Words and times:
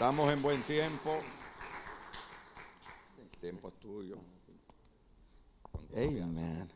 Estamos 0.00 0.32
en 0.32 0.40
buen 0.40 0.62
tiempo. 0.62 1.10
El 3.20 3.28
tiempo 3.38 3.68
es 3.68 3.74
tuyo. 3.74 4.16
Amen. 5.94 6.72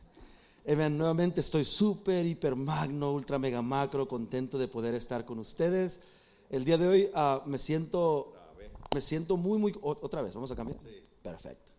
Amen. 0.67 0.95
Nuevamente 0.95 1.41
estoy 1.41 1.65
súper, 1.65 2.23
hiper, 2.23 2.55
magno, 2.55 3.13
ultra, 3.13 3.39
mega, 3.39 3.63
macro, 3.63 4.07
contento 4.07 4.59
de 4.59 4.67
poder 4.67 4.93
estar 4.93 5.25
con 5.25 5.39
ustedes. 5.39 6.01
El 6.51 6.65
día 6.65 6.77
de 6.77 6.87
hoy 6.87 7.09
ah, 7.15 7.41
me 7.47 7.57
siento, 7.57 8.31
me 8.93 9.01
siento 9.01 9.37
muy, 9.37 9.57
muy, 9.57 9.75
otra 9.81 10.21
vez, 10.21 10.35
vamos 10.35 10.51
a 10.51 10.55
cambiar. 10.55 10.77
Perfecto. 11.23 11.71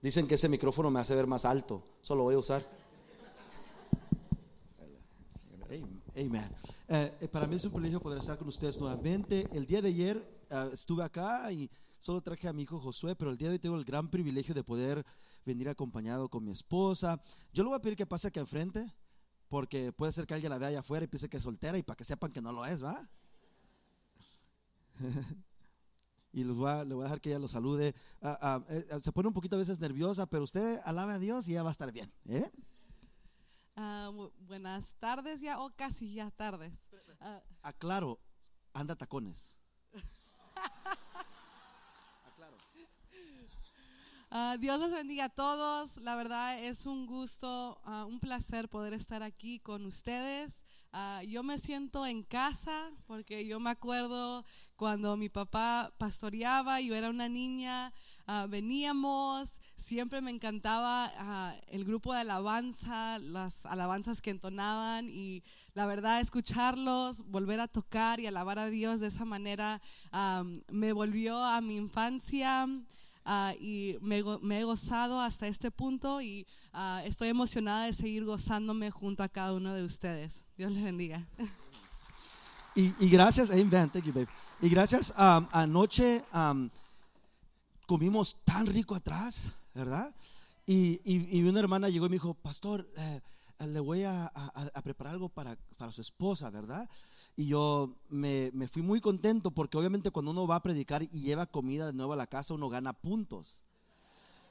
Dicen 0.00 0.28
que 0.28 0.36
ese 0.36 0.48
micrófono 0.48 0.92
me 0.92 1.00
hace 1.00 1.16
ver 1.16 1.26
más 1.26 1.44
alto, 1.44 1.82
solo 2.00 2.22
voy 2.22 2.36
a 2.36 2.38
usar. 2.38 2.64
Am- 5.68 5.99
Amen. 6.16 6.50
Eh, 6.88 7.18
eh, 7.20 7.28
para 7.28 7.46
mí 7.46 7.54
es 7.54 7.64
un 7.64 7.70
privilegio 7.70 8.00
poder 8.00 8.18
estar 8.18 8.36
con 8.36 8.48
ustedes 8.48 8.78
nuevamente. 8.80 9.48
El 9.52 9.64
día 9.64 9.80
de 9.80 9.88
ayer 9.88 10.46
ah, 10.50 10.68
estuve 10.72 11.04
acá 11.04 11.50
y 11.52 11.70
solo 11.98 12.20
traje 12.20 12.48
a 12.48 12.52
mi 12.52 12.62
hijo 12.62 12.80
Josué, 12.80 13.14
pero 13.14 13.30
el 13.30 13.36
día 13.36 13.48
de 13.48 13.54
hoy 13.54 13.58
tengo 13.60 13.76
el 13.76 13.84
gran 13.84 14.10
privilegio 14.10 14.54
de 14.54 14.64
poder 14.64 15.04
venir 15.44 15.68
acompañado 15.68 16.28
con 16.28 16.44
mi 16.44 16.50
esposa. 16.50 17.22
Yo 17.52 17.62
le 17.62 17.68
voy 17.68 17.78
a 17.78 17.80
pedir 17.80 17.96
que 17.96 18.06
pase 18.06 18.28
aquí 18.28 18.40
enfrente, 18.40 18.92
porque 19.48 19.92
puede 19.92 20.10
ser 20.12 20.26
que 20.26 20.34
alguien 20.34 20.50
la 20.50 20.58
vea 20.58 20.68
allá 20.68 20.80
afuera 20.80 21.04
y 21.04 21.08
piense 21.08 21.28
que 21.28 21.36
es 21.36 21.42
soltera 21.44 21.78
y 21.78 21.82
para 21.82 21.96
que 21.96 22.04
sepan 22.04 22.32
que 22.32 22.40
no 22.40 22.52
lo 22.52 22.66
es, 22.66 22.82
¿va? 22.82 23.08
y 26.32 26.42
los 26.42 26.58
voy 26.58 26.70
a, 26.70 26.84
le 26.84 26.94
voy 26.94 27.02
a 27.02 27.04
dejar 27.04 27.20
que 27.20 27.30
ella 27.30 27.38
lo 27.38 27.48
salude. 27.48 27.94
Eh, 28.22 28.36
eh, 28.68 28.98
se 29.00 29.12
pone 29.12 29.28
un 29.28 29.34
poquito 29.34 29.54
a 29.54 29.60
veces 29.60 29.78
nerviosa, 29.78 30.26
pero 30.26 30.42
usted 30.42 30.80
alabe 30.84 31.12
a 31.12 31.18
Dios 31.20 31.46
y 31.46 31.52
ya 31.52 31.62
va 31.62 31.68
a 31.70 31.72
estar 31.72 31.92
bien. 31.92 32.12
¿eh? 32.28 32.50
Ah, 33.82 34.10
bu- 34.12 34.30
buenas 34.46 34.94
tardes 35.00 35.40
ya, 35.40 35.58
o 35.60 35.70
casi 35.74 36.12
ya 36.12 36.30
tardes. 36.30 36.74
Ah, 37.20 37.40
Aclaro, 37.62 38.18
anda 38.74 38.94
tacones. 38.94 39.56
Aclaro. 42.26 42.56
ah, 44.30 44.56
Dios 44.60 44.78
los 44.78 44.90
bendiga 44.90 45.24
a 45.24 45.28
todos. 45.30 45.96
La 45.96 46.14
verdad 46.14 46.58
es 46.62 46.84
un 46.84 47.06
gusto, 47.06 47.80
un 48.06 48.20
placer 48.20 48.68
poder 48.68 48.92
estar 48.92 49.22
aquí 49.22 49.60
con 49.60 49.86
ustedes. 49.86 50.58
Yo 51.26 51.42
me 51.42 51.58
siento 51.58 52.04
en 52.04 52.22
casa 52.22 52.90
porque 53.06 53.46
yo 53.46 53.60
me 53.60 53.70
acuerdo 53.70 54.44
cuando 54.76 55.16
mi 55.16 55.28
papá 55.30 55.92
pastoreaba, 55.98 56.80
yo 56.82 56.94
era 56.94 57.08
una 57.08 57.28
niña, 57.30 57.92
veníamos, 58.48 59.48
siempre 59.80 60.20
me 60.20 60.30
encantaba 60.30 61.12
ah, 61.16 61.54
el 61.68 61.84
grupo 61.84 62.12
de 62.12 62.20
alabanza, 62.20 63.18
las 63.18 63.64
alabanzas 63.66 64.20
que 64.22 64.30
entonaban 64.30 65.08
y 65.08 65.42
la 65.74 65.86
verdad 65.86 66.20
escucharlos, 66.20 67.24
volver 67.26 67.60
a 67.60 67.68
tocar 67.68 68.20
y 68.20 68.26
alabar 68.26 68.58
a 68.58 68.70
Dios 68.70 69.00
de 69.00 69.08
esa 69.08 69.24
manera 69.24 69.80
am, 70.12 70.62
me 70.70 70.92
volvió 70.92 71.42
a 71.42 71.60
mi 71.60 71.76
infancia. 71.76 72.68
ah, 73.24 73.54
y 73.60 73.96
me, 74.00 74.22
me 74.42 74.60
he 74.60 74.64
gozado 74.64 75.20
hasta 75.20 75.46
este 75.46 75.70
punto 75.70 76.20
y 76.20 76.46
ah, 76.72 77.02
estoy 77.04 77.28
emocionada 77.28 77.86
de 77.86 77.92
seguir 77.92 78.24
gozándome 78.24 78.90
junto 78.90 79.22
a 79.22 79.28
cada 79.28 79.52
uno 79.52 79.74
de 79.74 79.84
ustedes. 79.84 80.44
Dios 80.56 80.70
les 80.72 80.84
bendiga. 80.84 81.26
Y, 82.74 83.08
gracias, 83.10 83.50
amen, 83.50 83.90
thank 83.90 84.04
you, 84.04 84.12
babe. 84.12 84.28
Y 84.62 84.68
gracias, 84.68 85.12
um, 85.18 85.46
anoche 85.52 86.22
um, 86.32 86.70
comimos 87.86 88.36
tan 88.44 88.66
rico 88.66 88.94
atrás, 88.94 89.48
¿verdad? 89.74 90.14
Y, 90.66 91.00
y- 91.04 91.38
y 91.38 91.42
una 91.48 91.60
hermana 91.60 91.88
llegó 91.88 92.06
y 92.06 92.10
me 92.10 92.14
dijo, 92.16 92.34
pastor, 92.34 92.88
eh, 92.96 93.20
le 93.66 93.80
voy 93.80 94.04
a, 94.04 94.26
a- 94.26 94.70
a 94.74 94.82
preparar 94.82 95.14
algo 95.14 95.28
para, 95.28 95.56
para 95.76 95.92
su 95.92 96.00
esposa, 96.00 96.50
¿verdad? 96.50 96.88
Y 97.36 97.46
yo 97.46 97.94
me, 98.08 98.50
me 98.54 98.68
fui 98.68 98.82
muy 98.82 99.00
contento 99.00 99.50
porque 99.50 99.78
obviamente 99.78 100.10
cuando 100.10 100.30
uno 100.32 100.46
va 100.46 100.56
a 100.56 100.62
predicar 100.62 101.02
y 101.02 101.20
lleva 101.22 101.46
comida 101.46 101.86
de 101.86 101.92
nuevo 101.92 102.12
a 102.12 102.16
la 102.16 102.26
casa, 102.26 102.54
uno 102.54 102.68
gana 102.68 102.92
puntos. 102.92 103.62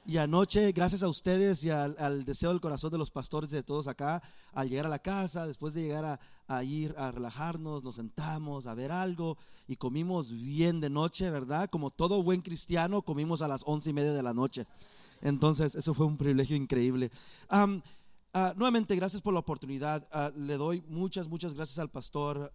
Y 0.06 0.16
anoche, 0.16 0.72
gracias 0.72 1.02
a 1.02 1.08
ustedes 1.08 1.62
y 1.62 1.70
al, 1.70 1.94
al 1.98 2.24
deseo 2.24 2.50
del 2.50 2.60
corazón 2.60 2.90
de 2.90 2.98
los 2.98 3.10
pastores 3.10 3.50
de 3.50 3.62
todos 3.62 3.86
acá, 3.86 4.22
al 4.52 4.68
llegar 4.68 4.86
a 4.86 4.90
la 4.90 4.98
casa, 4.98 5.46
después 5.46 5.74
de 5.74 5.82
llegar 5.82 6.04
a, 6.04 6.20
a 6.48 6.64
ir 6.64 6.94
a 6.96 7.10
relajarnos, 7.10 7.84
nos 7.84 7.96
sentamos 7.96 8.66
a 8.66 8.74
ver 8.74 8.92
algo 8.92 9.36
y 9.68 9.76
comimos 9.76 10.30
bien 10.32 10.80
de 10.80 10.88
noche, 10.90 11.30
¿verdad? 11.30 11.68
Como 11.70 11.90
todo 11.90 12.22
buen 12.22 12.40
cristiano, 12.40 13.02
comimos 13.02 13.42
a 13.42 13.48
las 13.48 13.62
once 13.66 13.90
y 13.90 13.92
media 13.92 14.12
de 14.14 14.22
la 14.22 14.32
noche. 14.34 14.66
Entonces, 15.20 15.74
eso 15.74 15.94
fue 15.94 16.06
un 16.06 16.16
privilegio 16.16 16.56
increíble. 16.56 17.10
Ah, 17.48 18.54
nuevamente, 18.56 18.94
gracias 18.96 19.20
por 19.22 19.34
la 19.34 19.40
oportunidad. 19.40 20.08
Ah, 20.12 20.30
le 20.36 20.56
doy 20.56 20.82
muchas, 20.88 21.28
muchas 21.28 21.54
gracias 21.54 21.78
al 21.78 21.90
pastor 21.90 22.52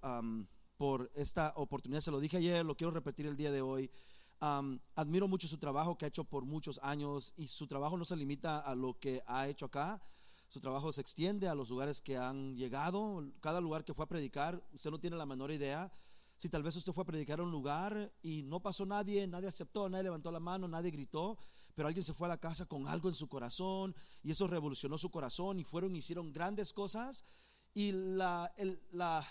por 0.77 1.11
esta 1.15 1.53
oportunidad. 1.55 2.01
Se 2.01 2.11
lo 2.11 2.19
dije 2.19 2.37
ayer, 2.37 2.65
lo 2.65 2.75
quiero 2.75 2.91
repetir 2.91 3.25
el 3.25 3.37
día 3.37 3.51
de 3.51 3.61
hoy. 3.61 3.91
Admiro 4.39 5.27
mucho 5.27 5.47
su 5.47 5.57
trabajo 5.57 5.97
que 5.97 6.05
ha 6.05 6.07
hecho 6.07 6.23
por 6.23 6.45
muchos 6.45 6.79
años 6.83 7.33
y 7.37 7.47
su 7.47 7.67
trabajo 7.67 7.97
no 7.97 8.05
se 8.05 8.15
limita 8.15 8.59
a 8.59 8.75
lo 8.75 8.99
que 8.99 9.21
ha 9.27 9.47
hecho 9.47 9.65
acá. 9.65 10.01
Su 10.47 10.59
trabajo 10.59 10.91
se 10.91 11.01
extiende 11.01 11.47
a 11.47 11.55
los 11.55 11.69
lugares 11.69 12.01
que 12.01 12.17
han 12.17 12.55
llegado. 12.55 13.23
Cada 13.41 13.59
lugar 13.59 13.83
que 13.83 13.93
fue 13.93 14.05
a 14.05 14.07
predicar, 14.07 14.63
usted 14.73 14.91
no 14.91 14.99
tiene 14.99 15.17
la 15.17 15.25
menor 15.25 15.51
idea. 15.51 15.91
Si 16.37 16.49
tal 16.49 16.63
vez 16.63 16.75
usted 16.75 16.91
fue 16.93 17.03
a 17.03 17.05
predicar 17.05 17.39
a 17.39 17.43
un 17.43 17.51
lugar 17.51 18.11
y 18.21 18.43
no 18.43 18.59
pasó 18.59 18.85
nadie, 18.85 19.25
nadie 19.25 19.47
aceptó, 19.47 19.89
nadie 19.89 20.03
levantó 20.03 20.31
la 20.31 20.39
mano, 20.39 20.67
nadie 20.67 20.91
gritó, 20.91 21.37
pero 21.75 21.87
alguien 21.87 22.03
se 22.03 22.13
fue 22.13 22.27
a 22.27 22.29
la 22.29 22.39
casa 22.39 22.65
con 22.65 22.87
algo 22.87 23.09
en 23.09 23.15
su 23.15 23.27
corazón 23.27 23.95
y 24.23 24.31
eso 24.31 24.47
revolucionó 24.47 24.97
su 24.97 25.11
corazón 25.11 25.59
y 25.59 25.63
fueron, 25.63 25.95
hicieron 25.95 26.33
grandes 26.33 26.73
cosas. 26.73 27.25
Y 27.73 27.91
la, 27.91 28.51
la, 28.91 29.27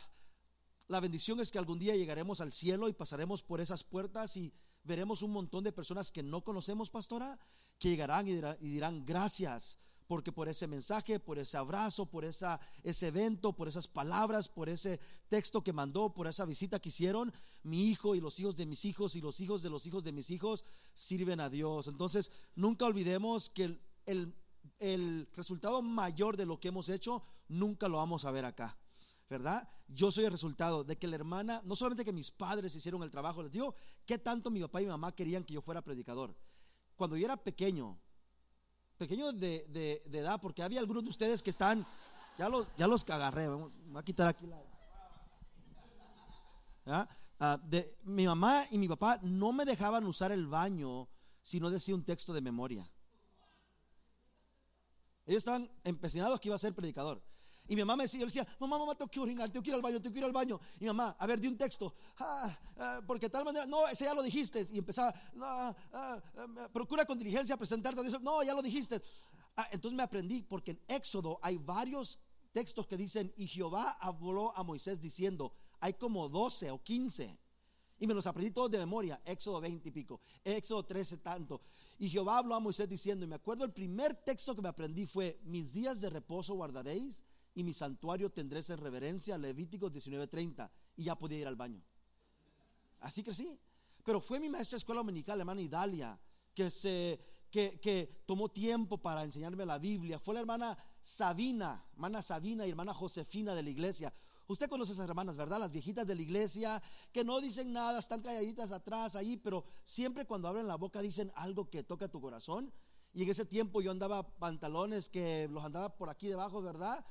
la 0.87 1.01
bendición 1.01 1.41
es 1.41 1.51
que 1.51 1.59
algún 1.59 1.79
día 1.79 1.97
llegaremos 1.97 2.41
al 2.41 2.53
cielo 2.53 2.89
y 2.89 2.93
pasaremos 2.93 3.43
por 3.43 3.61
esas 3.61 3.83
puertas 3.83 4.37
y 4.37 4.53
veremos 4.83 5.23
un 5.23 5.33
montón 5.33 5.65
de 5.65 5.73
personas 5.73 6.13
que 6.13 6.23
no 6.23 6.45
conocemos, 6.45 6.91
pastora, 6.91 7.39
que 7.79 7.89
llegarán 7.89 8.29
y 8.29 8.33
y 8.33 8.69
dirán 8.69 9.05
gracias 9.07 9.79
porque 10.07 10.33
por 10.33 10.49
ese 10.49 10.67
mensaje, 10.67 11.19
por 11.19 11.39
ese 11.39 11.57
abrazo, 11.57 12.07
por 12.07 12.25
esa, 12.25 12.61
ese 12.83 13.09
evento, 13.09 13.53
por 13.53 13.69
esas 13.69 13.89
palabras, 13.89 14.49
por 14.49 14.69
ese 14.69 15.01
texto 15.29 15.63
que 15.63 15.73
mandó, 15.73 16.13
por 16.13 16.27
esa 16.27 16.45
visita 16.45 16.79
que 16.79 16.91
hicieron, 16.91 17.33
mi 17.63 17.89
hijo 17.89 18.15
y 18.15 18.21
los 18.21 18.39
hijos 18.39 18.57
de 18.57 18.67
mis 18.67 18.85
hijos 18.85 19.17
y 19.17 19.21
los 19.21 19.41
hijos 19.41 19.63
de 19.63 19.71
los 19.71 19.87
hijos 19.87 20.05
de 20.05 20.13
mis 20.13 20.31
hijos 20.31 20.65
sirven 20.93 21.41
a 21.41 21.49
Dios. 21.49 21.89
Entonces, 21.89 22.31
nunca 22.55 22.85
olvidemos 22.85 23.49
que 23.49 23.65
el, 23.65 23.81
el, 24.07 24.35
el 24.79 25.29
resultado 25.35 25.81
mayor 25.83 26.37
de 26.37 26.47
lo 26.47 26.61
que 26.61 26.69
hemos 26.69 26.89
hecho, 26.89 27.23
nunca 27.49 27.89
lo 27.89 27.99
vamos 27.99 28.25
a 28.25 28.31
ver 28.31 28.45
acá. 28.45 28.77
¿verdad? 29.29 29.69
Yo 29.89 30.11
soy 30.11 30.25
el 30.27 30.31
resultado 30.31 30.85
de 30.85 30.97
que 30.97 31.07
la 31.07 31.17
hermana, 31.17 31.63
no 31.65 31.75
solamente 31.77 32.05
que 32.05 32.13
mis 32.13 32.31
padres 32.31 32.75
hicieron 32.77 33.03
el 33.03 33.11
trabajo, 33.11 33.43
les 33.43 33.53
digo, 33.53 33.75
qué 34.07 34.19
tanto 34.19 34.51
mi 34.51 34.61
papá 34.61 34.81
y 34.81 34.85
mi 34.85 34.91
mamá 34.91 35.15
querían 35.15 35.45
que 35.45 35.55
yo 35.55 35.63
fuera 35.63 35.83
predicador. 35.83 36.37
Cuando 36.95 37.17
yo 37.17 37.25
era 37.25 37.37
pequeño, 37.37 37.99
pequeño 38.99 39.33
de, 39.33 39.67
de- 39.69 40.19
edad, 40.19 40.41
porque 40.41 40.63
había 40.63 40.81
algunos 40.81 41.05
de 41.05 41.11
ustedes 41.11 41.43
que 41.43 41.51
están, 41.51 41.87
ya 42.39 42.49
los, 42.49 42.67
ya 42.77 42.87
los 42.87 43.09
agarré, 43.09 43.49
vamos, 43.49 43.73
voy 43.87 44.01
a 44.01 44.05
quitar 44.05 44.29
aquí 44.29 44.47
la... 44.47 44.63
Ah, 47.41 47.59
de, 47.65 47.97
mi 48.05 48.27
mamá 48.27 48.67
y 48.71 48.79
mi 48.79 48.89
papá 48.89 49.19
no 49.23 49.53
me 49.53 49.65
dejaban 49.65 50.05
usar 50.07 50.33
el 50.33 50.47
baño 50.47 51.09
si 51.43 51.61
no 51.61 51.71
decía 51.71 51.95
un 51.95 52.05
texto 52.05 52.33
de 52.33 52.41
memoria. 52.41 52.89
Ellos 55.27 55.39
estaban 55.39 55.71
empecinados 55.85 56.41
que 56.41 56.49
iba 56.49 56.55
a 56.55 56.59
ser 56.59 56.75
predicador. 56.75 57.23
Y 57.67 57.75
mi 57.75 57.83
mamá 57.83 57.97
me 57.97 58.05
decía, 58.05 58.21
yo 58.21 58.27
decía, 58.27 58.47
mamá, 58.61 58.79
mamá, 58.79 58.95
tengo 58.95 59.11
que 59.11 59.21
orinar, 59.21 59.51
tengo 59.51 59.63
que 59.63 59.71
ir 59.71 59.75
al 59.75 59.81
baño, 59.81 60.01
tengo 60.01 60.13
que 60.13 60.19
ir 60.19 60.25
al 60.25 60.33
baño. 60.33 60.61
Y 60.79 60.85
mamá, 60.85 61.17
a 61.19 61.27
ver, 61.27 61.41
di 61.41 61.49
un 61.49 61.57
texto. 61.57 61.95
Ah, 62.19 62.59
ah, 62.77 63.01
tal 63.31 63.45
manera, 63.45 63.65
no, 63.65 63.89
ese 63.89 64.05
ya 64.05 64.13
lo 64.13 64.23
dijiste. 64.23 64.67
Y 64.71 64.79
empezaba, 64.79 65.15
ah, 65.41 65.75
ah, 65.93 66.23
procura 66.73 67.07
con 67.07 67.19
diligencia 67.19 67.57
presentarte. 67.57 68.03
No, 68.21 68.43
ya 68.43 68.55
lo 68.55 68.61
dijiste. 68.61 69.01
Ah, 69.57 69.67
entonces 69.73 69.97
me 69.97 70.03
aprendí, 70.03 70.43
porque 70.43 70.73
en 70.73 70.81
Éxodo 70.89 71.39
hay 71.41 71.57
varios 71.57 72.19
textos 72.53 72.87
que 72.87 72.99
dicen, 72.99 73.33
y 73.37 73.47
Jehová 73.47 73.97
habló 73.99 74.55
a 74.55 74.63
Moisés 74.63 75.01
diciendo, 75.01 75.55
hay 75.81 75.95
como 75.95 76.29
12 76.29 76.71
o 76.71 76.83
15. 76.83 77.39
Y 77.99 78.07
me 78.07 78.13
los 78.13 78.27
aprendí 78.27 78.51
todos 78.51 78.71
de 78.71 78.79
memoria, 78.79 79.23
Éxodo 79.25 79.63
20 79.63 79.89
y 79.89 79.93
pico, 79.93 80.21
Éxodo 80.45 80.85
13 80.85 81.19
tanto. 81.19 81.63
Y 81.99 82.11
Jehová 82.11 82.39
habló 82.39 82.57
a 82.57 82.61
Moisés 82.61 82.89
diciendo, 82.91 83.25
y 83.25 83.29
me 83.29 83.37
acuerdo 83.37 83.65
el 83.65 83.73
primer 83.73 84.15
texto 84.17 84.55
que 84.55 84.61
me 84.61 84.69
aprendí 84.69 85.07
fue, 85.07 85.41
mis 85.45 85.73
días 85.73 86.01
de 86.03 86.11
reposo 86.11 86.55
guardaréis 86.55 87.25
y 87.55 87.63
mi 87.63 87.73
santuario 87.73 88.31
tendréis 88.31 88.71
en 88.71 88.79
reverencia, 88.79 89.39
Levíticos 89.39 89.93
19:30. 89.93 90.71
Y 90.97 91.05
ya 91.05 91.17
podía 91.17 91.39
ir 91.39 91.47
al 91.47 91.57
baño. 91.57 91.83
Así 93.01 93.23
que 93.23 93.33
sí. 93.33 93.59
Pero 94.05 94.21
fue 94.21 94.41
mi 94.41 94.49
maestra 94.49 94.77
de 94.77 94.79
escuela 94.79 95.01
dominical, 95.01 95.39
hermana 95.39 95.61
Idalia, 95.61 96.19
que, 96.55 96.71
se, 96.71 97.19
que, 97.51 97.81
que 97.81 98.23
tomó 98.27 98.51
tiempo 98.51 98.99
para 98.99 99.23
enseñarme 99.23 99.65
la 99.65 99.79
Biblia. 99.79 100.19
Fue 100.19 100.35
la 100.35 100.41
hermana 100.41 100.77
Sabina, 101.01 101.85
hermana 101.93 102.23
Sabina 102.23 102.67
y 102.67 102.71
hermana 102.71 102.93
Josefina 102.93 103.55
de 103.55 103.63
la 103.63 103.71
iglesia. 103.71 104.13
Usted 104.47 104.69
conoce 104.69 104.93
esas 104.93 105.09
hermanas, 105.09 105.37
¿verdad? 105.37 105.59
Las 105.59 105.73
viejitas 105.73 106.07
de 106.07 106.15
la 106.15 106.21
iglesia 106.21 106.83
que 107.13 107.25
no 107.25 107.41
dicen 107.41 107.73
nada, 107.73 107.99
están 107.99 108.21
calladitas 108.21 108.73
atrás 108.73 109.17
ahí, 109.17 109.39
pero 109.39 109.65
siempre 109.85 110.27
cuando 110.27 110.49
abren 110.49 110.67
la 110.67 110.77
boca 110.77 111.01
dicen 111.01 111.33
algo 111.35 111.71
que 111.71 111.83
toca 111.83 112.09
tu 112.09 112.21
corazón. 112.21 112.73
Y 113.15 113.23
en 113.23 113.31
ese 113.31 113.47
tiempo 113.47 113.81
yo 113.81 113.91
andaba 113.91 114.37
pantalones 114.39 115.09
que 115.09 115.49
los 115.49 115.65
andaba 115.65 115.97
por 115.97 116.11
aquí 116.11 116.27
debajo, 116.27 116.61
¿verdad? 116.61 117.07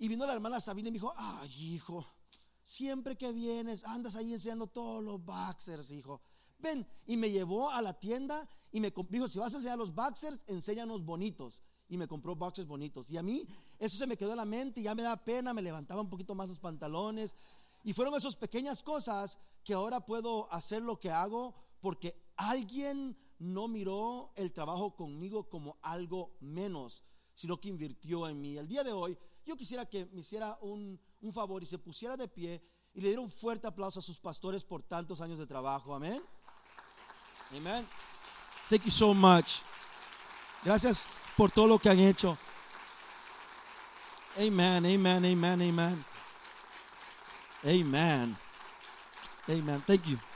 Y 0.00 0.08
vino 0.08 0.24
la 0.24 0.32
hermana 0.32 0.62
Sabina 0.62 0.88
y 0.88 0.92
me 0.92 0.96
dijo, 0.96 1.12
ay 1.14 1.74
hijo, 1.74 2.06
siempre 2.62 3.18
que 3.18 3.32
vienes 3.32 3.84
andas 3.84 4.16
ahí 4.16 4.32
enseñando 4.32 4.66
todos 4.66 5.04
los 5.04 5.22
boxers, 5.22 5.90
hijo. 5.90 6.22
Ven, 6.58 6.86
y 7.04 7.18
me 7.18 7.30
llevó 7.30 7.70
a 7.70 7.82
la 7.82 7.92
tienda 7.92 8.48
y 8.72 8.80
me 8.80 8.94
dijo, 9.10 9.28
si 9.28 9.38
vas 9.38 9.52
a 9.52 9.58
enseñar 9.58 9.76
los 9.76 9.94
boxers, 9.94 10.40
enséñanos 10.46 11.04
bonitos. 11.04 11.62
Y 11.86 11.98
me 11.98 12.08
compró 12.08 12.34
boxers 12.34 12.66
bonitos. 12.66 13.10
Y 13.10 13.18
a 13.18 13.22
mí 13.22 13.46
eso 13.78 13.98
se 13.98 14.06
me 14.06 14.16
quedó 14.16 14.30
en 14.30 14.38
la 14.38 14.46
mente 14.46 14.80
y 14.80 14.84
ya 14.84 14.94
me 14.94 15.02
da 15.02 15.22
pena, 15.22 15.52
me 15.52 15.60
levantaba 15.60 16.00
un 16.00 16.08
poquito 16.08 16.34
más 16.34 16.48
los 16.48 16.58
pantalones. 16.58 17.34
Y 17.84 17.92
fueron 17.92 18.14
esas 18.14 18.36
pequeñas 18.36 18.82
cosas 18.82 19.36
que 19.62 19.74
ahora 19.74 20.06
puedo 20.06 20.50
hacer 20.50 20.80
lo 20.80 20.98
que 20.98 21.10
hago 21.10 21.54
porque 21.82 22.32
alguien 22.36 23.18
no 23.38 23.68
miró 23.68 24.32
el 24.34 24.50
trabajo 24.50 24.96
conmigo 24.96 25.50
como 25.50 25.76
algo 25.82 26.38
menos, 26.40 27.04
sino 27.34 27.60
que 27.60 27.68
invirtió 27.68 28.26
en 28.28 28.40
mí. 28.40 28.56
El 28.56 28.66
día 28.66 28.82
de 28.82 28.92
hoy 28.92 29.18
yo 29.44 29.56
quisiera 29.56 29.86
que 29.86 30.06
me 30.06 30.20
hiciera 30.20 30.58
un, 30.60 31.00
un 31.20 31.32
favor 31.32 31.62
y 31.62 31.66
se 31.66 31.78
pusiera 31.78 32.16
de 32.16 32.28
pie 32.28 32.62
y 32.92 33.00
le 33.00 33.08
diera 33.08 33.20
un 33.20 33.30
fuerte 33.30 33.66
aplauso 33.66 34.00
a 34.00 34.02
sus 34.02 34.18
pastores 34.18 34.64
por 34.64 34.82
tantos 34.82 35.20
años 35.20 35.38
de 35.38 35.46
trabajo. 35.46 35.94
Amén. 35.94 36.22
Amén. 37.50 37.86
Thank 38.68 38.84
you 38.84 38.90
so 38.90 39.12
much. 39.12 39.62
Gracias 40.64 41.06
por 41.36 41.50
todo 41.50 41.66
lo 41.66 41.78
que 41.78 41.88
han 41.88 41.98
hecho. 41.98 42.36
Amen, 44.36 44.84
amen, 44.86 45.24
amen, 45.24 45.62
amen. 45.62 46.04
Amen. 47.64 48.36
Amen. 49.48 49.82
Thank 49.86 50.06
you. 50.06 50.29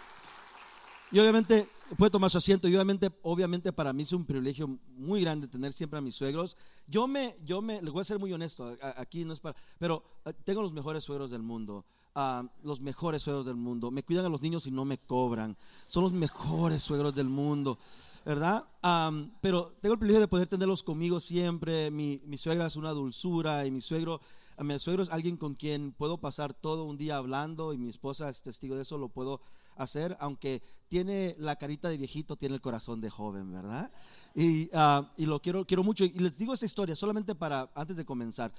Y 1.15 1.21
obviamente 1.21 1.69
puede 1.97 2.11
tomar 2.11 2.29
su 2.29 2.39
asiento 2.39 2.67
y 2.67 2.75
obviamente, 2.75 3.09
obviamente 3.23 3.73
para 3.73 3.93
mí 3.93 4.03
es 4.03 4.13
un 4.13 4.25
privilegio 4.25 4.67
muy 4.97 5.21
grande 5.21 5.47
tener 5.47 5.73
siempre 5.73 5.97
a 5.97 6.03
mis 6.03 6.17
suegros. 6.17 6.57
Yo 6.89 7.07
me, 7.07 7.37
yo 7.45 7.63
me, 7.63 7.81
les 7.81 7.93
voy 7.93 8.01
a 8.01 8.05
ser 8.05 8.19
muy 8.19 8.33
honesto, 8.33 8.77
aquí 8.97 9.25
no 9.25 9.33
es 9.33 9.39
para, 9.39 9.57
pero 9.79 10.03
eh, 10.25 10.33
tengo 10.43 10.61
los 10.61 10.73
mejores 10.73 11.05
suegros 11.05 11.31
del 11.31 11.41
mundo. 11.41 11.85
Ah, 12.17 12.43
los 12.65 12.81
mejores 12.81 13.23
suegros 13.23 13.47
del 13.47 13.55
mundo. 13.55 13.93
Me 13.93 14.03
cuidan 14.03 14.25
a 14.25 14.29
los 14.29 14.43
niños 14.43 14.67
y 14.67 14.73
no 14.73 14.85
me 14.85 14.99
cobran. 14.99 15.57
Son 15.87 16.03
los 16.03 16.13
mejores 16.13 16.83
suegros 16.83 17.15
del 17.15 17.29
mundo, 17.29 17.79
¿verdad? 18.25 18.65
pero 19.41 19.73
tengo 19.81 19.93
el 19.93 20.01
privilegio 20.01 20.21
de 20.21 20.27
poder 20.27 20.49
tenerlos 20.49 20.83
conmigo 20.83 21.21
siempre. 21.21 21.93
Mi, 21.93 22.21
mi 22.27 22.39
suegra 22.39 22.67
es 22.67 22.75
una 22.75 22.91
dulzura 22.91 23.65
y 23.67 23.71
mi 23.71 23.81
suegro, 23.81 24.21
mi 24.59 24.77
suegro 24.81 25.05
es 25.05 25.11
alguien 25.11 25.37
con 25.37 25.55
quien 25.55 25.93
puedo 25.93 26.19
pasar 26.19 26.55
todo 26.55 26.83
un 26.83 26.99
día 26.99 27.19
hablando 27.19 27.73
y 27.73 27.79
mi 27.79 27.89
esposa 27.89 28.29
es 28.29 28.43
testigo 28.43 28.75
de 28.75 28.83
eso, 28.83 28.99
lo 28.99 29.09
puedo 29.09 29.41
hacer, 29.77 30.17
aunque 30.21 30.63
tiene 30.89 31.35
la 31.39 31.57
carita 31.57 31.89
de 31.89 31.97
viejito, 31.97 32.37
tiene 32.37 32.55
el 32.55 32.61
corazón 32.61 33.01
de 33.01 33.11
joven, 33.11 33.53
¿verdad? 33.53 33.91
Y, 34.35 34.71
ah, 34.73 35.13
y 35.17 35.27
lo 35.27 35.41
quiero, 35.41 35.67
quiero 35.67 35.83
mucho. 35.83 36.05
Y 36.05 36.11
les 36.11 36.37
digo 36.37 36.55
esta 36.55 36.67
historia 36.67 36.97
solamente 36.97 37.35
para, 37.35 37.71
antes 37.75 37.97
de 37.97 38.05
comenzar. 38.05 38.53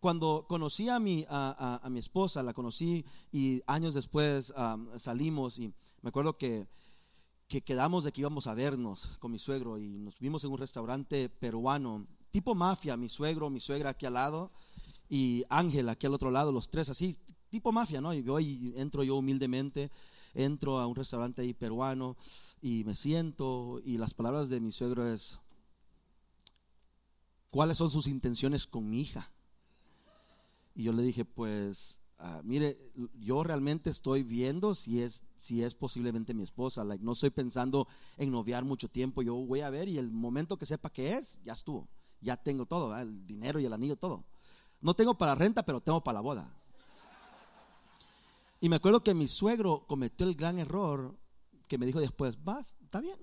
Cuando 0.00 0.46
conocí 0.48 0.88
a 0.88 0.98
mi, 0.98 1.24
a, 1.28 1.86
mi 1.88 2.00
esposa, 2.00 2.42
la 2.42 2.52
conocí 2.52 3.04
y 3.30 3.62
años 3.68 3.94
después 3.94 4.52
salimos 4.98 5.60
y 5.60 5.72
me 6.02 6.08
acuerdo 6.08 6.36
que, 6.36 6.66
que 7.46 7.60
quedamos 7.60 8.02
de 8.02 8.10
que 8.10 8.22
íbamos 8.22 8.48
a 8.48 8.54
vernos 8.54 9.16
con 9.20 9.30
mi 9.30 9.38
suegro 9.38 9.78
y 9.78 9.98
nos 9.98 10.18
vimos 10.18 10.42
en 10.42 10.50
un 10.50 10.58
restaurante 10.58 11.28
peruano, 11.28 12.06
tipo 12.32 12.54
mafia, 12.54 12.96
mi 12.96 13.08
suegro, 13.08 13.48
mi 13.48 13.60
suegra 13.60 13.90
aquí 13.90 14.06
al 14.06 14.14
lado 14.14 14.50
y 15.08 15.44
Ángel 15.50 15.88
aquí 15.88 16.06
al 16.06 16.14
otro 16.14 16.32
lado, 16.32 16.50
los 16.50 16.68
tres 16.68 16.88
así, 16.88 17.16
tipo 17.48 17.70
mafia, 17.70 18.00
¿no? 18.00 18.14
Y 18.14 18.26
hoy 18.28 18.72
entro 18.76 19.04
yo 19.04 19.16
humildemente, 19.16 19.90
entro 20.34 20.78
a 20.78 20.86
un 20.86 20.94
restaurante 20.94 21.42
ahí 21.42 21.54
peruano 21.54 22.16
y 22.60 22.84
me 22.84 22.94
siento 22.94 23.80
y 23.84 23.98
las 23.98 24.14
palabras 24.14 24.48
de 24.48 24.60
mi 24.60 24.72
suegro 24.72 25.06
es, 25.06 25.40
¿cuáles 27.50 27.78
son 27.78 27.90
sus 27.90 28.06
intenciones 28.06 28.66
con 28.66 28.88
mi 28.88 29.00
hija? 29.00 29.30
Y 30.74 30.84
yo 30.84 30.92
le 30.92 31.02
dije, 31.02 31.24
pues, 31.24 31.98
ah, 32.18 32.40
mire, 32.44 32.78
yo 33.20 33.44
realmente 33.44 33.90
estoy 33.90 34.22
viendo 34.22 34.74
si 34.74 35.02
es, 35.02 35.20
si 35.36 35.62
es 35.62 35.74
posiblemente 35.74 36.34
mi 36.34 36.42
esposa. 36.42 36.84
Like, 36.84 37.04
no 37.04 37.12
estoy 37.12 37.30
pensando 37.30 37.86
en 38.16 38.30
noviar 38.30 38.64
mucho 38.64 38.88
tiempo. 38.88 39.22
Yo 39.22 39.34
voy 39.34 39.60
a 39.60 39.70
ver 39.70 39.88
y 39.88 39.98
el 39.98 40.10
momento 40.10 40.56
que 40.56 40.66
sepa 40.66 40.90
que 40.90 41.14
es, 41.14 41.38
ya 41.44 41.52
estuvo. 41.52 41.88
Ya 42.20 42.36
tengo 42.36 42.66
todo, 42.66 42.96
el 42.96 43.26
dinero 43.26 43.60
y 43.60 43.66
el 43.66 43.72
anillo, 43.72 43.96
todo. 43.96 44.24
No 44.80 44.94
tengo 44.94 45.18
para 45.18 45.34
renta, 45.34 45.64
pero 45.64 45.80
tengo 45.80 46.02
para 46.02 46.14
la 46.14 46.20
boda. 46.20 46.61
Y 48.62 48.70
me 48.70 48.76
acuerdo 48.76 49.04
que 49.04 49.12
mi 49.12 49.28
suegro 49.28 49.84
cometió 49.86 50.26
el 50.26 50.34
gran 50.34 50.58
error 50.58 51.14
que 51.68 51.76
me 51.76 51.84
dijo 51.84 52.00
después, 52.00 52.42
vas, 52.42 52.74
está 52.82 53.02
bien. 53.02 53.18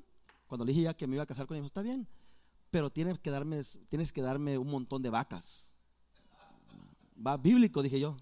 Cuando 0.46 0.66
le 0.66 0.74
dije 0.74 0.84
ya 0.84 0.94
que 0.94 1.08
me 1.08 1.16
iba 1.16 1.24
a 1.24 1.26
casar 1.26 1.48
con 1.48 1.58
él, 1.58 1.66
está 1.66 1.82
bien, 1.82 2.08
pero 2.70 2.92
tienes 2.92 3.18
que 3.18 3.32
darme, 3.32 3.64
tienes 3.88 4.12
que 4.12 4.22
darme 4.22 4.60
un 4.60 4.70
montón 4.70 5.02
de 5.02 5.10
vacas 5.10 5.70
va 7.26 7.38
bíblico, 7.38 7.82
dije 7.82 8.00
yo. 8.00 8.18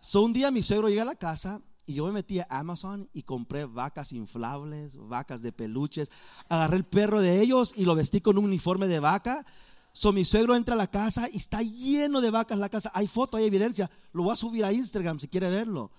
So, 0.00 0.22
un 0.22 0.32
día 0.32 0.50
mi 0.50 0.62
suegro 0.62 0.88
llega 0.88 1.02
a 1.02 1.06
la 1.06 1.14
casa 1.14 1.60
y 1.86 1.94
yo 1.94 2.06
me 2.06 2.12
metí 2.12 2.40
a 2.40 2.46
Amazon 2.48 3.08
y 3.12 3.22
compré 3.22 3.64
vacas 3.64 4.12
inflables, 4.12 4.96
vacas 4.96 5.42
de 5.42 5.52
peluches. 5.52 6.10
Agarré 6.48 6.76
el 6.76 6.84
perro 6.84 7.20
de 7.20 7.40
ellos 7.40 7.72
y 7.76 7.84
lo 7.84 7.94
vestí 7.94 8.20
con 8.20 8.38
un 8.38 8.44
uniforme 8.44 8.88
de 8.88 9.00
vaca. 9.00 9.46
So, 9.92 10.12
mi 10.12 10.24
suegro 10.24 10.56
entra 10.56 10.74
a 10.74 10.78
la 10.78 10.86
casa 10.86 11.28
y 11.30 11.36
está 11.36 11.62
lleno 11.62 12.20
de 12.20 12.30
vacas 12.30 12.58
la 12.58 12.68
casa. 12.68 12.90
Hay 12.94 13.06
foto, 13.06 13.36
hay 13.36 13.44
evidencia. 13.44 13.90
Lo 14.12 14.22
voy 14.22 14.32
a 14.32 14.36
subir 14.36 14.64
a 14.64 14.72
Instagram 14.72 15.18
si 15.18 15.28
quiere 15.28 15.50
verlo. 15.50 15.90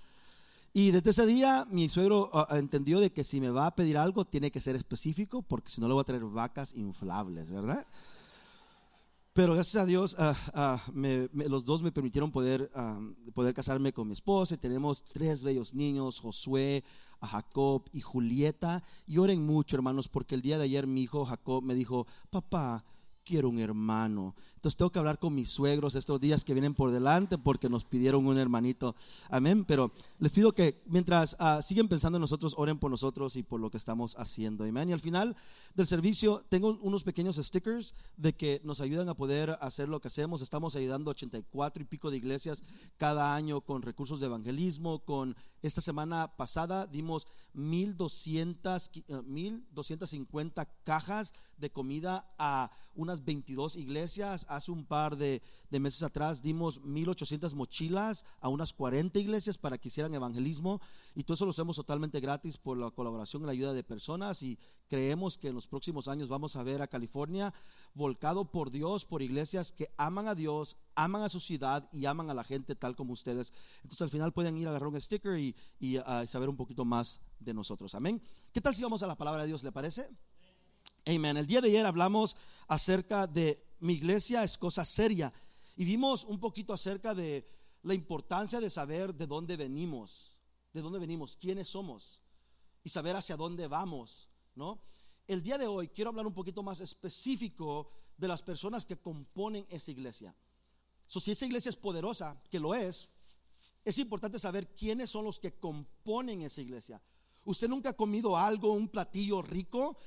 Y 0.75 0.89
desde 0.89 1.11
ese 1.11 1.25
día 1.27 1.67
mi 1.69 1.87
suegro 1.87 2.31
ah, 2.33 2.47
entendió 2.57 2.99
de 2.99 3.11
que 3.11 3.23
si 3.23 3.39
me 3.39 3.51
va 3.51 3.67
a 3.67 3.75
pedir 3.75 3.95
algo 3.95 4.25
tiene 4.25 4.49
que 4.49 4.59
ser 4.59 4.75
específico 4.75 5.43
porque 5.43 5.69
si 5.69 5.79
no 5.79 5.87
le 5.87 5.93
voy 5.93 6.01
a 6.01 6.05
traer 6.05 6.25
vacas 6.25 6.73
inflables, 6.73 7.51
¿verdad? 7.51 7.85
Pero 9.33 9.53
gracias 9.53 9.83
a 9.83 9.85
Dios, 9.85 10.15
ah, 10.17 10.35
ah, 10.55 10.83
los 11.33 11.65
dos 11.65 11.83
me 11.83 11.91
permitieron 11.91 12.31
poder, 12.31 12.71
poder 13.35 13.53
casarme 13.53 13.93
con 13.93 14.07
mi 14.07 14.13
esposa. 14.13 14.57
tenemos 14.57 15.03
tres 15.03 15.43
bellos 15.43 15.75
niños, 15.75 16.19
Josué, 16.19 16.83
Jacob 17.21 17.83
y 17.91 18.01
Julieta. 18.01 18.83
Y 19.07 19.17
oren 19.17 19.45
mucho, 19.45 19.75
hermanos, 19.75 20.07
porque 20.07 20.35
el 20.35 20.41
día 20.41 20.57
de 20.57 20.65
ayer 20.65 20.85
mi 20.87 21.03
hijo 21.03 21.25
Jacob 21.25 21.63
me 21.63 21.73
dijo, 21.73 22.05
papá, 22.29 22.83
quiero 23.23 23.49
un 23.49 23.59
hermano. 23.59 24.35
Entonces 24.63 24.77
tengo 24.77 24.93
que 24.93 24.99
hablar 24.99 25.19
con 25.19 25.35
mis 25.35 25.49
suegros 25.49 25.93
estos 25.93 26.21
días 26.21 26.45
que 26.45 26.53
vienen 26.53 26.73
por 26.73 26.89
delante 26.89 27.37
porque 27.37 27.67
nos 27.67 27.83
pidieron 27.83 28.25
un 28.25 28.37
hermanito. 28.37 28.95
Amén. 29.29 29.65
Pero 29.65 29.91
les 30.19 30.31
pido 30.31 30.53
que 30.53 30.81
mientras 30.85 31.35
uh, 31.37 31.61
siguen 31.61 31.89
pensando 31.89 32.15
en 32.15 32.21
nosotros, 32.21 32.55
oren 32.55 32.79
por 32.79 32.89
nosotros 32.89 33.35
y 33.35 33.43
por 33.43 33.59
lo 33.59 33.69
que 33.69 33.75
estamos 33.75 34.15
haciendo. 34.17 34.63
Amén. 34.63 34.87
Y 34.87 34.93
al 34.93 35.01
final 35.01 35.35
del 35.75 35.85
servicio 35.85 36.45
tengo 36.47 36.79
unos 36.81 37.03
pequeños 37.03 37.35
stickers 37.35 37.93
de 38.15 38.37
que 38.37 38.61
nos 38.63 38.79
ayudan 38.79 39.09
a 39.09 39.15
poder 39.15 39.57
hacer 39.59 39.89
lo 39.89 39.99
que 39.99 40.07
hacemos. 40.07 40.41
Estamos 40.41 40.77
ayudando 40.77 41.11
a 41.11 41.11
84 41.11 41.83
y 41.83 41.85
pico 41.85 42.09
de 42.09 42.15
iglesias 42.15 42.63
cada 42.95 43.35
año 43.35 43.59
con 43.59 43.81
recursos 43.81 44.21
de 44.21 44.27
evangelismo. 44.27 44.99
Con 44.99 45.35
esta 45.61 45.81
semana 45.81 46.37
pasada 46.37 46.87
dimos 46.87 47.27
1200, 47.53 48.91
1250 49.25 50.61
eh, 50.61 50.67
cajas 50.85 51.33
de 51.57 51.69
comida 51.69 52.33
a 52.37 52.71
unas 52.95 53.23
22 53.23 53.75
iglesias 53.77 54.45
hace 54.55 54.71
un 54.71 54.85
par 54.85 55.17
de, 55.17 55.41
meses 55.69 56.03
atrás 56.03 56.41
dimos 56.41 56.81
1.800 56.81 57.53
mochilas 57.55 58.25
a 58.39 58.49
unas 58.49 58.73
40 58.73 59.17
iglesias 59.19 59.57
para 59.57 59.77
que 59.77 59.87
hicieran 59.87 60.13
evangelismo 60.13 60.81
y 61.15 61.23
todo 61.23 61.33
eso 61.33 61.45
lo 61.45 61.51
hacemos 61.51 61.75
totalmente 61.75 62.19
gratis 62.19 62.57
por 62.57 62.77
la 62.77 62.91
colaboración 62.91 63.43
y 63.43 63.45
la 63.47 63.51
ayuda 63.53 63.73
de 63.73 63.83
personas 63.83 64.43
y 64.43 64.59
creemos 64.87 65.37
que 65.37 65.47
en 65.47 65.55
los 65.55 65.67
próximos 65.67 66.07
años 66.07 66.29
vamos 66.29 66.55
a 66.55 66.63
ver 66.63 66.81
a 66.81 66.87
California 66.87 67.53
volcado 67.95 68.45
por 68.51 68.69
Dios, 68.69 69.05
por 69.05 69.21
iglesias 69.21 69.71
que 69.71 69.89
aman 69.97 70.27
a 70.27 70.35
Dios, 70.35 70.77
aman 70.95 71.23
a 71.23 71.29
su 71.29 71.39
ciudad 71.39 71.89
y 71.91 72.05
aman 72.05 72.29
a 72.29 72.33
la 72.33 72.43
gente 72.43 72.75
tal 72.75 72.95
como 72.95 73.13
ustedes. 73.13 73.53
Entonces 73.77 74.01
al 74.01 74.09
final 74.09 74.33
pueden 74.33 74.57
ir 74.57 74.67
a 74.67 74.69
agarrar 74.69 74.89
un 74.89 75.01
sticker 75.01 75.39
y, 75.39 75.55
ah, 76.05 76.25
saber 76.27 76.49
un 76.49 76.57
poquito 76.57 76.85
más 76.85 77.19
de 77.39 77.53
nosotros. 77.53 77.95
Amén. 77.95 78.21
¿Qué 78.51 78.61
tal 78.61 78.75
si 78.75 78.83
vamos 78.83 79.01
a 79.03 79.07
la 79.07 79.15
palabra 79.15 79.41
de 79.41 79.47
Dios? 79.47 79.63
¿Le 79.63 79.71
parece? 79.71 80.09
Amén. 81.05 81.37
El 81.37 81.47
día 81.47 81.59
de 81.59 81.67
ayer 81.67 81.85
hablamos 81.85 82.37
acerca 82.67 83.27
de 83.27 83.61
mi 83.79 83.93
iglesia 83.93 84.43
es 84.43 84.57
cosa 84.57 84.85
seria 84.85 85.33
y 85.75 85.83
vimos 85.83 86.23
un 86.23 86.39
poquito 86.39 86.73
acerca 86.73 87.13
de 87.13 87.45
la 87.81 87.93
importancia 87.93 88.61
de 88.61 88.69
saber 88.69 89.13
de 89.13 89.27
dónde 89.27 89.57
venimos, 89.57 90.37
de 90.71 90.81
dónde 90.81 90.99
venimos, 90.99 91.35
quiénes 91.35 91.67
somos 91.67 92.21
y 92.83 92.89
saber 92.89 93.17
hacia 93.17 93.35
dónde 93.35 93.67
vamos, 93.67 94.29
¿no? 94.55 94.81
El 95.27 95.41
día 95.41 95.57
de 95.57 95.67
hoy 95.67 95.89
quiero 95.89 96.09
hablar 96.09 96.25
un 96.25 96.33
poquito 96.33 96.63
más 96.63 96.79
específico 96.79 97.89
de 98.17 98.27
las 98.29 98.41
personas 98.41 98.85
que 98.85 98.97
componen 98.97 99.65
esa 99.69 99.91
iglesia. 99.91 100.33
si 101.05 101.31
esa 101.31 101.45
iglesia 101.45 101.69
es 101.69 101.75
poderosa, 101.75 102.41
que 102.49 102.59
lo 102.59 102.73
es, 102.73 103.09
es 103.83 103.97
importante 103.97 104.39
saber 104.39 104.73
quiénes 104.73 105.09
son 105.09 105.25
los 105.25 105.39
que 105.39 105.53
componen 105.53 106.41
esa 106.41 106.61
iglesia. 106.61 107.01
Usted 107.43 107.67
nunca 107.67 107.89
ha 107.89 107.93
comido 107.93 108.37
algo, 108.37 108.71
un 108.71 108.87
platillo 108.87 109.41
rico 109.41 109.97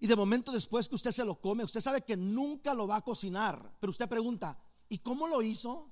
y 0.00 0.06
de 0.06 0.16
momento 0.16 0.52
después 0.52 0.88
que 0.88 0.94
usted 0.94 1.10
se 1.10 1.24
lo 1.24 1.40
come, 1.40 1.64
usted 1.64 1.80
sabe 1.80 2.02
que 2.02 2.16
nunca 2.16 2.72
lo 2.74 2.86
va 2.86 2.96
a 2.96 3.04
cocinar. 3.04 3.72
Pero 3.80 3.90
usted 3.90 4.08
pregunta, 4.08 4.56
¿y 4.88 4.98
cómo 4.98 5.26
lo 5.26 5.42
hizo? 5.42 5.90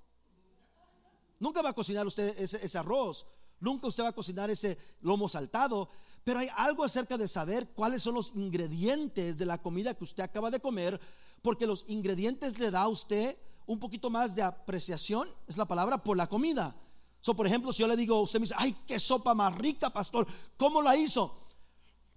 Nunca 1.41 1.61
va 1.61 1.71
a 1.71 1.75
cocinar 1.75 2.07
usted 2.07 2.39
ese, 2.39 2.79
arroz. 2.79 3.27
Nunca 3.59 3.89
usted 3.89 4.05
va 4.05 4.09
a 4.09 4.15
cocinar 4.15 4.49
ese 4.49 4.79
lomo 5.01 5.29
saltado. 5.29 5.89
Pero 6.23 6.39
hay 6.39 6.49
algo 6.57 6.85
acerca 6.85 7.19
de 7.19 7.27
saber 7.27 7.71
cuáles 7.71 8.03
son 8.03 8.15
los 8.15 8.33
ingredientes 8.35 9.39
de 9.39 9.47
la 9.47 9.61
comida 9.61 9.95
que 9.95 10.05
usted 10.05 10.23
acaba 10.23 10.51
de 10.51 10.61
comer. 10.61 11.01
Porque 11.43 11.67
los 11.67 11.85
ingredientes 11.89 12.59
le 12.59 12.71
da 12.71 12.83
a 12.83 12.89
usted 12.89 13.37
un 13.67 13.81
poquito 13.81 14.09
más 14.09 14.37
de 14.37 14.43
apreciación, 14.43 15.29
es 15.49 15.57
la 15.57 15.67
palabra, 15.67 15.99
por 15.99 16.17
la 16.17 16.29
comida. 16.29 16.77
So, 17.21 17.35
por 17.35 17.49
ejemplo, 17.49 17.73
si 17.73 17.81
yo 17.81 17.89
le 17.89 17.97
digo, 17.97 18.21
usted 18.21 18.39
me 18.39 18.45
dice, 18.45 18.55
ay, 18.57 18.77
qué 18.87 19.01
sopa 19.01 19.35
más 19.35 19.53
rica, 19.57 19.91
pastor, 19.91 20.29
¿cómo 20.57 20.81
la 20.81 20.97
hizo? 20.97 21.37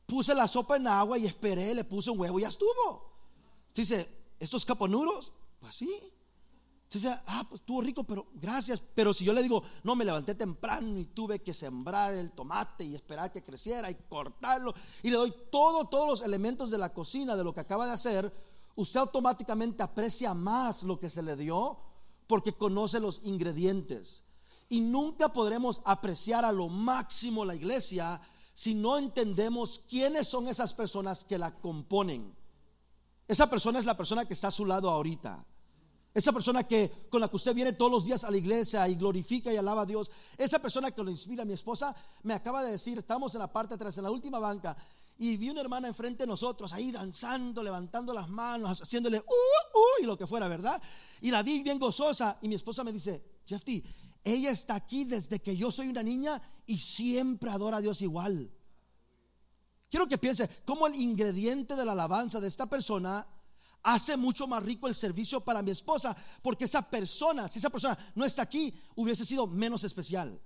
Puse 0.10 0.34
la 0.34 0.48
sopa 0.48 0.78
en 0.78 0.88
agua 0.88 1.20
y 1.20 1.28
esperé, 1.28 1.76
le 1.76 1.84
puse 1.84 2.10
un 2.10 2.20
huevo 2.20 2.40
y 2.40 2.42
ya 2.42 2.48
estuvo. 2.48 3.14
Dice, 3.76 4.10
¿estos 4.40 4.66
caponuros? 4.66 5.32
Pues 5.60 5.76
sí. 5.76 6.12
Dice, 6.92 7.16
ah, 7.28 7.46
pues 7.48 7.62
estuvo 7.62 7.80
rico, 7.80 8.04
pero 8.04 8.26
gracias. 8.34 8.82
Pero 8.96 9.14
si 9.14 9.24
yo 9.24 9.34
le 9.34 9.44
digo, 9.44 9.62
no, 9.84 9.96
me 9.96 10.04
levanté 10.04 10.34
temprano 10.34 10.98
y 10.98 11.06
tuve 11.06 11.44
que 11.44 11.54
sembrar 11.54 12.16
el 12.16 12.32
tomate 12.32 12.86
y 12.86 12.96
esperar 12.96 13.32
que 13.32 13.44
creciera 13.44 13.92
y 13.92 13.96
cortarlo, 14.10 14.74
y 15.04 15.12
le 15.12 15.18
doy 15.18 15.32
todo, 15.52 15.86
todos 15.86 16.10
los 16.10 16.22
elementos 16.24 16.72
de 16.72 16.80
la 16.80 16.92
cocina, 16.92 17.36
de 17.36 17.44
lo 17.44 17.54
que 17.54 17.60
acaba 17.60 17.86
de 17.86 17.92
hacer, 17.92 18.34
usted 18.76 19.00
automáticamente 19.00 19.84
aprecia 19.84 20.34
más 20.34 20.82
lo 20.82 21.00
que 21.00 21.12
se 21.12 21.22
le 21.22 21.36
dio 21.36 21.78
porque 22.26 22.54
conoce 22.54 23.00
los 23.00 23.22
ingredientes. 23.24 24.24
Y 24.70 24.82
nunca 24.82 25.32
podremos 25.32 25.84
apreciar 25.86 26.46
a 26.46 26.52
lo 26.52 26.68
máximo 26.68 27.46
la 27.46 27.54
iglesia 27.54 28.20
si 28.60 28.76
no 28.76 28.98
entendemos 28.98 29.80
quiénes 29.88 30.28
son 30.28 30.50
esas 30.50 30.74
personas 30.74 31.24
que 31.24 31.38
la 31.38 31.56
componen. 31.62 32.36
Esa 33.26 33.50
persona 33.50 33.80
es 33.80 33.86
la 33.86 33.96
persona 33.96 34.26
que 34.26 34.34
está 34.34 34.50
a 34.50 34.52
su 34.52 34.66
lado 34.66 34.90
ahorita. 34.90 35.46
Esa 36.14 36.34
persona 36.34 36.68
que 36.68 37.08
con 37.10 37.22
la 37.22 37.30
que 37.30 37.38
usted 37.38 37.54
viene 37.56 37.72
todos 37.72 37.90
los 37.90 38.04
días 38.04 38.26
a 38.26 38.32
la 38.32 38.36
iglesia 38.36 38.86
y 38.90 38.96
glorifica 38.96 39.54
y 39.54 39.56
alaba 39.56 39.84
a 39.84 39.86
Dios. 39.86 40.12
Esa 40.38 40.60
persona 40.60 40.92
que 40.92 41.02
lo 41.02 41.10
inspira. 41.10 41.46
Mi 41.46 41.54
esposa 41.54 41.96
me 42.24 42.34
acaba 42.34 42.62
de 42.62 42.72
decir, 42.72 42.98
estamos 42.98 43.34
en 43.34 43.40
la 43.40 43.48
parte 43.48 43.76
atrás, 43.76 43.98
en 43.98 44.04
la 44.04 44.12
última 44.12 44.40
banca, 44.40 44.76
y 45.18 45.38
vi 45.38 45.50
una 45.50 45.62
hermana 45.62 45.88
enfrente 45.88 46.24
de 46.24 46.28
nosotros 46.28 46.74
ahí 46.74 46.92
danzando, 46.92 47.64
levantando 47.64 48.14
las 48.14 48.28
manos, 48.28 48.82
haciéndole 48.82 49.20
uh, 49.20 49.22
uh, 49.22 50.04
y 50.04 50.06
lo 50.06 50.18
que 50.18 50.28
fuera, 50.28 50.50
¿verdad? 50.50 50.82
Y 51.22 51.32
la 51.32 51.44
vi 51.44 51.64
bien 51.64 51.80
gozosa 51.80 52.38
y 52.42 52.50
mi 52.50 52.56
esposa 52.56 52.84
me 52.84 52.92
dice, 52.92 53.24
Jeffy, 53.46 53.82
ella 54.24 54.52
está 54.52 54.76
aquí 54.76 55.06
desde 55.06 55.40
que 55.40 55.56
yo 55.56 55.72
soy 55.72 55.88
una 55.88 56.04
niña 56.04 56.42
y 56.66 56.78
siempre 56.80 57.50
adora 57.50 57.78
a 57.78 57.82
Dios 57.82 58.02
igual. 58.02 58.52
Quiero 59.90 60.08
que 60.08 60.18
piense 60.18 60.50
cómo 60.66 60.88
el 60.88 60.96
ingrediente 60.96 61.76
de 61.76 61.86
la 61.86 61.94
alabanza 61.94 62.40
de 62.40 62.48
esta 62.48 62.68
persona 62.68 63.28
hace 63.82 64.18
mucho 64.18 64.48
más 64.48 64.62
rico 64.64 64.88
el 64.88 64.96
servicio 64.96 65.42
para 65.42 65.62
mi 65.62 65.72
esposa, 65.72 66.16
porque 66.42 66.66
esa 66.66 66.82
persona, 66.82 67.48
si 67.48 67.60
esa 67.60 67.70
persona 67.70 67.98
no 68.16 68.26
está 68.26 68.44
aquí, 68.44 68.74
hubiese 68.96 69.26
sido 69.26 69.48
menos 69.48 69.84
especial. 69.84 70.40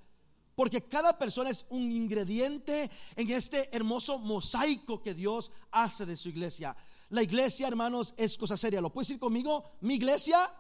Porque 0.56 0.88
cada 0.88 1.18
persona 1.18 1.50
es 1.50 1.65
un 1.70 1.92
ingrediente 1.92 2.89
en 3.15 3.32
este 3.32 3.75
hermoso 3.75 4.20
mosaico 4.20 5.01
que 5.01 5.15
Dios 5.15 5.51
hace 5.72 6.06
de 6.06 6.15
su 6.15 6.30
iglesia. 6.30 6.75
La 7.10 7.24
iglesia, 7.24 7.68
hermanos, 7.68 8.13
es 8.18 8.38
cosa 8.38 8.56
seria. 8.56 8.80
¿Lo 8.80 8.94
puedes 8.94 9.08
decir 9.08 9.20
conmigo? 9.20 9.63
Mi 9.82 9.96
iglesia, 9.96 10.53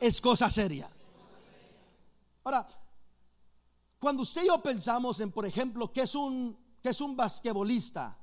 es 0.00 0.20
cosa 0.20 0.48
seria. 0.48 0.88
Ahora, 2.44 2.66
cuando 3.98 4.22
usted 4.22 4.44
y 4.44 4.46
yo 4.46 4.62
pensamos 4.62 5.20
en, 5.20 5.30
por 5.30 5.44
ejemplo, 5.44 5.92
que 5.92 6.02
es 6.02 6.14
un, 6.14 6.56
que 6.82 6.88
es 6.88 7.00
un 7.00 7.14
basquetbolista, 7.16 8.16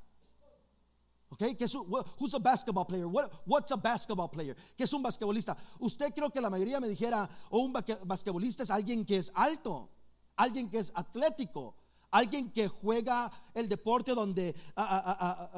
¿ok? 1.29 1.43
¿Qué 1.57 1.65
es 1.65 1.75
un, 1.75 1.87
who's 2.19 2.33
a 2.33 2.39
basketball 2.39 2.85
player? 2.85 3.05
what's 3.45 3.71
a 3.71 3.75
basketball 3.75 4.29
player? 4.29 4.55
¿Qué 4.75 4.85
es 4.85 4.93
un 4.93 5.03
basquetbolista? 5.03 5.55
Usted 5.79 6.13
creo 6.13 6.31
que 6.31 6.41
la 6.41 6.49
mayoría 6.49 6.79
me 6.79 6.87
dijera, 6.87 7.29
o 7.49 7.59
un 7.59 7.73
basquetbolista 7.73 8.63
es 8.63 8.71
alguien 8.71 9.05
que 9.05 9.17
es 9.17 9.31
alto, 9.35 9.89
alguien 10.35 10.69
que 10.69 10.79
es 10.79 10.91
atlético, 10.95 11.75
alguien 12.09 12.51
que 12.51 12.67
juega 12.67 13.31
el 13.53 13.69
deporte 13.69 14.13
donde 14.15 14.55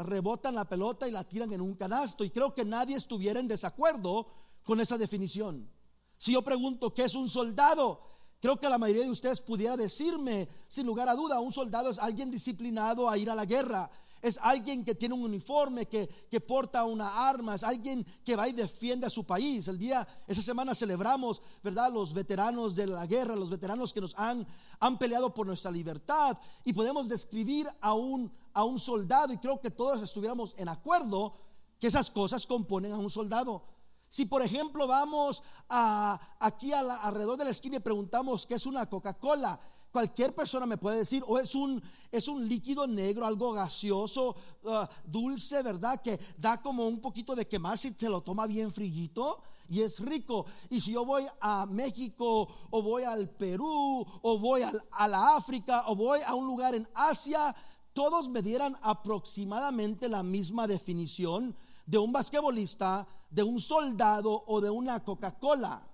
rebotan 0.04 0.56
la 0.56 0.66
pelota 0.66 1.08
y 1.08 1.12
la 1.12 1.24
tiran 1.24 1.54
en 1.54 1.62
un 1.62 1.76
canasto. 1.76 2.24
Y 2.24 2.30
creo 2.30 2.54
que 2.54 2.66
nadie 2.66 2.98
estuviera 2.98 3.40
en 3.40 3.48
desacuerdo 3.48 4.28
con 4.64 4.82
esa 4.82 4.98
definición. 4.98 5.70
Si 6.18 6.34
yo 6.34 6.42
pregunto, 6.42 6.94
¿qué 6.94 7.06
es 7.06 7.16
un 7.16 7.30
soldado? 7.30 8.09
Creo 8.40 8.58
que 8.58 8.70
la 8.70 8.78
mayoría 8.78 9.04
de 9.04 9.12
ustedes 9.12 9.42
pudiera 9.42 9.76
decirme, 9.76 10.48
sin 10.68 10.86
lugar 10.86 11.10
a 11.10 11.16
duda, 11.16 11.42
un 11.42 11.52
soldado 11.52 11.90
es 11.90 12.00
alguien 12.00 12.32
disciplinado 12.32 13.10
a 13.10 13.18
ir 13.18 13.30
a 13.30 13.36
la 13.36 13.46
guerra. 13.46 13.90
Es 14.22 14.38
alguien 14.42 14.84
que 14.84 14.96
tiene 14.96 15.16
un 15.16 15.24
uniforme, 15.24 15.88
que, 15.88 16.08
porta 16.42 16.86
una 16.86 17.28
arma, 17.28 17.56
es 17.56 17.64
alguien 17.64 18.06
que 18.24 18.36
va 18.36 18.48
y 18.48 18.54
defiende 18.54 19.06
a 19.06 19.10
su 19.10 19.26
país. 19.26 19.68
El 19.68 19.78
día, 19.78 20.08
esa 20.26 20.42
semana 20.42 20.74
celebramos, 20.74 21.42
¿verdad? 21.64 21.92
Los 21.92 22.14
veteranos 22.14 22.76
de 22.76 22.88
la 22.88 23.06
guerra, 23.06 23.36
los 23.36 23.50
veteranos 23.50 23.94
que 23.94 24.02
nos 24.02 24.14
han, 24.18 24.46
han 24.80 24.98
peleado 24.98 25.34
por 25.34 25.46
nuestra 25.46 25.72
libertad. 25.72 26.38
Y 26.64 26.74
podemos 26.74 27.10
describir 27.10 27.70
a 27.82 27.94
un, 27.94 28.32
a 28.54 28.64
un 28.64 28.80
soldado, 28.80 29.34
y 29.34 29.38
creo 29.38 29.60
que 29.60 29.72
todos 29.72 30.02
estuviéramos 30.02 30.54
en 30.58 30.70
acuerdo 30.70 31.34
que 31.80 31.88
esas 31.88 32.10
cosas 32.10 32.46
componen 32.46 32.94
a 32.94 32.98
un 32.98 33.10
soldado. 33.10 33.64
Si 34.10 34.26
por 34.26 34.42
ejemplo 34.42 34.88
vamos 34.88 35.44
a, 35.70 36.20
aquí 36.40 36.74
alrededor 36.74 37.38
de 37.38 37.46
la 37.46 37.52
esquina 37.52 37.78
y 37.78 37.80
preguntamos 37.80 38.46
qué 38.46 38.56
es 38.56 38.66
una 38.66 38.88
Coca-Cola, 38.88 39.60
cualquier 39.92 40.34
persona 40.34 40.66
me 40.66 40.78
puede 40.78 40.98
decir, 40.98 41.24
o 41.28 41.38
es 41.38 41.56
un, 41.56 41.82
es 42.12 42.28
un 42.28 42.48
líquido 42.48 42.88
negro, 42.88 43.26
algo 43.26 43.54
gaseoso, 43.54 44.36
uh, 44.64 44.86
dulce, 45.04 45.62
¿verdad? 45.62 46.02
Que 46.02 46.20
da 46.38 46.62
como 46.62 46.88
un 46.88 47.00
poquito 47.00 47.36
de 47.36 47.48
quemar 47.48 47.78
si 47.78 47.94
se 47.94 48.10
lo 48.10 48.22
toma 48.22 48.48
bien 48.48 48.72
frillito 48.72 49.42
y 49.68 49.82
es 49.82 50.00
rico. 50.00 50.46
Y 50.70 50.82
si 50.82 50.94
yo 50.94 51.06
voy 51.06 51.26
a 51.40 51.66
México, 51.66 52.48
o 52.70 52.82
voy 52.82 53.04
al 53.04 53.30
Perú, 53.30 54.06
o 54.22 54.40
voy 54.40 54.62
a 54.64 55.08
la 55.08 55.36
África, 55.36 55.84
o 55.88 55.96
voy 55.96 56.20
a 56.26 56.34
un 56.34 56.48
lugar 56.48 56.76
en 56.76 56.88
Asia, 56.94 57.56
todos 57.94 58.30
me 58.30 58.42
dieran 58.42 58.78
aproximadamente 58.82 60.08
la 60.10 60.24
misma 60.24 60.68
definición 60.68 61.56
de 61.86 61.98
un 61.98 62.12
basquetbolista, 62.12 63.08
de 63.30 63.44
un 63.44 63.60
soldado 63.60 64.44
o 64.48 64.62
de 64.62 64.70
una 64.70 65.04
Coca-Cola. 65.04 65.88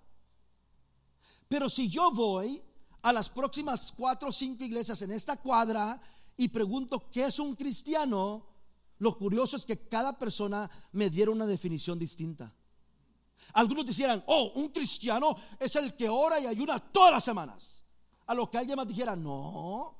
Pero 1.47 1.69
si 1.69 1.89
yo 1.89 2.11
voy 2.11 2.61
a 3.01 3.13
las 3.13 3.29
próximas 3.29 3.93
cuatro 3.95 4.29
o 4.29 4.31
cinco 4.31 4.63
iglesias 4.63 5.01
en 5.01 5.11
esta 5.11 5.37
cuadra 5.37 6.01
y 6.37 6.47
pregunto 6.47 7.09
qué 7.11 7.25
es 7.25 7.39
un 7.39 7.55
cristiano, 7.55 8.45
lo 8.99 9.17
curioso 9.17 9.57
es 9.57 9.65
que 9.65 9.87
cada 9.87 10.17
persona 10.17 10.69
me 10.93 11.09
diera 11.09 11.31
una 11.31 11.45
definición 11.45 11.99
distinta. 11.99 12.53
Algunos 13.53 13.85
dijeran, 13.85 14.23
oh, 14.27 14.51
un 14.55 14.69
cristiano 14.69 15.35
es 15.59 15.75
el 15.75 15.95
que 15.95 16.09
ora 16.09 16.39
y 16.39 16.45
ayuna 16.45 16.79
todas 16.79 17.11
las 17.11 17.23
semanas. 17.23 17.83
A 18.25 18.33
lo 18.33 18.49
que 18.49 18.57
alguien 18.57 18.75
más 18.75 18.87
dijera, 18.87 19.15
no, 19.15 19.95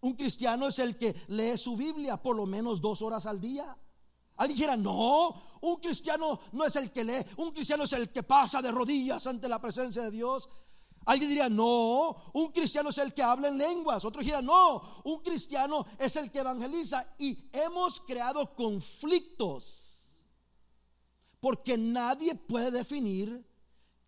un 0.00 0.14
cristiano 0.14 0.68
es 0.68 0.78
el 0.78 0.96
que 0.96 1.16
lee 1.28 1.56
su 1.56 1.76
Biblia 1.76 2.16
por 2.16 2.36
lo 2.36 2.46
menos 2.46 2.80
dos 2.80 3.02
horas 3.02 3.26
al 3.26 3.40
día. 3.40 3.76
Alguien 4.38 4.56
dijera, 4.56 4.76
no, 4.76 5.34
un 5.60 5.76
cristiano 5.76 6.40
no 6.52 6.64
es 6.64 6.76
el 6.76 6.92
que 6.92 7.04
lee, 7.04 7.26
un 7.36 7.50
cristiano 7.50 7.84
es 7.84 7.92
el 7.92 8.10
que 8.10 8.22
pasa 8.22 8.62
de 8.62 8.70
rodillas 8.70 9.26
ante 9.26 9.48
la 9.48 9.60
presencia 9.60 10.02
de 10.04 10.12
Dios. 10.12 10.48
Alguien 11.06 11.28
diría, 11.28 11.48
no, 11.48 12.16
un 12.34 12.52
cristiano 12.52 12.90
es 12.90 12.98
el 12.98 13.14
que 13.14 13.22
habla 13.22 13.48
en 13.48 13.58
lenguas. 13.58 14.04
Otro 14.04 14.20
diría, 14.20 14.40
no, 14.40 15.02
un 15.04 15.20
cristiano 15.22 15.86
es 15.98 16.14
el 16.16 16.30
que 16.30 16.38
evangeliza. 16.38 17.14
Y 17.18 17.48
hemos 17.52 18.00
creado 18.00 18.54
conflictos. 18.54 20.14
Porque 21.40 21.76
nadie 21.76 22.34
puede 22.34 22.70
definir 22.70 23.44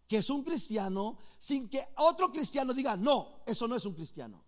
que 0.07 0.19
es 0.19 0.29
un 0.31 0.45
cristiano 0.45 1.17
sin 1.39 1.69
que 1.69 1.89
otro 1.97 2.31
cristiano 2.31 2.75
diga, 2.75 2.97
no, 2.97 3.41
eso 3.47 3.67
no 3.67 3.77
es 3.77 3.85
un 3.85 3.95
cristiano. 3.95 4.45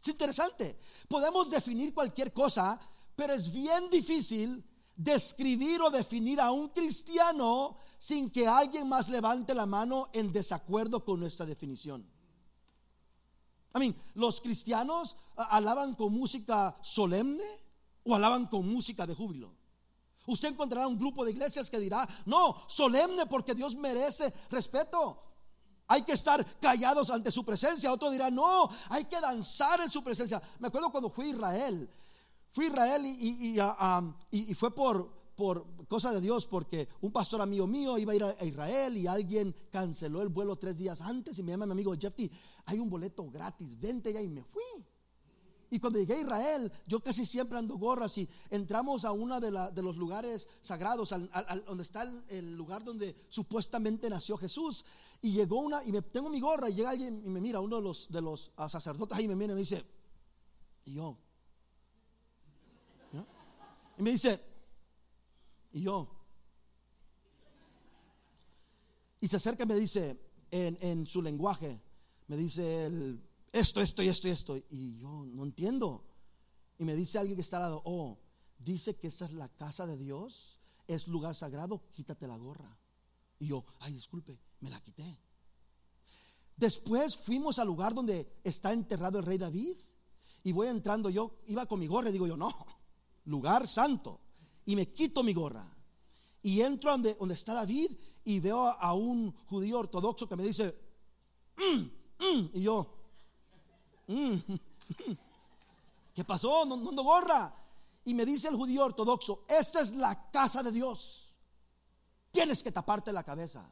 Es 0.00 0.08
interesante. 0.08 0.78
Podemos 1.08 1.50
definir 1.50 1.92
cualquier 1.92 2.32
cosa 2.32 2.78
pero 3.16 3.34
es 3.34 3.52
bien 3.52 3.90
difícil 3.90 4.64
describir 4.96 5.82
o 5.82 5.90
definir 5.90 6.40
a 6.40 6.50
un 6.50 6.68
cristiano 6.68 7.76
sin 7.98 8.30
que 8.30 8.46
alguien 8.46 8.88
más 8.88 9.08
levante 9.08 9.54
la 9.54 9.66
mano 9.66 10.08
en 10.12 10.32
desacuerdo 10.32 11.04
con 11.04 11.20
nuestra 11.20 11.46
definición. 11.46 12.06
I 13.74 13.78
mean, 13.78 13.96
los 14.14 14.40
cristianos 14.40 15.16
alaban 15.36 15.94
con 15.94 16.12
música 16.12 16.76
solemne 16.82 17.44
o 18.04 18.14
alaban 18.14 18.46
con 18.46 18.68
música 18.68 19.06
de 19.06 19.14
júbilo. 19.14 19.52
Usted 20.26 20.48
encontrará 20.48 20.86
un 20.86 20.98
grupo 20.98 21.24
de 21.24 21.32
iglesias 21.32 21.68
que 21.68 21.78
dirá, 21.78 22.08
no, 22.24 22.62
solemne 22.68 23.26
porque 23.26 23.54
Dios 23.54 23.74
merece 23.74 24.32
respeto. 24.50 25.22
Hay 25.86 26.02
que 26.02 26.12
estar 26.12 26.44
callados 26.60 27.10
ante 27.10 27.30
su 27.30 27.44
presencia. 27.44 27.92
Otro 27.92 28.10
dirá, 28.10 28.30
no, 28.30 28.70
hay 28.88 29.04
que 29.04 29.20
danzar 29.20 29.80
en 29.80 29.88
su 29.90 30.02
presencia. 30.02 30.40
Me 30.58 30.68
acuerdo 30.68 30.90
cuando 30.90 31.10
fui 31.10 31.26
a 31.26 31.30
Israel, 31.30 31.90
Fui 32.54 32.66
a 32.66 32.68
Israel 32.68 33.04
y, 34.30 34.54
fue 34.54 34.72
por, 34.72 35.10
por 35.34 35.66
cosa 35.88 36.12
de 36.12 36.20
Dios, 36.20 36.46
porque 36.46 36.88
un 37.00 37.10
pastor 37.10 37.42
amigo 37.42 37.66
mío 37.66 37.98
iba 37.98 38.12
a 38.12 38.14
ir 38.14 38.22
a 38.22 38.44
Israel 38.44 38.96
y 38.96 39.08
alguien 39.08 39.52
canceló 39.72 40.22
el 40.22 40.28
vuelo 40.28 40.54
tres 40.54 40.78
días 40.78 41.00
antes 41.00 41.36
y 41.36 41.42
me 41.42 41.50
llama 41.50 41.66
mi 41.66 41.72
amigo 41.72 41.96
Jeffy, 41.98 42.30
hay 42.66 42.78
un 42.78 42.88
boleto 42.88 43.28
gratis, 43.28 43.76
vente 43.80 44.12
ya 44.12 44.22
y 44.22 44.28
me 44.28 44.44
fui. 44.44 44.62
Y 45.68 45.80
cuando 45.80 45.98
llegué 45.98 46.14
a 46.14 46.20
Israel, 46.20 46.72
yo 46.86 47.00
casi 47.00 47.26
siempre 47.26 47.58
ando 47.58 47.76
gorras 47.76 48.16
y 48.18 48.28
entramos 48.50 49.04
a 49.04 49.10
uno 49.10 49.40
de, 49.40 49.50
los 49.50 49.96
lugares 49.96 50.46
sagrados, 50.60 51.12
donde 51.66 51.82
está 51.82 52.04
el, 52.28 52.54
lugar 52.54 52.84
donde 52.84 53.16
supuestamente 53.30 54.08
nació 54.08 54.36
Jesús. 54.36 54.84
Y 55.22 55.32
llegó 55.32 55.58
una, 55.58 55.82
y 55.82 55.90
me 55.90 56.02
tengo 56.02 56.30
mi 56.30 56.38
gorra 56.38 56.70
y 56.70 56.74
llega 56.74 56.90
alguien 56.90 57.20
y 57.24 57.28
me 57.28 57.40
mira, 57.40 57.58
uno 57.58 57.78
de 57.78 57.82
los, 57.82 58.08
de 58.08 58.22
los 58.22 58.52
ah, 58.56 58.68
sacerdotes 58.68 59.18
ahí 59.18 59.26
me 59.26 59.34
mira 59.34 59.50
y 59.50 59.54
me 59.54 59.60
dice, 59.62 59.84
y 60.84 60.92
yo, 60.92 61.18
y 63.96 64.02
me 64.02 64.10
dice, 64.10 64.40
y 65.72 65.82
yo. 65.82 66.08
Y 69.20 69.28
se 69.28 69.36
acerca 69.36 69.64
y 69.64 69.66
me 69.66 69.74
dice 69.74 70.18
en, 70.50 71.06
su 71.06 71.22
lenguaje, 71.22 71.80
me 72.28 72.36
dice 72.36 73.18
esto, 73.52 73.80
esto 73.80 74.02
y 74.02 74.08
esto 74.08 74.28
y 74.28 74.30
esto. 74.30 74.56
Y 74.70 74.98
yo 74.98 75.24
no 75.26 75.44
entiendo. 75.44 76.04
Y 76.78 76.84
me 76.84 76.94
dice 76.94 77.18
alguien 77.18 77.36
que 77.36 77.42
está 77.42 77.58
al 77.58 77.62
lado, 77.64 77.82
oh, 77.84 78.18
dice 78.58 78.96
que 78.96 79.06
esta 79.06 79.24
es 79.24 79.32
la 79.32 79.48
casa 79.48 79.86
de 79.86 79.96
Dios, 79.96 80.60
es 80.86 81.06
lugar 81.08 81.34
sagrado, 81.34 81.82
quítate 81.92 82.26
la 82.26 82.36
gorra. 82.36 82.76
Y 83.38 83.46
yo, 83.46 83.64
ay, 83.80 83.92
disculpe, 83.92 84.38
me 84.60 84.70
la 84.70 84.80
quité. 84.80 85.18
Después 86.56 87.16
fuimos 87.16 87.58
al 87.58 87.66
lugar 87.66 87.94
donde 87.94 88.40
está 88.44 88.72
enterrado 88.72 89.18
el 89.18 89.24
rey 89.24 89.38
David. 89.38 89.76
Y 90.42 90.52
voy 90.52 90.68
entrando, 90.68 91.08
yo 91.08 91.40
iba 91.46 91.64
con 91.66 91.80
mi 91.80 91.86
gorra 91.86 92.10
y 92.10 92.12
digo 92.12 92.26
yo, 92.26 92.36
no, 92.36 92.52
lugar 93.26 93.66
santo. 93.66 94.20
Y 94.66 94.76
me 94.76 94.92
quito 94.92 95.22
mi 95.22 95.34
gorra. 95.34 95.66
Y 96.42 96.60
entro 96.60 96.90
donde, 96.90 97.14
donde 97.14 97.34
está 97.34 97.54
David 97.54 97.90
y 98.24 98.40
veo 98.40 98.66
a, 98.66 98.94
un 98.94 99.32
judío 99.46 99.78
ortodoxo 99.78 100.28
que 100.28 100.36
me 100.36 100.42
dice, 100.42 100.74
mm, 101.56 102.24
mm", 102.24 102.50
y 102.54 102.62
yo, 102.62 102.86
mm, 104.06 104.36
¿qué 106.14 106.24
pasó? 106.24 106.64
No, 106.64 106.76
no, 106.76 107.02
gorra. 107.02 107.54
Y 108.04 108.14
me 108.14 108.26
dice 108.26 108.48
el 108.48 108.56
judío 108.56 108.84
ortodoxo, 108.84 109.44
esta 109.48 109.80
es 109.80 109.92
la 109.92 110.30
casa 110.30 110.62
de 110.62 110.72
Dios. 110.72 111.34
Tienes 112.30 112.62
que 112.62 112.72
taparte 112.72 113.12
la 113.12 113.22
cabeza. 113.22 113.66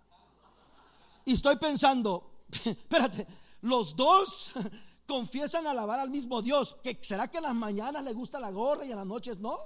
Y 1.24 1.34
estoy 1.34 1.56
pensando, 1.56 2.44
espérate, 2.64 3.26
los 3.62 3.94
dos 3.94 4.52
confiesan 5.12 5.66
alabar 5.66 6.00
al 6.00 6.08
mismo 6.08 6.40
Dios. 6.40 6.74
¿Que 6.82 6.98
¿Será 7.02 7.28
que 7.28 7.36
en 7.36 7.42
las 7.42 7.54
mañanas 7.54 8.02
le 8.02 8.14
gusta 8.14 8.40
la 8.40 8.50
gorra 8.50 8.86
y 8.86 8.92
en 8.92 8.96
las 8.96 9.04
noches 9.04 9.38
no? 9.38 9.58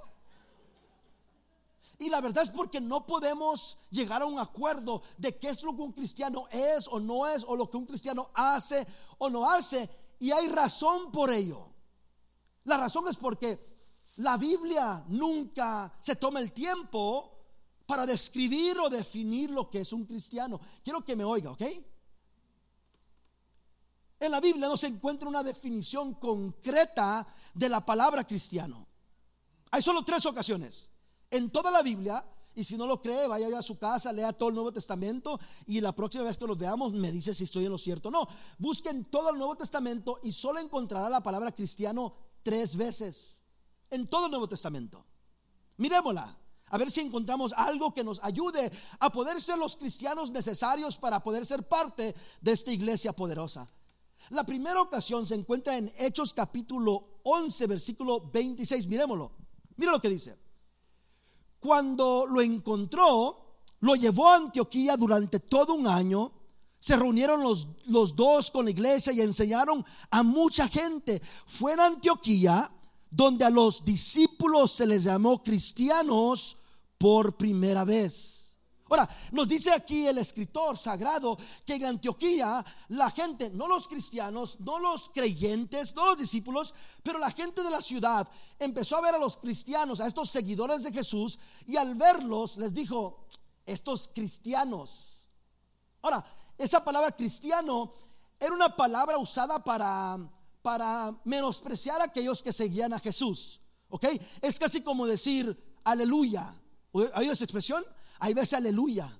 Y 1.99 2.09
la 2.09 2.19
verdad 2.19 2.43
es 2.43 2.49
porque 2.49 2.81
no 2.81 3.07
podemos 3.07 3.77
llegar 3.89 4.21
a 4.21 4.25
un 4.25 4.39
acuerdo 4.39 5.03
de 5.17 5.37
qué 5.37 5.47
es 5.47 5.63
lo 5.63 5.73
que 5.73 5.83
un 5.83 5.93
cristiano 5.93 6.49
es 6.51 6.85
o 6.89 6.99
no 6.99 7.25
es, 7.27 7.45
o 7.47 7.55
lo 7.55 7.69
que 7.69 7.77
un 7.77 7.85
cristiano 7.85 8.29
hace 8.33 8.85
o 9.19 9.29
no 9.29 9.49
hace. 9.49 9.89
Y 10.19 10.31
hay 10.31 10.49
razón 10.49 11.13
por 11.13 11.31
ello. 11.31 11.69
La 12.65 12.75
razón 12.75 13.07
es 13.07 13.15
porque 13.15 13.57
la 14.17 14.35
Biblia 14.35 15.05
nunca 15.07 15.93
se 16.01 16.17
toma 16.17 16.41
el 16.41 16.51
tiempo 16.51 17.31
para 17.85 18.05
describir 18.05 18.77
o 18.79 18.89
definir 18.89 19.49
lo 19.49 19.69
que 19.69 19.79
es 19.79 19.93
un 19.93 20.05
cristiano. 20.05 20.59
Quiero 20.83 21.05
que 21.05 21.15
me 21.15 21.23
oiga, 21.23 21.51
¿ok? 21.51 21.63
En 24.19 24.31
la 24.31 24.39
Biblia 24.39 24.67
no 24.67 24.77
se 24.77 24.87
encuentra 24.87 25.29
una 25.29 25.43
definición 25.43 26.15
concreta 26.15 27.27
de 27.53 27.69
la 27.69 27.85
palabra 27.85 28.25
cristiano. 28.25 28.87
Hay 29.71 29.81
solo 29.81 30.03
tres 30.03 30.25
ocasiones 30.25 30.89
en 31.29 31.49
toda 31.49 31.71
la 31.71 31.81
Biblia. 31.81 32.25
Y 32.55 32.63
si 32.63 32.75
no 32.75 32.87
lo 32.87 32.99
cree, 32.99 33.27
vaya 33.27 33.55
a 33.55 33.61
su 33.61 33.77
casa, 33.77 34.11
lea 34.11 34.33
todo 34.33 34.49
el 34.49 34.55
Nuevo 34.55 34.73
Testamento 34.73 35.39
y 35.67 35.79
la 35.79 35.91
próxima 35.91 36.23
vez 36.23 36.39
que 36.39 36.47
los 36.47 36.57
veamos 36.57 36.91
me 36.91 37.11
dice 37.11 37.31
si 37.31 37.43
estoy 37.43 37.65
en 37.65 37.71
lo 37.71 37.77
cierto 37.77 38.09
o 38.09 38.11
no. 38.11 38.27
Busquen 38.57 39.05
todo 39.05 39.29
el 39.29 39.37
Nuevo 39.37 39.55
Testamento 39.55 40.19
y 40.23 40.31
solo 40.31 40.57
encontrará 40.57 41.07
la 41.07 41.21
palabra 41.21 41.51
cristiano 41.51 42.15
tres 42.41 42.75
veces. 42.75 43.43
En 43.91 44.07
todo 44.07 44.25
el 44.25 44.31
Nuevo 44.31 44.47
Testamento. 44.47 45.05
Miremosla. 45.77 46.35
A 46.69 46.77
ver 46.79 46.89
si 46.89 47.01
encontramos 47.01 47.53
algo 47.53 47.93
que 47.93 48.03
nos 48.03 48.19
ayude 48.23 48.71
a 48.99 49.11
poder 49.11 49.39
ser 49.39 49.59
los 49.59 49.77
cristianos 49.77 50.31
necesarios 50.31 50.97
para 50.97 51.21
poder 51.21 51.45
ser 51.45 51.67
parte 51.67 52.15
de 52.41 52.51
esta 52.51 52.71
iglesia 52.71 53.13
poderosa. 53.13 53.69
La 54.29 54.43
primera 54.43 54.81
ocasión 54.81 55.25
se 55.25 55.35
encuentra 55.35 55.77
en 55.77 55.91
Hechos 55.97 56.33
capítulo 56.33 57.19
11, 57.23 57.67
versículo 57.67 58.21
26. 58.21 58.87
Miremoslo. 58.87 59.31
Mira 59.77 59.91
lo 59.91 60.01
que 60.01 60.09
dice. 60.09 60.37
Cuando 61.59 62.25
lo 62.25 62.41
encontró, 62.41 63.61
lo 63.79 63.95
llevó 63.95 64.29
a 64.29 64.35
Antioquía 64.35 64.97
durante 64.97 65.39
todo 65.39 65.73
un 65.73 65.87
año. 65.87 66.31
Se 66.79 66.95
reunieron 66.95 67.41
los, 67.41 67.67
los 67.85 68.15
dos 68.15 68.51
con 68.51 68.65
la 68.65 68.71
iglesia 68.71 69.13
y 69.13 69.21
enseñaron 69.21 69.85
a 70.11 70.23
mucha 70.23 70.67
gente. 70.67 71.21
Fue 71.45 71.73
en 71.73 71.79
Antioquía 71.79 72.71
donde 73.09 73.45
a 73.45 73.49
los 73.49 73.83
discípulos 73.85 74.71
se 74.71 74.85
les 74.85 75.03
llamó 75.03 75.41
cristianos 75.41 76.57
por 76.97 77.37
primera 77.37 77.85
vez. 77.85 78.36
Ahora, 78.89 79.09
nos 79.31 79.47
dice 79.47 79.71
aquí 79.71 80.07
el 80.07 80.17
escritor 80.17 80.77
sagrado 80.77 81.37
que 81.65 81.75
en 81.75 81.85
Antioquía 81.85 82.63
la 82.89 83.09
gente, 83.11 83.49
no 83.49 83.67
los 83.67 83.87
cristianos, 83.87 84.59
no 84.59 84.79
los 84.79 85.09
creyentes, 85.09 85.93
no 85.93 86.07
los 86.07 86.17
discípulos, 86.17 86.73
pero 87.03 87.19
la 87.19 87.31
gente 87.31 87.63
de 87.63 87.69
la 87.69 87.81
ciudad 87.81 88.27
empezó 88.57 88.97
a 88.97 89.01
ver 89.01 89.15
a 89.15 89.19
los 89.19 89.37
cristianos, 89.37 89.99
a 89.99 90.07
estos 90.07 90.29
seguidores 90.29 90.83
de 90.83 90.91
Jesús, 90.91 91.37
y 91.65 91.75
al 91.75 91.95
verlos 91.95 92.57
les 92.57 92.73
dijo, 92.73 93.25
estos 93.65 94.09
cristianos. 94.13 95.21
Ahora, 96.01 96.25
esa 96.57 96.83
palabra 96.83 97.11
cristiano 97.11 97.91
era 98.39 98.53
una 98.53 98.75
palabra 98.75 99.17
usada 99.17 99.63
para, 99.63 100.17
para 100.61 101.13
menospreciar 101.25 102.01
a 102.01 102.05
aquellos 102.05 102.41
que 102.41 102.53
seguían 102.53 102.93
a 102.93 102.99
Jesús. 102.99 103.59
¿Ok? 103.89 104.05
Es 104.41 104.57
casi 104.57 104.81
como 104.81 105.05
decir 105.05 105.79
aleluya. 105.83 106.53
¿Hay 107.13 107.29
esa 107.29 107.43
expresión? 107.43 107.85
Ahí 108.19 108.33
ves 108.33 108.53
aleluya. 108.53 109.17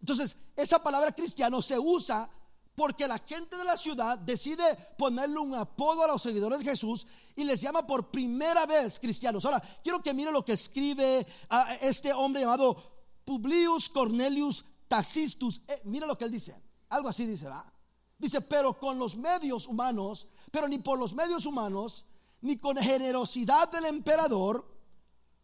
Entonces, 0.00 0.36
esa 0.56 0.82
palabra 0.82 1.12
cristiano 1.12 1.62
se 1.62 1.78
usa 1.78 2.28
porque 2.74 3.06
la 3.06 3.18
gente 3.18 3.56
de 3.56 3.64
la 3.64 3.76
ciudad 3.76 4.18
decide 4.18 4.64
ponerle 4.98 5.38
un 5.38 5.54
apodo 5.54 6.02
a 6.02 6.08
los 6.08 6.22
seguidores 6.22 6.60
de 6.60 6.64
Jesús 6.64 7.06
y 7.36 7.44
les 7.44 7.60
llama 7.60 7.86
por 7.86 8.10
primera 8.10 8.66
vez 8.66 8.98
cristianos. 8.98 9.44
Ahora, 9.44 9.62
quiero 9.82 10.02
que 10.02 10.14
mire 10.14 10.32
lo 10.32 10.44
que 10.44 10.54
escribe 10.54 11.26
a 11.48 11.74
este 11.76 12.12
hombre 12.12 12.42
llamado 12.42 12.76
Publius 13.24 13.88
Cornelius 13.88 14.64
Tacistus. 14.88 15.60
Eh, 15.68 15.82
mira 15.84 16.06
lo 16.06 16.16
que 16.16 16.24
él 16.24 16.30
dice. 16.30 16.60
Algo 16.88 17.08
así 17.08 17.26
dice, 17.26 17.48
¿va? 17.48 17.70
Dice, 18.18 18.40
pero 18.40 18.78
con 18.78 18.98
los 18.98 19.16
medios 19.16 19.66
humanos, 19.66 20.28
pero 20.50 20.68
ni 20.68 20.78
por 20.78 20.98
los 20.98 21.14
medios 21.14 21.44
humanos, 21.44 22.06
ni 22.40 22.56
con 22.56 22.76
generosidad 22.76 23.70
del 23.70 23.86
emperador, 23.86 24.66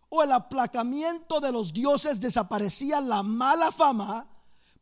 o 0.08 0.22
el 0.22 0.32
aplacamiento 0.32 1.40
de 1.40 1.52
los 1.52 1.72
dioses 1.72 2.20
desaparecía 2.20 3.00
la 3.00 3.22
mala 3.22 3.72
fama 3.72 4.26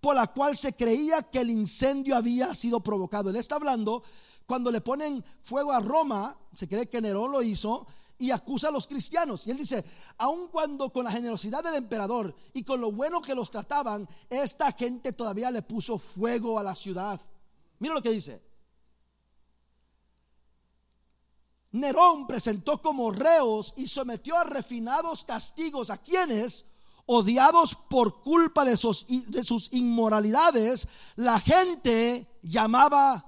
por 0.01 0.15
la 0.15 0.29
cual 0.29 0.57
se 0.57 0.75
creía 0.75 1.23
que 1.23 1.41
el 1.41 1.51
incendio 1.51 2.17
había 2.17 2.55
sido 2.55 2.81
provocado. 2.81 3.31
Él 3.31 3.37
está 3.37 3.57
hablando 3.57 4.03
cuando 4.47 4.71
le 4.71 4.81
ponen 4.81 5.25
fuego 5.43 5.73
a 5.73 5.81
Roma, 5.81 6.39
se 6.55 6.69
cree 6.69 6.89
que 6.89 7.01
Nerón 7.01 7.33
lo 7.33 7.43
hizo, 7.43 7.87
y 8.19 8.31
acusa 8.31 8.69
a 8.69 8.73
los 8.73 8.87
cristianos. 8.87 9.47
Y 9.47 9.51
él 9.51 9.59
dice, 9.59 9.85
aun 10.19 10.49
cuando 10.49 10.91
con 10.91 11.05
la 11.05 11.11
generosidad 11.11 11.63
del 11.63 11.75
emperador 11.75 12.35
y 12.53 12.63
con 12.63 12.81
lo 12.81 12.93
bueno 12.93 13.21
que 13.21 13.35
los 13.35 13.51
trataban, 13.51 14.09
esta 14.31 14.73
gente 14.73 15.13
todavía 15.13 15.51
le 15.51 15.63
puso 15.63 15.99
fuego 15.99 16.59
a 16.59 16.63
la 16.63 16.75
ciudad. 16.75 17.21
Mira 17.79 17.95
lo 17.95 18.03
que 18.03 18.11
dice. 18.11 18.43
Nerón 21.81 22.27
presentó 22.27 22.81
como 22.83 23.11
reos 23.11 23.73
y 23.77 23.87
sometió 23.87 24.37
a 24.37 24.45
refinados 24.45 25.25
castigos 25.25 25.91
a 25.91 25.99
quienes, 25.99 26.65
odiados 27.07 27.77
por 27.89 28.23
culpa 28.23 28.65
de 28.65 28.77
sus, 28.77 29.07
de 29.09 29.43
sus 29.45 29.73
inmoralidades, 29.73 30.89
la 31.15 31.41
gente 31.41 32.27
llamaba, 32.43 33.25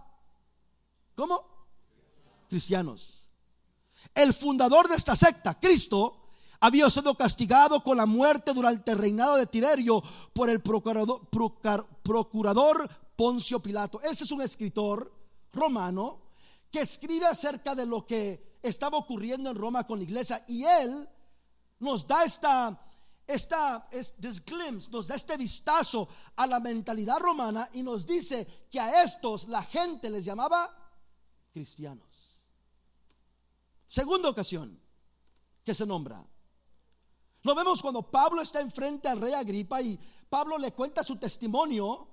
¿cómo? 1.14 1.44
Cristianos. 2.48 3.28
El 4.14 4.32
fundador 4.32 4.88
de 4.88 4.96
esta 4.96 5.14
secta, 5.14 5.58
Cristo, 5.58 6.30
había 6.60 6.90
sido 6.90 7.14
castigado 7.14 7.82
con 7.82 7.96
la 7.96 8.06
muerte 8.06 8.52
durante 8.52 8.90
el 8.90 8.98
reinado 8.98 9.36
de 9.36 9.46
Tiberio 9.46 10.02
por 10.32 10.50
el 10.50 10.60
procurador, 10.60 11.28
procurador 12.02 12.88
Poncio 13.14 13.60
Pilato. 13.60 14.00
Este 14.02 14.24
es 14.24 14.32
un 14.32 14.42
escritor 14.42 15.12
romano 15.52 16.27
que 16.70 16.80
escribe 16.80 17.26
acerca 17.26 17.74
de 17.74 17.86
lo 17.86 18.06
que 18.06 18.58
estaba 18.62 18.98
ocurriendo 18.98 19.50
en 19.50 19.56
Roma 19.56 19.86
con 19.86 19.98
la 19.98 20.04
iglesia 20.04 20.44
y 20.48 20.64
él 20.64 21.08
nos 21.80 22.06
da 22.06 22.24
esta 22.24 22.84
esta 23.28 23.86
glimpse, 24.46 24.90
nos 24.90 25.06
da 25.06 25.14
este 25.14 25.36
vistazo 25.36 26.08
a 26.34 26.46
la 26.46 26.60
mentalidad 26.60 27.18
romana 27.18 27.68
y 27.74 27.82
nos 27.82 28.06
dice 28.06 28.66
que 28.70 28.80
a 28.80 29.02
estos 29.02 29.48
la 29.48 29.62
gente 29.62 30.08
les 30.08 30.24
llamaba 30.24 30.74
cristianos. 31.52 32.06
Segunda 33.86 34.30
ocasión 34.30 34.80
que 35.62 35.74
se 35.74 35.84
nombra. 35.84 36.24
Lo 37.42 37.54
vemos 37.54 37.82
cuando 37.82 38.10
Pablo 38.10 38.40
está 38.40 38.60
enfrente 38.60 39.08
al 39.08 39.20
rey 39.20 39.34
Agripa 39.34 39.82
y 39.82 39.98
Pablo 40.28 40.56
le 40.56 40.72
cuenta 40.72 41.04
su 41.04 41.16
testimonio 41.16 42.08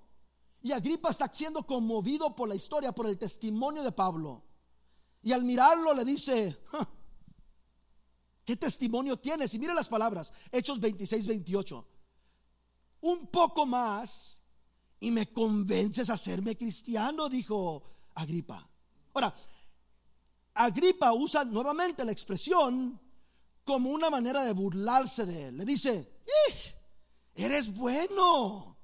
y 0.66 0.72
Agripa 0.72 1.12
está 1.12 1.32
siendo 1.32 1.64
conmovido 1.64 2.36
por 2.36 2.50
la 2.50 2.56
historia, 2.56 2.92
por 2.92 3.06
el 3.06 3.20
testimonio 3.20 3.84
de 3.84 3.92
Pablo. 3.92 4.42
Y 5.22 5.32
al 5.32 5.44
mirarlo 5.44 5.94
le 5.94 6.04
dice, 6.04 6.58
¿qué 8.44 8.56
testimonio 8.56 9.20
tienes? 9.20 9.54
Y 9.54 9.60
mire 9.60 9.76
las 9.76 9.88
palabras, 9.88 10.34
Hechos 10.52 10.80
26, 10.80 11.28
28. 11.28 11.88
Un 13.02 13.28
poco 13.28 13.68
más 13.68 14.42
y 15.02 15.12
me 15.12 15.32
convences 15.32 16.10
a 16.10 16.14
hacerme 16.14 16.58
cristiano, 16.58 17.30
dijo 17.30 17.84
Agripa. 18.16 18.68
Ahora, 19.14 19.36
Agripa 20.56 21.14
usa 21.14 21.46
nuevamente 21.46 22.04
la 22.04 22.12
expresión 22.12 23.00
como 23.64 23.92
una 23.92 24.10
manera 24.10 24.44
de 24.44 24.54
burlarse 24.54 25.28
de 25.28 25.50
él. 25.50 25.58
Le 25.58 25.66
dice, 25.66 26.22
eres 27.36 27.72
bueno 27.72 28.75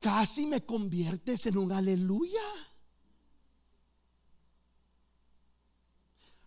casi 0.00 0.46
me 0.46 0.64
conviertes 0.64 1.46
en 1.46 1.58
un 1.58 1.70
aleluya. 1.70 2.40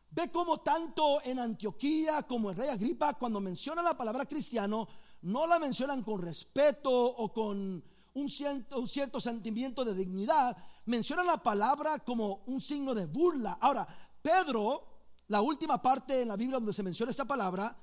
Ve 0.09 0.29
cómo 0.31 0.61
tanto 0.61 1.23
en 1.23 1.39
Antioquía 1.39 2.23
como 2.23 2.51
en 2.51 2.57
Rey 2.57 2.69
Agripa, 2.69 3.13
cuando 3.13 3.39
mencionan 3.39 3.85
la 3.85 3.97
palabra 3.97 4.25
cristiano, 4.25 4.87
no 5.21 5.47
la 5.47 5.57
mencionan 5.57 6.03
con 6.03 6.21
respeto 6.21 6.91
o 6.91 7.31
con 7.31 7.83
un 8.15 8.29
cierto, 8.29 9.19
sentimiento 9.19 9.83
de 9.83 9.95
dignidad, 9.95 10.55
mencionan 10.85 11.25
la 11.25 11.41
palabra 11.41 11.99
como 11.99 12.43
un 12.45 12.61
signo 12.61 12.93
de 12.93 13.07
burla. 13.07 13.57
Ahora, 13.59 13.87
Pedro, 14.21 14.83
la 15.29 15.41
última 15.41 15.81
parte 15.81 16.21
en 16.21 16.27
la 16.27 16.35
Biblia 16.35 16.57
donde 16.57 16.73
se 16.73 16.83
menciona 16.83 17.09
esta 17.09 17.25
palabra, 17.25 17.75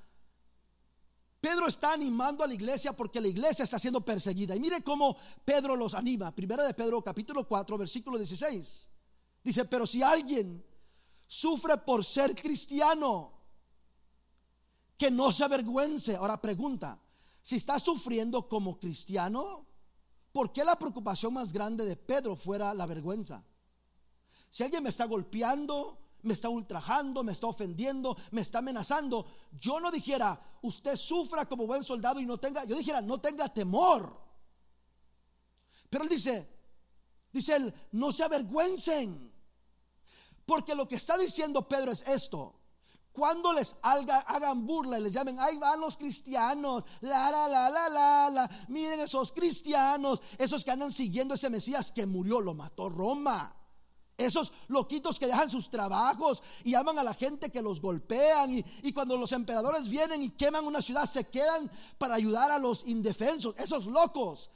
Pedro 1.41 1.67
está 1.67 1.93
animando 1.93 2.43
a 2.43 2.47
la 2.47 2.53
iglesia 2.53 2.95
porque 2.95 3.19
la 3.19 3.27
iglesia 3.27 3.63
está 3.63 3.79
siendo 3.79 4.05
perseguida. 4.05 4.55
Y 4.55 4.59
mire 4.59 4.83
cómo 4.83 5.17
Pedro 5.43 5.75
los 5.75 5.95
anima. 5.95 6.33
Primera 6.33 6.63
de 6.63 6.75
Pedro 6.75 7.01
capítulo 7.01 7.47
4, 7.47 7.79
versículo 7.79 8.19
16. 8.19 8.87
Dice, 9.43 9.65
pero 9.65 9.87
si 9.87 10.03
alguien 10.03 10.63
sufre 11.25 11.77
por 11.77 12.05
ser 12.05 12.35
cristiano, 12.35 13.33
que 15.01 15.09
no 15.09 15.31
se 15.31 15.43
avergüence. 15.43 16.15
Ahora 16.15 16.39
pregunta, 16.39 16.99
si 17.41 17.55
está 17.55 17.79
sufriendo 17.79 18.47
como 18.47 18.77
cristiano, 18.77 19.65
¿por 20.31 20.53
qué 20.53 20.63
la 20.63 20.77
preocupación 20.77 21.33
más 21.33 21.51
grande 21.51 21.85
de 21.85 21.95
Pedro 21.95 22.35
fuera 22.35 22.71
la 22.75 22.85
vergüenza? 22.85 23.43
Si 24.51 24.61
alguien 24.61 24.83
me 24.83 24.89
está 24.89 25.05
golpeando, 25.05 25.97
me 26.23 26.33
está 26.33 26.49
ultrajando, 26.49 27.23
me 27.23 27.31
está 27.31 27.47
ofendiendo, 27.47 28.17
me 28.31 28.41
está 28.41 28.59
amenazando, 28.59 29.25
yo 29.59 29.79
no 29.79 29.91
dijera, 29.91 30.39
usted 30.61 30.95
sufra 30.95 31.45
como 31.45 31.65
buen 31.65 31.83
soldado 31.83 32.19
y 32.19 32.25
no 32.25 32.39
tenga, 32.39 32.63
yo 32.65 32.77
dijera, 32.77 33.01
no 33.01 33.19
tenga 33.19 33.49
temor. 33.53 34.19
Pero 35.89 36.03
él 36.03 36.09
dice, 36.09 36.47
dice 37.31 37.55
él, 37.55 37.73
no 37.91 38.11
se 38.11 38.23
avergüencen. 38.23 39.31
Porque 40.45 40.75
lo 40.75 40.87
que 40.87 40.95
está 40.95 41.17
diciendo 41.17 41.67
Pedro 41.67 41.91
es 41.91 42.03
esto. 42.07 42.61
Cuando 43.11 43.51
les 43.51 43.75
hagan 43.81 44.65
burla 44.65 44.97
y 44.97 45.03
les 45.03 45.13
llamen, 45.13 45.37
ahí 45.37 45.57
van 45.57 45.81
los 45.81 45.97
cristianos, 45.97 46.85
la, 47.01 47.29
la, 47.29 47.47
la, 47.47 47.69
la, 47.69 47.89
la, 47.89 48.29
la, 48.29 48.49
miren 48.69 49.01
esos 49.01 49.33
cristianos, 49.33 50.21
esos 50.37 50.63
que 50.63 50.71
andan 50.71 50.91
siguiendo 50.91 51.33
ese 51.33 51.49
Mesías 51.49 51.91
que 51.91 52.05
murió, 52.05 52.39
lo 52.39 52.53
mató 52.53 52.87
Roma. 52.87 53.60
Esos 54.25 54.53
loquitos 54.67 55.19
que 55.19 55.27
dejan 55.27 55.49
sus 55.49 55.69
trabajos 55.69 56.43
y 56.63 56.75
aman 56.75 56.99
a 56.99 57.03
la 57.03 57.13
gente 57.13 57.49
que 57.49 57.61
los 57.61 57.81
golpean. 57.81 58.63
Y, 58.83 58.93
cuando 58.93 59.17
los 59.17 59.31
emperadores 59.31 59.89
vienen 59.89 60.23
y 60.23 60.29
queman 60.31 60.65
una 60.65 60.81
ciudad, 60.81 61.05
se 61.05 61.27
quedan 61.29 61.71
para 61.97 62.15
ayudar 62.15 62.51
a 62.51 62.59
los 62.59 62.85
indefensos. 62.85 63.55
Esos 63.57 63.85
locos 63.85 64.49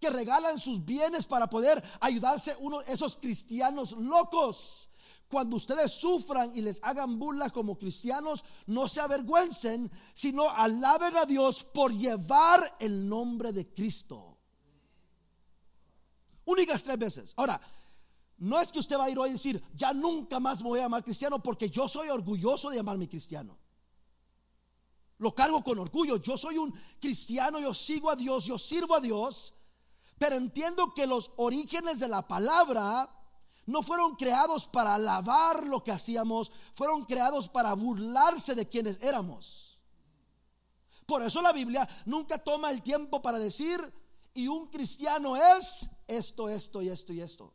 que 0.00 0.10
regalan 0.10 0.58
sus 0.58 0.84
bienes 0.84 1.26
para 1.26 1.48
poder 1.48 1.82
ayudarse 2.00 2.56
uno, 2.60 2.82
esos 2.82 3.16
cristianos 3.16 3.92
locos. 3.92 4.88
Cuando 5.28 5.56
ustedes 5.56 5.92
sufran 5.92 6.52
y 6.54 6.60
les 6.60 6.80
hagan 6.84 7.18
burla 7.18 7.50
como 7.50 7.76
cristianos, 7.76 8.44
no 8.66 8.88
se 8.88 9.00
avergüencen, 9.00 9.90
sino 10.14 10.48
alaben 10.48 11.16
a 11.16 11.26
Dios 11.26 11.64
por 11.64 11.92
llevar 11.92 12.76
el 12.78 13.08
nombre 13.08 13.52
de 13.52 13.66
Cristo. 13.66 14.36
Únicas 16.44 16.82
tres 16.84 16.98
veces. 16.98 17.34
Ahora, 17.36 17.60
no 18.38 18.60
es 18.60 18.70
que 18.70 18.78
usted 18.78 18.98
va 18.98 19.04
a 19.04 19.10
ir 19.10 19.18
hoy 19.18 19.30
a 19.30 19.32
decir, 19.32 19.62
ya 19.74 19.92
nunca 19.92 20.38
más 20.40 20.62
voy 20.62 20.80
a 20.80 20.82
llamar 20.82 21.04
cristiano 21.04 21.42
porque 21.42 21.70
yo 21.70 21.88
soy 21.88 22.08
orgulloso 22.08 22.70
de 22.70 22.76
llamarme 22.76 23.08
cristiano. 23.08 23.58
Lo 25.18 25.34
cargo 25.34 25.62
con 25.64 25.78
orgullo. 25.78 26.16
Yo 26.16 26.36
soy 26.36 26.58
un 26.58 26.74
cristiano, 27.00 27.58
yo 27.58 27.72
sigo 27.72 28.10
a 28.10 28.16
Dios, 28.16 28.44
yo 28.44 28.58
sirvo 28.58 28.94
a 28.94 29.00
Dios, 29.00 29.54
pero 30.18 30.36
entiendo 30.36 30.92
que 30.94 31.06
los 31.06 31.32
orígenes 31.36 31.98
de 31.98 32.08
la 32.08 32.26
palabra 32.26 33.10
no 33.64 33.82
fueron 33.82 34.14
creados 34.16 34.66
para 34.66 34.94
alabar 34.94 35.66
lo 35.66 35.82
que 35.82 35.92
hacíamos, 35.92 36.52
fueron 36.74 37.04
creados 37.04 37.48
para 37.48 37.72
burlarse 37.72 38.54
de 38.54 38.68
quienes 38.68 39.02
éramos. 39.02 39.80
Por 41.06 41.22
eso 41.22 41.40
la 41.40 41.52
Biblia 41.52 41.88
nunca 42.04 42.38
toma 42.38 42.70
el 42.70 42.82
tiempo 42.82 43.22
para 43.22 43.38
decir, 43.38 43.80
y 44.34 44.48
un 44.48 44.66
cristiano 44.68 45.36
es 45.36 45.88
esto, 46.06 46.48
esto 46.48 46.82
y 46.82 46.90
esto 46.90 47.12
y 47.12 47.20
esto. 47.20 47.54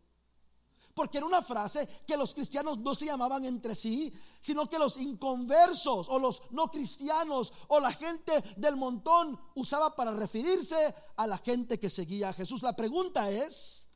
Porque 1.02 1.18
era 1.18 1.26
una 1.26 1.42
frase 1.42 1.90
que 2.06 2.16
los 2.16 2.36
cristianos 2.36 2.78
no 2.78 2.94
se 2.94 3.08
llamaban 3.08 3.44
entre 3.44 3.74
sí, 3.74 4.14
sino 4.40 4.70
que 4.70 4.78
los 4.78 4.98
inconversos 4.98 6.08
o 6.08 6.20
los 6.20 6.44
no 6.52 6.70
cristianos 6.70 7.52
o 7.70 7.80
la 7.80 7.92
gente 7.92 8.44
del 8.56 8.76
montón 8.76 9.40
usaba 9.56 9.96
para 9.96 10.12
referirse 10.12 10.94
a 11.18 11.26
la 11.26 11.40
gente 11.40 11.80
que 11.80 11.90
seguía 11.90 12.30
a 12.30 12.34
Jesús. 12.34 12.62
La 12.62 12.76
pregunta 12.76 13.32
es, 13.32 13.88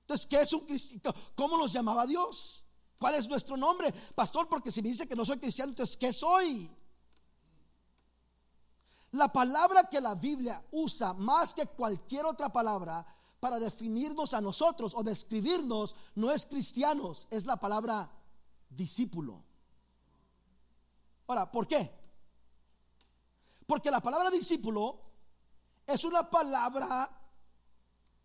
entonces, 0.00 0.26
¿qué 0.26 0.40
es 0.40 0.52
un 0.52 0.66
cristiano? 0.66 1.16
¿Cómo 1.36 1.56
nos 1.56 1.72
llamaba 1.72 2.04
Dios? 2.04 2.66
¿Cuál 2.98 3.14
es 3.14 3.28
nuestro 3.28 3.56
nombre? 3.56 3.92
Pastor, 4.16 4.48
porque 4.48 4.72
si 4.72 4.82
me 4.82 4.88
dice 4.88 5.06
que 5.06 5.14
no 5.14 5.24
soy 5.24 5.38
cristiano, 5.38 5.70
entonces, 5.70 5.96
¿qué 5.96 6.12
soy? 6.12 6.68
La 9.12 9.32
palabra 9.32 9.88
que 9.88 10.00
la 10.00 10.16
Biblia 10.16 10.66
usa 10.72 11.12
más 11.12 11.54
que 11.54 11.66
cualquier 11.66 12.26
otra 12.26 12.52
palabra 12.52 13.06
para 13.40 13.58
definirnos 13.58 14.34
a 14.34 14.40
nosotros 14.40 14.94
o 14.94 15.02
describirnos 15.02 15.94
no 16.14 16.30
es 16.30 16.46
cristianos, 16.46 17.28
es 17.30 17.46
la 17.46 17.58
palabra 17.58 18.10
discípulo. 18.68 19.44
Ahora, 21.26 21.50
¿por 21.50 21.66
qué? 21.66 21.90
Porque 23.66 23.90
la 23.90 24.00
palabra 24.00 24.30
discípulo 24.30 25.00
es 25.86 26.04
una 26.04 26.28
palabra 26.28 27.10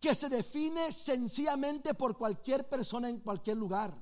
que 0.00 0.14
se 0.14 0.28
define 0.28 0.92
sencillamente 0.92 1.94
por 1.94 2.16
cualquier 2.16 2.68
persona 2.68 3.08
en 3.08 3.20
cualquier 3.20 3.56
lugar. 3.56 3.94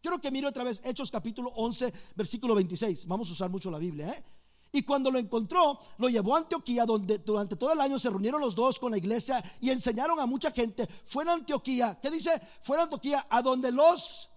Quiero 0.00 0.20
que 0.20 0.30
mire 0.30 0.46
otra 0.46 0.64
vez 0.64 0.80
Hechos 0.84 1.10
capítulo 1.10 1.50
11, 1.50 1.92
versículo 2.14 2.54
26. 2.54 3.06
Vamos 3.06 3.28
a 3.28 3.32
usar 3.32 3.50
mucho 3.50 3.70
la 3.70 3.78
Biblia, 3.78 4.10
¿eh? 4.12 4.24
Y 4.72 4.82
cuando 4.82 5.10
lo 5.10 5.18
encontró, 5.18 5.78
lo 5.98 6.08
llevó 6.08 6.36
a 6.36 6.38
Antioquía, 6.38 6.84
donde 6.84 7.18
durante 7.18 7.56
todo 7.56 7.72
el 7.72 7.80
año 7.80 7.98
se 7.98 8.08
reunieron 8.08 8.40
los 8.40 8.54
dos 8.54 8.78
con 8.78 8.92
la 8.92 8.98
iglesia 8.98 9.42
y 9.60 9.70
enseñaron 9.70 10.20
a 10.20 10.26
mucha 10.26 10.52
gente. 10.52 10.88
Fue 11.06 11.24
a 11.28 11.32
Antioquía, 11.32 11.98
¿qué 12.00 12.10
dice? 12.10 12.40
Fue 12.62 12.78
a 12.78 12.82
Antioquía, 12.82 13.26
a 13.28 13.42
donde 13.42 13.72
los... 13.72 14.30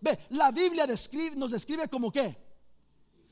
Ve, 0.00 0.18
la 0.30 0.52
Biblia 0.52 0.86
describe, 0.86 1.34
nos 1.34 1.50
describe 1.50 1.88
como 1.88 2.12
qué. 2.12 2.36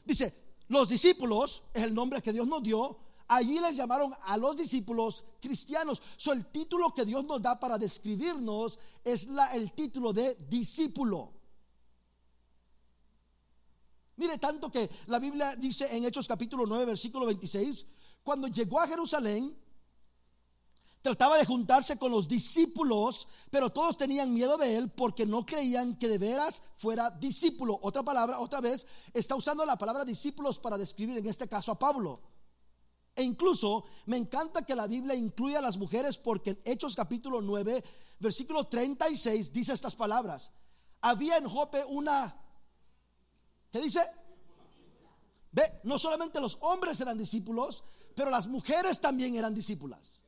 Dice, 0.04 0.34
los 0.68 0.88
discípulos, 0.88 1.62
es 1.72 1.82
el 1.82 1.94
nombre 1.94 2.20
que 2.20 2.32
Dios 2.32 2.46
nos 2.46 2.62
dio, 2.62 2.98
Allí 3.28 3.58
les 3.60 3.76
llamaron 3.76 4.12
a 4.24 4.36
los 4.36 4.56
discípulos 4.58 5.24
cristianos. 5.40 6.02
So, 6.18 6.34
el 6.34 6.44
título 6.52 6.92
que 6.92 7.06
Dios 7.06 7.24
nos 7.24 7.40
da 7.40 7.58
para 7.58 7.78
describirnos 7.78 8.78
es 9.02 9.26
la, 9.26 9.46
el 9.54 9.72
título 9.72 10.12
de 10.12 10.34
discípulo. 10.50 11.32
Mire 14.22 14.38
tanto 14.38 14.70
que 14.70 14.88
la 15.06 15.18
Biblia 15.18 15.56
dice 15.56 15.96
en 15.96 16.04
Hechos 16.04 16.28
capítulo 16.28 16.64
9, 16.64 16.84
versículo 16.84 17.26
26, 17.26 17.84
cuando 18.22 18.46
llegó 18.46 18.78
a 18.78 18.86
Jerusalén, 18.86 19.52
trataba 21.00 21.38
de 21.38 21.44
juntarse 21.44 21.98
con 21.98 22.12
los 22.12 22.28
discípulos, 22.28 23.26
pero 23.50 23.70
todos 23.70 23.96
tenían 23.96 24.32
miedo 24.32 24.56
de 24.56 24.76
él 24.76 24.92
porque 24.92 25.26
no 25.26 25.44
creían 25.44 25.96
que 25.96 26.06
de 26.06 26.18
veras 26.18 26.62
fuera 26.76 27.10
discípulo. 27.10 27.76
Otra 27.82 28.04
palabra, 28.04 28.38
otra 28.38 28.60
vez, 28.60 28.86
está 29.12 29.34
usando 29.34 29.66
la 29.66 29.76
palabra 29.76 30.04
discípulos 30.04 30.60
para 30.60 30.78
describir 30.78 31.18
en 31.18 31.26
este 31.26 31.48
caso 31.48 31.72
a 31.72 31.78
Pablo. 31.80 32.20
E 33.16 33.24
incluso 33.24 33.86
me 34.06 34.18
encanta 34.18 34.64
que 34.64 34.76
la 34.76 34.86
Biblia 34.86 35.16
incluya 35.16 35.58
a 35.58 35.62
las 35.62 35.76
mujeres 35.76 36.16
porque 36.16 36.50
en 36.50 36.60
Hechos 36.64 36.94
capítulo 36.94 37.40
9, 37.40 37.82
versículo 38.20 38.68
36 38.68 39.52
dice 39.52 39.72
estas 39.72 39.96
palabras. 39.96 40.52
Había 41.00 41.38
en 41.38 41.48
Jope 41.48 41.84
una, 41.84 42.36
¿qué 43.72 43.80
dice? 43.80 44.00
Ve, 45.50 45.80
no 45.84 45.98
solamente 45.98 46.40
los 46.40 46.56
hombres 46.60 47.00
eran 47.00 47.18
discípulos, 47.18 47.82
pero 48.14 48.30
las 48.30 48.46
mujeres 48.46 49.00
también 49.00 49.34
eran 49.34 49.54
discípulas. 49.54 50.24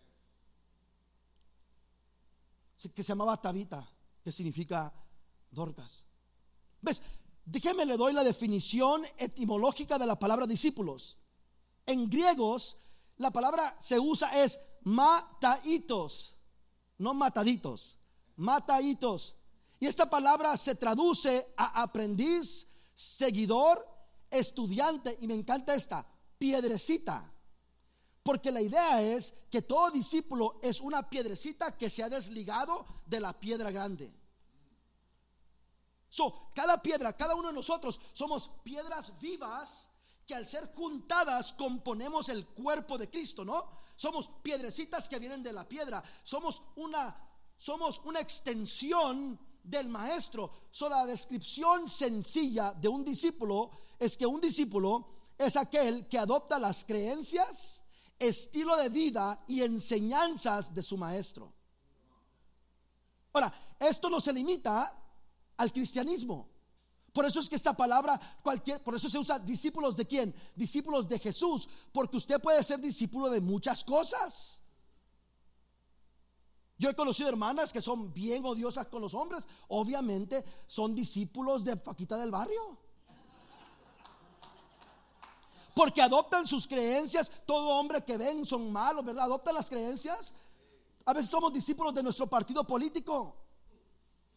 Que 2.95 3.03
se 3.03 3.09
llamaba 3.09 3.41
Tabita, 3.41 3.89
que 4.23 4.33
significa 4.33 4.93
Dorcas. 5.51 6.05
¿Ves? 6.83 7.01
Déjeme 7.47 7.87
le 7.87 7.97
doy 7.97 8.13
la 8.13 8.25
definición 8.25 9.05
etimológica 9.17 9.99
de 9.99 10.07
la 10.07 10.19
palabra 10.19 10.47
discípulos. 10.47 11.17
En 11.87 12.09
griegos, 12.09 12.77
la 13.17 13.31
palabra 13.31 13.77
se 13.81 13.99
usa 13.99 14.43
es 14.43 14.59
mataitos, 14.83 16.37
no 16.99 17.15
mataditos, 17.15 17.99
mataitos. 18.37 19.37
Y 19.81 19.87
esta 19.87 20.09
palabra 20.09 20.57
se 20.57 20.75
traduce 20.75 21.53
a 21.57 21.83
aprendiz, 21.83 22.67
seguidor, 22.95 23.87
estudiante, 24.31 25.17
y 25.21 25.27
me 25.27 25.35
encanta 25.35 25.75
esta, 25.75 26.07
piedrecita. 26.39 27.33
Porque 28.23 28.51
la 28.51 28.63
idea 28.63 29.03
es 29.03 29.35
que 29.51 29.63
todo 29.63 29.91
discípulo 29.91 30.59
es 30.63 30.81
una 30.81 31.09
piedrecita 31.11 31.77
que 31.77 31.91
se 31.91 32.03
ha 32.03 32.09
desligado 32.09 32.87
de 33.07 33.21
la 33.21 33.39
piedra 33.39 33.71
grande. 33.71 34.15
So, 36.09 36.51
cada 36.55 36.81
piedra, 36.81 37.13
cada 37.13 37.35
uno 37.35 37.49
de 37.49 37.55
nosotros 37.55 38.01
somos 38.13 38.51
piedras 38.63 39.19
vivas 39.19 39.91
que 40.27 40.35
al 40.35 40.47
ser 40.47 40.73
juntadas 40.75 41.53
componemos 41.53 42.29
el 42.29 42.47
cuerpo 42.47 42.97
de 42.97 43.11
Cristo, 43.11 43.45
¿no? 43.45 43.83
Somos 43.97 44.29
piedrecitas 44.43 45.09
que 45.09 45.19
vienen 45.19 45.43
de 45.43 45.53
la 45.53 45.69
piedra, 45.69 46.03
somos 46.23 46.63
una 46.77 47.31
somos 47.57 48.01
una 48.05 48.21
extensión 48.21 49.39
del 49.65 49.89
maestro. 49.89 50.51
So, 50.71 50.89
la 50.89 51.05
descripción 51.07 51.89
sencilla 51.89 52.73
de 52.73 52.89
un 52.89 53.05
discípulo 53.05 53.71
es 53.99 54.17
que 54.17 54.27
un 54.27 54.41
discípulo 54.41 55.09
es 55.37 55.57
aquel 55.57 56.07
que 56.07 56.19
adopta 56.19 56.59
las 56.59 56.85
creencias, 56.85 57.83
estilo 58.19 58.77
de 58.77 58.89
vida 58.89 59.45
y 59.49 59.63
enseñanzas 59.63 60.73
de 60.73 60.83
su 60.83 60.97
maestro. 60.97 61.53
Ahora, 63.33 63.53
esto 63.81 64.09
no 64.09 64.21
se 64.21 64.33
limita 64.33 64.97
al 65.57 65.73
cristianismo. 65.73 66.49
Por 67.13 67.25
eso 67.25 67.41
es 67.41 67.49
que 67.49 67.57
esta 67.57 67.77
palabra, 67.77 68.39
cualquier, 68.43 68.83
por 68.83 68.95
eso 68.95 69.09
se 69.09 69.19
usa 69.19 69.39
discípulos 69.39 69.97
de 69.97 70.07
quién? 70.07 70.35
Discípulos 70.55 71.09
de 71.09 71.19
Jesús, 71.19 71.69
porque 71.93 72.17
usted 72.17 72.41
puede 72.41 72.63
ser 72.63 72.81
discípulo 72.81 73.31
de 73.31 73.41
muchas 73.41 73.85
cosas. 73.85 74.61
Yo 76.85 76.91
he 76.91 76.95
conocido 76.95 77.31
hermanas 77.31 77.73
que 77.73 77.81
son 77.81 78.13
bien 78.13 78.45
odiosas 78.45 78.89
con 78.89 79.01
los 79.01 79.15
hombres, 79.15 79.49
obviamente 79.69 80.45
son 80.67 80.95
discípulos 80.95 81.65
de 81.65 81.79
Paquita 81.79 82.19
del 82.19 82.31
barrio. 82.31 82.77
Porque 85.75 86.03
adoptan 86.03 86.47
sus 86.47 86.69
creencias, 86.69 87.33
todo 87.47 87.71
hombre 87.71 88.05
que 88.05 88.19
ven 88.19 88.45
son 88.45 88.71
malos, 88.71 89.03
¿verdad? 89.03 89.25
Adoptan 89.25 89.55
las 89.55 89.71
creencias. 89.71 90.35
A 91.07 91.15
veces 91.15 91.31
somos 91.31 91.55
discípulos 91.55 91.95
de 91.95 92.03
nuestro 92.03 92.27
partido 92.27 92.65
político. 92.65 93.35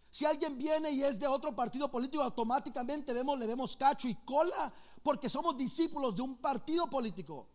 Si 0.09 0.23
alguien 0.23 0.57
viene 0.57 0.91
y 0.91 1.03
es 1.03 1.19
de 1.19 1.27
otro 1.27 1.53
partido 1.53 1.91
político, 1.91 2.23
automáticamente 2.23 3.11
vemos, 3.11 3.37
le 3.37 3.45
vemos 3.45 3.75
cacho 3.75 4.07
y 4.07 4.15
cola, 4.23 4.71
porque 5.03 5.27
somos 5.27 5.57
discípulos 5.57 6.15
de 6.15 6.21
un 6.21 6.37
partido 6.37 6.89
político. 6.89 7.45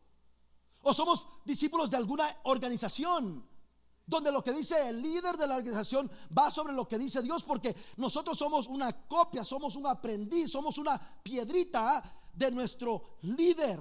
O 0.83 0.93
somos 0.93 1.27
discípulos 1.47 1.89
de 1.89 1.97
alguna 1.97 2.41
organización, 2.43 3.49
donde 4.07 4.33
lo 4.33 4.43
que 4.43 4.53
dice 4.53 4.89
el 4.89 5.01
líder 5.01 5.37
de 5.37 5.47
la 5.47 5.57
organización 5.57 6.11
va 6.37 6.51
sobre 6.51 6.73
lo 6.73 6.87
que 6.87 6.99
dice 6.99 7.23
Dios, 7.23 7.45
porque 7.45 7.75
nosotros 7.97 8.37
somos 8.37 8.67
una 8.67 8.93
copia, 9.07 9.45
somos 9.45 9.77
un 9.77 9.87
aprendiz, 9.87 10.51
somos 10.51 10.79
una 10.79 10.99
piedrita 11.23 12.03
de 12.33 12.51
nuestro 12.51 13.17
líder. 13.23 13.81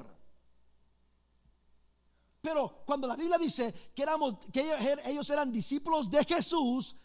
Pero 2.41 2.83
cuando 2.85 3.07
la 3.07 3.15
Biblia 3.15 3.37
dice 3.37 3.91
que, 3.95 4.03
éramos, 4.03 4.37
que 4.51 4.75
ellos 5.05 5.29
eran 5.29 5.51
discípulos 5.51 6.09
de 6.09 6.25
Jesús, 6.25 6.95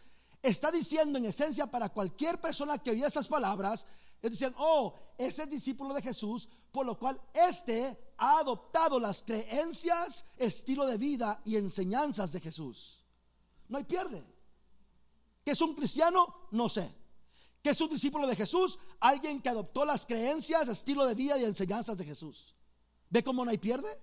está 0.42 0.70
diciendo 0.70 1.18
en 1.18 1.26
esencia 1.26 1.66
para 1.66 1.90
cualquier 1.90 2.40
persona 2.40 2.78
que 2.78 2.92
oye 2.92 3.06
esas 3.06 3.28
palabras, 3.28 3.86
es 4.22 4.30
decir, 4.30 4.54
oh, 4.56 4.94
ese 5.18 5.42
es 5.42 5.50
discípulo 5.50 5.94
de 5.94 6.02
Jesús, 6.02 6.48
por 6.72 6.86
lo 6.86 6.98
cual 6.98 7.20
éste 7.34 8.12
ha 8.16 8.38
adoptado 8.38 8.98
las 8.98 9.22
creencias, 9.22 10.24
estilo 10.36 10.86
de 10.86 10.96
vida 10.96 11.42
y 11.44 11.56
enseñanzas 11.56 12.32
de 12.32 12.40
Jesús. 12.40 13.05
No 13.68 13.78
hay 13.78 13.84
pierde. 13.84 14.24
¿Que 15.44 15.52
es 15.52 15.60
un 15.60 15.74
cristiano? 15.74 16.48
No 16.50 16.68
sé. 16.68 16.92
¿Que 17.62 17.70
es 17.70 17.80
un 17.80 17.90
discípulo 17.90 18.26
de 18.26 18.36
Jesús? 18.36 18.78
Alguien 19.00 19.40
que 19.40 19.48
adoptó 19.48 19.84
las 19.84 20.06
creencias, 20.06 20.68
estilo 20.68 21.04
de 21.04 21.14
vida 21.14 21.38
y 21.38 21.44
enseñanzas 21.44 21.96
de 21.96 22.04
Jesús. 22.04 22.54
¿Ve 23.10 23.22
cómo 23.22 23.44
no 23.44 23.50
hay 23.50 23.58
pierde? 23.58 24.00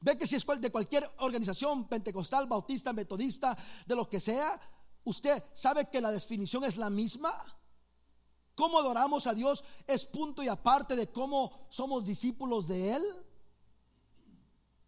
¿Ve 0.00 0.18
que 0.18 0.26
si 0.26 0.36
es 0.36 0.44
de 0.60 0.70
cualquier 0.70 1.10
organización 1.18 1.88
pentecostal, 1.88 2.46
bautista, 2.46 2.92
metodista, 2.92 3.56
de 3.86 3.96
lo 3.96 4.08
que 4.08 4.20
sea, 4.20 4.60
usted 5.04 5.42
sabe 5.54 5.88
que 5.88 6.00
la 6.00 6.10
definición 6.10 6.64
es 6.64 6.76
la 6.76 6.90
misma? 6.90 7.32
¿Cómo 8.54 8.78
adoramos 8.78 9.26
a 9.26 9.34
Dios 9.34 9.64
es 9.86 10.06
punto 10.06 10.42
y 10.42 10.48
aparte 10.48 10.96
de 10.96 11.10
cómo 11.10 11.66
somos 11.70 12.04
discípulos 12.04 12.68
de 12.68 12.94
Él? 12.94 13.02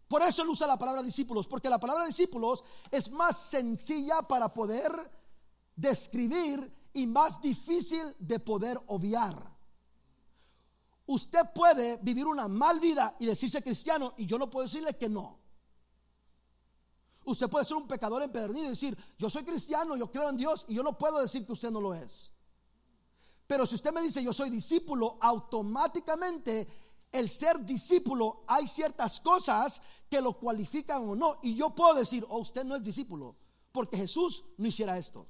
Por 0.09 0.23
eso 0.23 0.43
él 0.43 0.49
usa 0.49 0.67
la 0.67 0.79
palabra 0.79 1.03
discípulos, 1.03 1.49
porque 1.49 1.69
la 1.69 1.81
palabra 1.81 2.07
discípulos 2.07 2.63
es 2.91 3.11
más 3.11 3.37
sencilla 3.37 4.23
para 4.23 4.53
poder 4.53 5.11
describir 5.75 6.73
y 6.93 7.07
más 7.07 7.41
difícil 7.41 8.15
de 8.19 8.39
poder 8.39 8.81
obviar. 8.87 9.55
Usted 11.07 11.41
puede 11.55 11.99
vivir 11.99 12.27
una 12.27 12.49
mal 12.49 12.81
vida 12.81 13.17
y 13.19 13.27
decirse 13.27 13.63
cristiano 13.63 14.15
y 14.17 14.27
yo 14.27 14.39
no 14.39 14.51
puedo 14.51 14.67
decirle 14.67 14.97
que 14.97 15.09
no. 15.09 15.39
Usted 17.25 17.49
puede 17.49 17.65
ser 17.65 17.77
un 17.77 17.89
pecador 17.89 18.23
empedernido 18.23 18.67
y 18.67 18.71
decir, 18.71 18.97
yo 19.19 19.29
soy 19.29 19.45
cristiano, 19.45 19.97
yo 19.97 20.11
creo 20.11 20.29
en 20.31 20.37
Dios 20.37 20.65
y 20.69 20.75
yo 20.75 20.83
no 20.85 20.97
puedo 20.97 21.21
decir 21.21 21.45
que 21.45 21.53
usted 21.53 21.71
no 21.71 21.81
lo 21.81 21.93
es. 21.95 22.31
Pero 23.47 23.67
si 23.67 23.77
usted 23.77 23.93
me 23.93 24.03
dice 24.03 24.23
yo 24.23 24.33
soy 24.33 24.51
discípulo, 24.51 25.19
automáticamente 25.21 26.67
el 27.19 27.31
ser 27.31 27.65
discípulo 27.65 28.45
hay 28.47 28.67
ciertas 28.67 29.21
cosas 29.21 29.81
que 30.11 30.21
lo 30.21 30.39
cualifican 30.39 31.09
o 31.09 31.15
no. 31.15 31.39
Y 31.43 31.55
yo 31.55 31.75
puedo 31.75 31.95
decir, 31.95 32.25
oh, 32.29 32.39
usted 32.39 32.65
no 32.65 32.77
es 32.77 32.83
discípulo, 32.83 33.37
porque 33.73 33.97
Jesús 33.97 34.45
no 34.57 34.67
hiciera 34.67 34.99
esto. 34.99 35.27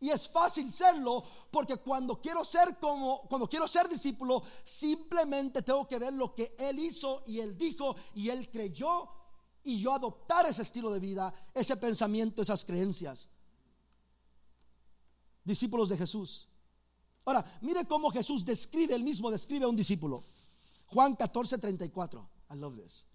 Y 0.00 0.08
es 0.08 0.28
fácil 0.28 0.72
serlo 0.72 1.22
porque 1.50 1.76
cuando 1.76 2.22
quiero 2.22 2.42
ser 2.42 2.78
como 2.78 3.20
cuando 3.28 3.46
quiero 3.46 3.68
ser 3.68 3.86
discípulo, 3.86 4.42
simplemente 4.64 5.60
tengo 5.60 5.86
que 5.86 5.98
ver 5.98 6.14
lo 6.14 6.34
que 6.34 6.56
él 6.58 6.78
hizo 6.78 7.22
y 7.26 7.38
él 7.38 7.56
dijo 7.56 7.96
y 8.14 8.30
él 8.30 8.48
creyó 8.50 9.10
y 9.62 9.78
yo 9.78 9.92
adoptar 9.92 10.46
ese 10.46 10.62
estilo 10.62 10.90
de 10.90 11.00
vida, 11.00 11.34
ese 11.52 11.76
pensamiento, 11.76 12.40
esas 12.40 12.64
creencias. 12.64 13.28
Discípulos 15.44 15.90
de 15.90 15.98
Jesús. 15.98 16.49
Ahora, 17.24 17.44
mire 17.60 17.84
cómo 17.86 18.10
Jesús 18.10 18.44
describe, 18.44 18.94
él 18.94 19.04
mismo 19.04 19.30
describe 19.30 19.64
a 19.64 19.68
un 19.68 19.76
discípulo. 19.76 20.24
Juan 20.86 21.14
14, 21.14 21.58
34. 21.58 22.28
I 22.50 22.56
love 22.56 22.76
this. 22.76 23.06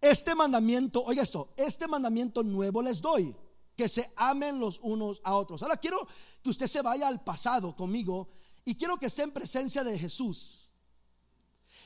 Este 0.00 0.34
mandamiento, 0.34 1.02
oiga 1.02 1.22
esto, 1.22 1.54
este 1.56 1.88
mandamiento 1.88 2.42
nuevo 2.42 2.82
les 2.82 3.00
doy 3.00 3.34
que 3.74 3.88
se 3.88 4.12
amen 4.16 4.60
los 4.60 4.78
unos 4.82 5.20
a 5.24 5.34
otros. 5.34 5.62
Ahora 5.62 5.76
quiero 5.76 6.06
que 6.42 6.50
usted 6.50 6.66
se 6.66 6.82
vaya 6.82 7.08
al 7.08 7.24
pasado 7.24 7.74
conmigo 7.74 8.28
y 8.64 8.74
quiero 8.76 8.98
que 8.98 9.06
esté 9.06 9.22
en 9.22 9.32
presencia 9.32 9.82
de 9.82 9.98
Jesús. 9.98 10.70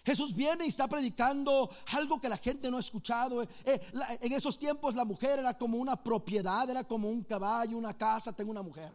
Jesús 0.04 0.34
viene 0.34 0.64
y 0.64 0.68
está 0.68 0.88
predicando 0.88 1.70
algo 1.92 2.20
que 2.20 2.28
la 2.28 2.38
gente 2.38 2.70
no 2.70 2.76
ha 2.76 2.80
escuchado. 2.80 3.42
Eh, 3.42 3.48
eh, 3.64 3.80
en 4.20 4.32
esos 4.32 4.58
tiempos 4.58 4.94
la 4.94 5.04
mujer 5.04 5.38
era 5.38 5.56
como 5.56 5.78
una 5.78 6.02
propiedad, 6.02 6.68
era 6.68 6.84
como 6.84 7.08
un 7.08 7.22
caballo, 7.22 7.76
una 7.76 7.96
casa, 7.96 8.32
tengo 8.32 8.50
una 8.50 8.62
mujer. 8.62 8.92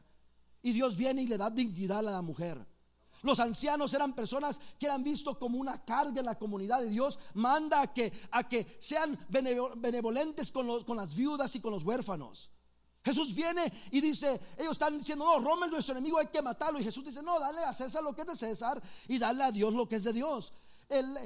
Y 0.64 0.72
Dios 0.72 0.96
viene 0.96 1.22
y 1.22 1.28
le 1.28 1.38
da 1.38 1.52
dignidad 1.52 2.00
a 2.00 2.12
la 2.12 2.22
mujer. 2.22 2.66
Los 3.22 3.40
ancianos 3.40 3.94
eran 3.94 4.14
personas 4.14 4.60
que 4.80 4.86
eran 4.86 5.04
vistos 5.04 5.38
como 5.38 5.58
una 5.60 5.84
carga 5.86 6.20
en 6.20 6.26
la 6.26 6.38
comunidad 6.38 6.82
de 6.82 6.90
Dios. 6.90 7.20
Manda 7.36 7.82
a 7.82 7.94
que, 7.94 8.12
a 8.32 8.48
que 8.48 8.78
sean 8.80 9.18
benevolentes 9.30 10.52
con, 10.52 10.84
con 10.84 10.98
las 10.98 11.16
viudas 11.16 11.56
y 11.56 11.62
con 11.62 11.72
los 11.72 11.84
huérfanos. 11.84 12.50
Jesús 13.04 13.34
viene 13.36 13.72
y 13.92 14.00
dice, 14.00 14.40
ellos 14.58 14.72
están 14.74 14.98
diciendo, 14.98 15.26
no, 15.26 15.40
Roma 15.40 15.66
es 15.66 15.72
nuestro 15.72 15.94
enemigo, 15.94 16.20
hay 16.20 16.28
que 16.28 16.42
matarlo. 16.42 16.80
Y 16.80 16.84
Jesús 16.84 17.04
dice, 17.04 17.22
no, 17.22 17.40
dale 17.40 17.64
a 17.64 17.74
César 17.74 18.02
lo 18.02 18.14
que 18.14 18.22
es 18.22 18.28
de 18.28 18.36
César 18.36 18.82
y 19.08 19.20
dale 19.20 19.44
a 19.44 19.52
Dios 19.52 19.74
lo 19.74 19.88
que 19.88 19.98
es 19.98 20.04
de 20.06 20.14
Dios. 20.14 20.54
El, 20.88 21.18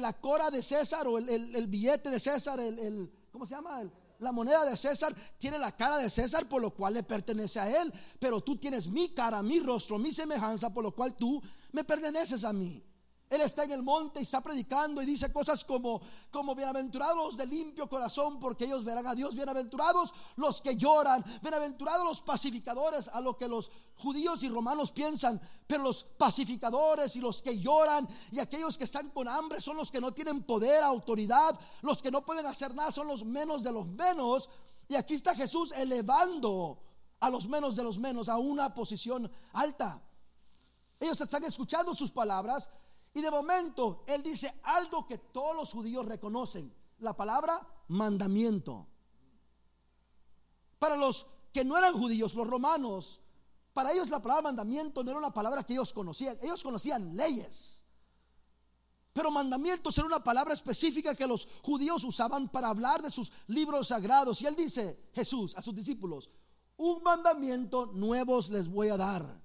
la 0.00 0.12
cora 0.14 0.50
de 0.50 0.62
César 0.62 1.06
o 1.08 1.18
el, 1.18 1.66
billete 1.66 2.10
de 2.10 2.20
César, 2.20 2.60
el, 2.60 3.10
¿cómo 3.32 3.46
se 3.46 3.54
llama? 3.54 3.82
La 4.18 4.32
moneda 4.32 4.64
de 4.64 4.76
César 4.76 5.14
tiene 5.38 5.58
la 5.58 5.76
cara 5.76 5.98
de 5.98 6.10
César, 6.10 6.48
por 6.48 6.62
lo 6.62 6.72
cual 6.72 6.94
le 6.94 7.02
pertenece 7.02 7.60
a 7.60 7.82
él. 7.82 7.92
Pero 8.18 8.40
tú 8.40 8.56
tienes 8.56 8.86
mi 8.86 9.14
cara, 9.14 9.42
mi 9.42 9.60
rostro, 9.60 9.98
mi 9.98 10.12
semejanza, 10.12 10.72
por 10.72 10.84
lo 10.84 10.92
cual 10.92 11.14
tú 11.14 11.42
me 11.72 11.84
perteneces 11.84 12.44
a 12.44 12.52
mí. 12.52 12.82
Él 13.28 13.40
está 13.40 13.64
en 13.64 13.72
el 13.72 13.82
monte 13.82 14.20
y 14.20 14.22
está 14.22 14.40
predicando 14.40 15.02
y 15.02 15.06
dice 15.06 15.32
cosas 15.32 15.64
como, 15.64 16.00
como 16.30 16.54
bienaventurados 16.54 17.36
de 17.36 17.44
limpio 17.44 17.88
corazón 17.88 18.38
porque 18.38 18.66
ellos 18.66 18.84
verán 18.84 19.06
a 19.06 19.16
Dios, 19.16 19.34
bienaventurados 19.34 20.14
los 20.36 20.62
que 20.62 20.76
lloran, 20.76 21.24
bienaventurados 21.42 22.04
los 22.04 22.20
pacificadores 22.20 23.08
a 23.08 23.20
lo 23.20 23.36
que 23.36 23.48
los 23.48 23.72
judíos 23.96 24.44
y 24.44 24.48
romanos 24.48 24.92
piensan, 24.92 25.40
pero 25.66 25.82
los 25.82 26.04
pacificadores 26.04 27.16
y 27.16 27.20
los 27.20 27.42
que 27.42 27.58
lloran 27.58 28.08
y 28.30 28.38
aquellos 28.38 28.78
que 28.78 28.84
están 28.84 29.10
con 29.10 29.26
hambre 29.26 29.60
son 29.60 29.76
los 29.76 29.90
que 29.90 30.00
no 30.00 30.14
tienen 30.14 30.44
poder, 30.44 30.84
autoridad, 30.84 31.58
los 31.82 32.00
que 32.00 32.12
no 32.12 32.24
pueden 32.24 32.46
hacer 32.46 32.74
nada 32.76 32.92
son 32.92 33.08
los 33.08 33.24
menos 33.24 33.64
de 33.64 33.72
los 33.72 33.86
menos. 33.86 34.48
Y 34.88 34.94
aquí 34.94 35.14
está 35.14 35.34
Jesús 35.34 35.72
elevando 35.72 36.78
a 37.18 37.28
los 37.28 37.48
menos 37.48 37.74
de 37.74 37.82
los 37.82 37.98
menos 37.98 38.28
a 38.28 38.38
una 38.38 38.72
posición 38.72 39.28
alta. 39.52 40.00
Ellos 41.00 41.20
están 41.20 41.42
escuchando 41.42 41.92
sus 41.94 42.12
palabras 42.12 42.70
y 43.16 43.22
de 43.22 43.30
momento 43.30 44.04
Él 44.06 44.22
dice 44.22 44.60
algo 44.62 45.06
que 45.06 45.16
todos 45.16 45.56
los 45.56 45.72
judíos 45.72 46.04
reconocen, 46.04 46.70
la 46.98 47.16
palabra 47.16 47.66
mandamiento. 47.88 48.86
Para 50.78 50.96
los 50.96 51.26
que 51.50 51.64
no 51.64 51.78
eran 51.78 51.94
judíos, 51.94 52.34
los 52.34 52.46
romanos, 52.46 53.22
para 53.72 53.90
ellos 53.92 54.10
la 54.10 54.20
palabra 54.20 54.42
mandamiento 54.42 55.02
no 55.02 55.12
era 55.12 55.18
una 55.18 55.32
palabra 55.32 55.64
que 55.64 55.72
ellos 55.72 55.94
conocían, 55.94 56.36
ellos 56.42 56.62
conocían 56.62 57.16
leyes. 57.16 57.82
Pero 59.14 59.30
mandamientos 59.30 59.96
era 59.96 60.06
una 60.06 60.22
palabra 60.22 60.52
específica 60.52 61.14
que 61.14 61.26
los 61.26 61.48
judíos 61.62 62.04
usaban 62.04 62.50
para 62.50 62.68
hablar 62.68 63.00
de 63.00 63.10
sus 63.10 63.32
libros 63.46 63.88
sagrados. 63.88 64.42
Y 64.42 64.46
él 64.46 64.56
dice, 64.56 65.08
Jesús, 65.14 65.56
a 65.56 65.62
sus 65.62 65.74
discípulos, 65.74 66.28
un 66.76 67.02
mandamiento 67.02 67.86
nuevos 67.86 68.50
les 68.50 68.68
voy 68.68 68.90
a 68.90 68.98
dar. 68.98 69.40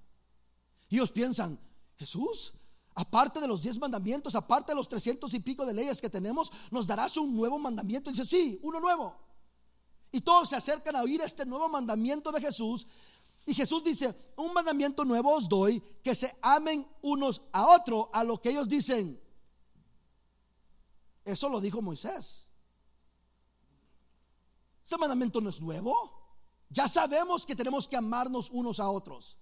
Y 0.90 0.96
ellos 0.96 1.10
piensan, 1.10 1.58
Jesús, 1.96 2.52
Aparte 2.94 3.40
de 3.40 3.48
los 3.48 3.62
diez 3.62 3.78
mandamientos, 3.78 4.34
aparte 4.34 4.72
de 4.72 4.76
los 4.76 4.88
trescientos 4.88 5.32
y 5.32 5.40
pico 5.40 5.64
de 5.64 5.72
leyes 5.72 6.00
que 6.00 6.10
tenemos, 6.10 6.52
nos 6.70 6.86
darás 6.86 7.16
un 7.16 7.34
nuevo 7.34 7.58
mandamiento. 7.58 8.10
Y 8.10 8.12
dice, 8.12 8.26
sí, 8.26 8.60
uno 8.62 8.80
nuevo. 8.80 9.16
Y 10.10 10.20
todos 10.20 10.50
se 10.50 10.56
acercan 10.56 10.96
a 10.96 11.02
oír 11.02 11.20
este 11.22 11.46
nuevo 11.46 11.68
mandamiento 11.68 12.30
de 12.30 12.40
Jesús. 12.40 12.86
Y 13.46 13.54
Jesús 13.54 13.82
dice, 13.82 14.14
un 14.36 14.52
mandamiento 14.52 15.04
nuevo 15.04 15.34
os 15.34 15.48
doy, 15.48 15.82
que 16.02 16.14
se 16.14 16.36
amen 16.42 16.86
unos 17.00 17.40
a 17.50 17.66
otros, 17.66 18.08
a 18.12 18.22
lo 18.22 18.40
que 18.40 18.50
ellos 18.50 18.68
dicen. 18.68 19.20
Eso 21.24 21.48
lo 21.48 21.60
dijo 21.60 21.80
Moisés. 21.80 22.46
Ese 24.84 24.98
mandamiento 24.98 25.40
no 25.40 25.48
es 25.48 25.60
nuevo. 25.60 26.20
Ya 26.68 26.88
sabemos 26.88 27.46
que 27.46 27.56
tenemos 27.56 27.88
que 27.88 27.96
amarnos 27.96 28.50
unos 28.50 28.80
a 28.80 28.88
otros. 28.88 29.38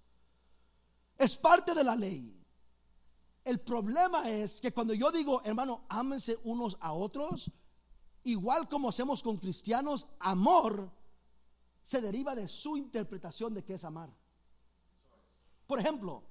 Es 1.17 1.37
parte 1.37 1.75
de 1.75 1.85
la 1.85 1.97
ley. 1.97 2.40
El 3.45 3.61
problema 3.61 4.29
es 4.31 4.61
que 4.61 4.73
cuando 4.73 4.93
yo 4.95 5.11
digo, 5.11 5.43
hermano, 5.45 5.85
ámense 5.89 6.39
unos 6.45 6.77
a 6.81 6.93
otros, 6.93 7.51
igual 8.25 8.69
como 8.69 8.89
hacemos 8.89 9.23
con 9.23 9.39
cristianos, 9.39 10.07
amor 10.19 10.91
se 11.83 12.01
deriva 12.01 12.35
de 12.35 12.49
su 12.49 12.77
interpretación 12.77 13.55
de 13.55 13.65
qué 13.65 13.75
es 13.75 13.85
amar. 13.85 14.11
Por 15.67 15.79
ejemplo, 15.79 16.23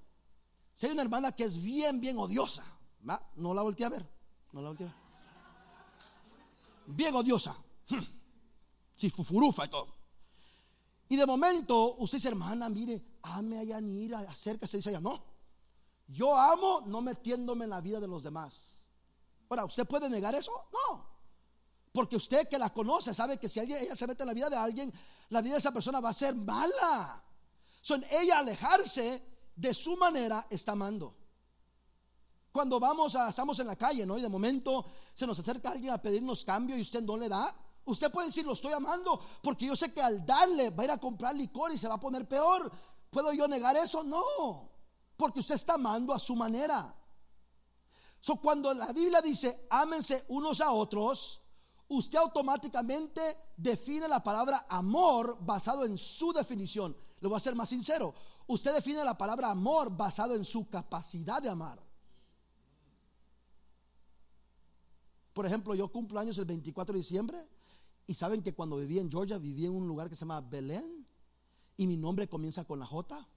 si 0.75 0.85
hay 0.85 0.91
una 0.93 1.01
hermana 1.01 1.31
que 1.31 1.45
es 1.45 1.61
bien, 1.61 1.99
bien 1.99 2.17
odiosa, 2.17 2.63
no 3.35 3.53
la 3.53 3.61
volteé 3.61 3.85
a 3.85 3.89
ver, 3.89 4.07
no 4.51 4.61
la 4.61 4.69
volteé 4.69 4.87
a 4.87 4.89
ver. 4.89 4.99
Bien 6.87 7.15
odiosa, 7.15 7.57
si 8.95 9.09
fufurufa 9.09 9.65
y 9.65 9.69
todo. 9.69 9.95
Y 11.09 11.15
de 11.15 11.25
momento 11.25 11.95
usted 11.95 12.17
dice, 12.17 12.29
hermana, 12.29 12.69
mire, 12.69 13.03
ame 13.23 13.57
a 13.57 13.63
Yanira, 13.63 14.19
acérquese, 14.19 14.77
dice 14.77 14.91
ella, 14.91 15.01
no. 15.01 15.38
Yo 16.09 16.35
amo 16.35 16.81
no 16.85 17.01
metiéndome 17.01 17.65
en 17.65 17.69
la 17.69 17.81
vida 17.81 17.99
de 17.99 18.07
los 18.07 18.23
demás. 18.23 18.83
Ahora, 19.47 19.65
¿usted 19.65 19.87
puede 19.87 20.09
negar 20.09 20.33
eso? 20.33 20.51
No. 20.73 21.07
Porque 21.91 22.15
usted 22.15 22.47
que 22.49 22.57
la 22.57 22.71
conoce 22.71 23.13
sabe 23.13 23.37
que 23.37 23.47
si 23.47 23.59
ella 23.59 23.95
se 23.95 24.07
mete 24.07 24.23
en 24.23 24.27
la 24.27 24.33
vida 24.33 24.49
de 24.49 24.55
alguien, 24.55 24.93
la 25.29 25.41
vida 25.41 25.53
de 25.53 25.59
esa 25.59 25.71
persona 25.71 25.99
va 25.99 26.09
a 26.09 26.13
ser 26.13 26.35
mala. 26.35 27.23
Son 27.81 28.03
ella 28.09 28.39
alejarse 28.39 29.23
de 29.55 29.73
su 29.73 29.97
manera 29.97 30.47
está 30.49 30.71
amando. 30.71 31.15
Cuando 32.51 32.79
vamos 32.79 33.15
a, 33.15 33.29
estamos 33.29 33.59
en 33.59 33.67
la 33.67 33.75
calle, 33.75 34.05
¿no? 34.05 34.17
Y 34.17 34.21
de 34.21 34.29
momento 34.29 34.85
se 35.13 35.27
nos 35.27 35.37
acerca 35.37 35.71
alguien 35.71 35.93
a 35.93 36.01
pedirnos 36.01 36.43
cambio 36.43 36.75
y 36.75 36.81
usted 36.81 37.03
no 37.03 37.17
le 37.17 37.29
da. 37.29 37.55
Usted 37.85 38.11
puede 38.11 38.27
decir, 38.27 38.45
lo 38.45 38.53
estoy 38.53 38.73
amando, 38.73 39.19
porque 39.43 39.67
yo 39.67 39.75
sé 39.75 39.93
que 39.93 40.01
al 40.01 40.25
darle 40.25 40.71
va 40.71 40.83
a 40.83 40.85
ir 40.85 40.91
a 40.91 40.97
comprar 40.97 41.35
licor 41.35 41.71
y 41.71 41.77
se 41.77 41.87
va 41.87 41.95
a 41.95 41.99
poner 41.99 42.27
peor. 42.27 42.71
¿Puedo 43.09 43.31
yo 43.33 43.47
negar 43.47 43.75
eso? 43.77 44.03
No, 44.03 44.68
porque 45.19 45.41
usted 45.41 45.55
está 45.55 45.73
amando 45.73 46.13
a 46.13 46.17
su 46.17 46.33
manera. 46.33 46.95
So, 48.21 48.37
cuando 48.37 48.73
la 48.73 48.93
Biblia 48.93 49.21
dice, 49.21 49.67
ámense 49.69 50.23
unos 50.29 50.61
a 50.61 50.71
otros, 50.71 51.41
usted 51.89 52.17
automáticamente 52.17 53.37
define 53.57 54.07
la 54.07 54.23
palabra 54.23 54.65
amor 54.69 55.37
basado 55.41 55.83
en 55.83 55.97
su 55.97 56.31
definición. 56.31 56.95
Le 57.19 57.27
voy 57.27 57.35
a 57.35 57.41
ser 57.41 57.53
más 57.53 57.67
sincero. 57.67 58.15
Usted 58.47 58.73
define 58.73 59.03
la 59.03 59.17
palabra 59.17 59.51
amor 59.51 59.95
basado 59.95 60.35
en 60.35 60.45
su 60.45 60.69
capacidad 60.69 61.41
de 61.41 61.49
amar. 61.49 61.83
Por 65.33 65.45
ejemplo, 65.45 65.75
yo 65.75 65.91
cumplo 65.91 66.17
años 66.17 66.37
el 66.37 66.45
24 66.45 66.93
de 66.93 66.99
diciembre 66.99 67.45
y 68.07 68.13
saben 68.13 68.41
que 68.41 68.53
cuando 68.55 68.77
viví 68.77 68.99
en 68.99 69.11
Georgia, 69.11 69.37
viví 69.37 69.65
en 69.65 69.75
un 69.75 69.85
lugar 69.85 70.07
que 70.07 70.15
se 70.15 70.21
llama 70.21 70.39
Belén 70.39 71.05
y 71.75 71.87
mi 71.87 71.97
nombre 71.97 72.29
comienza 72.29 72.63
con 72.63 72.79
la 72.79 72.85
J. 72.85 73.27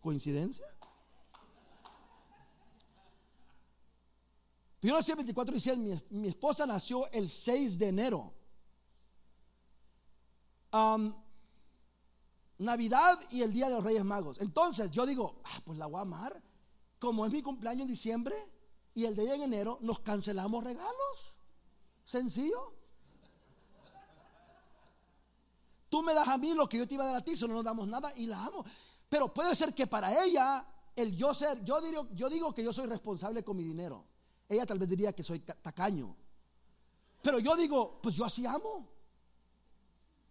¿Coincidencia? 0.00 0.66
Yo 4.82 4.94
nací 4.94 5.10
el 5.10 5.16
24 5.16 5.52
de 5.52 5.56
diciembre, 5.56 6.04
mi, 6.08 6.28
esposa 6.28 6.66
nació 6.66 7.10
el 7.12 7.28
6 7.28 7.78
de 7.78 7.88
enero. 7.88 8.32
Navidad 12.58 13.18
y 13.30 13.42
el 13.42 13.52
Día 13.52 13.68
de 13.68 13.74
los 13.74 13.84
Reyes 13.84 14.04
Magos. 14.04 14.40
Entonces 14.40 14.90
yo 14.90 15.04
digo, 15.04 15.40
ah, 15.44 15.60
pues 15.64 15.78
la 15.78 15.86
voy 15.86 15.98
a 15.98 16.02
amar. 16.02 16.42
Como 16.98 17.26
es 17.26 17.32
mi 17.32 17.42
cumpleaños 17.42 17.82
en 17.82 17.88
diciembre 17.88 18.34
y 18.94 19.04
el 19.04 19.16
día 19.16 19.34
en 19.34 19.42
enero, 19.42 19.78
nos 19.80 20.00
cancelamos 20.00 20.62
regalos. 20.64 21.38
Sencillo. 22.04 22.74
Tú 25.88 26.02
me 26.02 26.14
das 26.14 26.28
a 26.28 26.38
mí 26.38 26.54
lo 26.54 26.68
que 26.68 26.78
yo 26.78 26.86
te 26.86 26.94
iba 26.94 27.04
a 27.04 27.08
dar 27.08 27.16
a 27.16 27.24
ti, 27.24 27.34
solo 27.34 27.52
no 27.52 27.58
nos 27.58 27.64
damos 27.64 27.88
nada 27.88 28.12
y 28.16 28.26
la 28.26 28.44
amo. 28.44 28.64
Pero 29.10 29.34
puede 29.34 29.54
ser 29.56 29.74
que 29.74 29.88
para 29.88 30.24
ella, 30.24 30.64
el 30.94 31.16
yo 31.16 31.34
ser, 31.34 31.62
yo 31.64 31.80
digo, 31.80 32.08
yo 32.14 32.30
digo 32.30 32.54
que 32.54 32.62
yo 32.62 32.72
soy 32.72 32.86
responsable 32.86 33.42
con 33.42 33.56
mi 33.56 33.64
dinero. 33.64 34.04
Ella 34.48 34.64
tal 34.64 34.78
vez 34.78 34.88
diría 34.88 35.12
que 35.12 35.24
soy 35.24 35.40
tacaño. 35.40 36.16
Pero 37.20 37.40
yo 37.40 37.56
digo, 37.56 37.98
pues 38.00 38.14
yo 38.14 38.24
así 38.24 38.46
amo. 38.46 38.88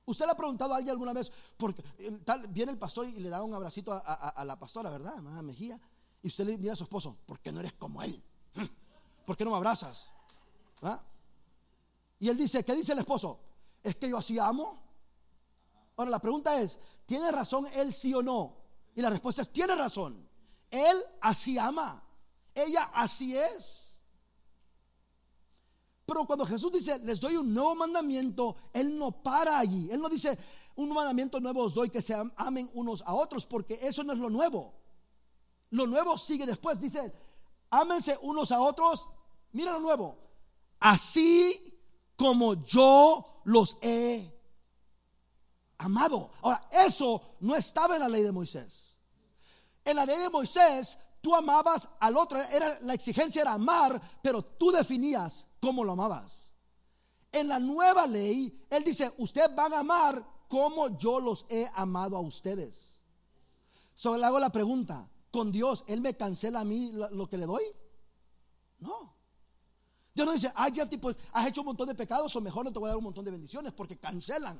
¿Usted 0.05 0.25
le 0.25 0.31
ha 0.31 0.35
preguntado 0.35 0.73
a 0.73 0.77
alguien 0.77 0.93
alguna 0.93 1.11
vez? 1.11 1.29
Porque 1.57 1.83
tal, 2.23 2.47
viene 2.47 2.71
el 2.71 2.77
pastor 2.77 3.05
y 3.07 3.19
le 3.19 3.29
da 3.29 3.43
un 3.43 3.53
abracito 3.53 3.91
a, 3.93 4.43
la 4.45 4.57
pastora, 4.57 4.89
¿verdad? 4.89 5.17
A 5.17 5.41
Mejía. 5.41 5.79
Y 6.23 6.27
usted 6.27 6.45
le 6.45 6.57
mira 6.57 6.73
a 6.73 6.75
su 6.77 6.85
esposo, 6.85 7.17
¿por 7.25 7.39
qué 7.41 7.51
no 7.51 7.59
eres 7.59 7.73
como 7.73 8.01
él? 8.01 8.21
¿Por 9.25 9.35
qué 9.35 9.43
no 9.43 9.51
me 9.51 9.57
abrazas? 9.57 10.09
¿Ah? 10.81 11.01
Y 12.17 12.29
él 12.29 12.37
dice, 12.37 12.63
¿qué 12.63 12.73
dice 12.75 12.93
el 12.93 12.99
esposo? 12.99 13.39
Es 13.83 13.97
que 13.97 14.09
yo 14.09 14.17
así 14.17 14.39
amo. 14.39 14.79
Ahora 15.97 16.11
la 16.11 16.19
pregunta 16.19 16.59
es, 16.61 16.79
¿tiene 17.05 17.29
razón 17.29 17.67
él 17.73 17.93
sí 17.93 18.13
o 18.13 18.21
no? 18.21 18.58
Y 18.99 19.01
la 19.01 19.09
respuesta 19.09 19.43
es, 19.43 19.49
tiene 19.49 19.77
razón. 19.77 20.27
Él 20.69 21.01
así 21.21 21.57
ama. 21.57 22.03
Ella 22.53 22.91
así 22.93 23.37
es. 23.37 23.97
Pero 26.05 26.25
cuando 26.25 26.45
Jesús 26.45 26.69
dice, 26.73 26.99
les 26.99 27.21
doy 27.21 27.37
un 27.37 27.53
nuevo 27.53 27.75
mandamiento, 27.75 28.57
Él 28.73 28.99
no 28.99 29.11
para 29.23 29.57
allí. 29.57 29.89
Él 29.89 30.01
no 30.01 30.09
dice, 30.09 30.37
un 30.75 30.89
mandamiento 30.89 31.39
nuevo 31.39 31.63
os 31.63 31.73
doy 31.73 31.89
que 31.89 32.01
se 32.01 32.13
amen 32.35 32.69
unos 32.73 33.01
a 33.03 33.13
otros, 33.13 33.45
porque 33.45 33.79
eso 33.81 34.03
no 34.03 34.11
es 34.11 34.19
lo 34.19 34.29
nuevo. 34.29 34.73
Lo 35.69 35.87
nuevo 35.87 36.17
sigue 36.17 36.45
después. 36.45 36.77
Dice, 36.77 37.13
ámense 37.69 38.19
unos 38.21 38.51
a 38.51 38.59
otros. 38.59 39.07
Mira 39.53 39.71
lo 39.71 39.79
nuevo. 39.79 40.17
Así 40.81 41.73
como 42.17 42.65
yo 42.65 43.43
los 43.45 43.77
he 43.81 44.29
amado. 45.77 46.31
Ahora, 46.41 46.67
eso 46.69 47.21
no 47.39 47.55
estaba 47.55 47.95
en 47.95 48.01
la 48.01 48.09
ley 48.09 48.23
de 48.23 48.33
Moisés. 48.33 48.88
En 49.85 49.95
la 49.95 50.05
ley 50.05 50.19
de 50.19 50.29
Moisés, 50.29 50.97
tú 51.21 51.35
amabas 51.35 51.89
al 51.99 52.17
otro, 52.17 52.41
era, 52.41 52.79
la 52.81 52.93
exigencia 52.93 53.41
era 53.41 53.53
amar, 53.53 54.01
pero 54.21 54.43
tú 54.43 54.71
definías 54.71 55.47
cómo 55.59 55.83
lo 55.83 55.93
amabas. 55.93 56.51
En 57.31 57.47
la 57.47 57.59
nueva 57.59 58.07
ley, 58.07 58.65
Él 58.69 58.83
dice, 58.83 59.13
ustedes 59.17 59.53
van 59.55 59.73
a 59.73 59.79
amar 59.79 60.25
como 60.47 60.97
yo 60.97 61.19
los 61.19 61.45
he 61.49 61.69
amado 61.75 62.17
a 62.17 62.21
ustedes. 62.21 62.99
Solo 63.93 64.17
le 64.17 64.25
hago 64.25 64.39
la 64.39 64.51
pregunta, 64.51 65.09
con 65.31 65.51
Dios, 65.51 65.83
¿Él 65.87 66.01
me 66.01 66.15
cancela 66.15 66.61
a 66.61 66.65
mí 66.65 66.91
lo, 66.91 67.27
que 67.27 67.37
le 67.37 67.45
doy? 67.45 67.63
No. 68.79 69.13
Dios 70.13 70.25
no 70.25 70.33
dice, 70.33 70.51
ay 70.55 70.71
Jeff, 70.73 70.89
pues 70.99 71.15
has 71.31 71.47
hecho 71.47 71.61
un 71.61 71.67
montón 71.67 71.87
de 71.87 71.95
pecados 71.95 72.35
o 72.35 72.41
mejor 72.41 72.65
no 72.65 72.73
te 72.73 72.79
voy 72.79 72.87
a 72.87 72.89
dar 72.89 72.97
un 72.97 73.03
montón 73.03 73.23
de 73.23 73.31
bendiciones 73.31 73.73
porque 73.73 73.97
cancelan. 73.97 74.59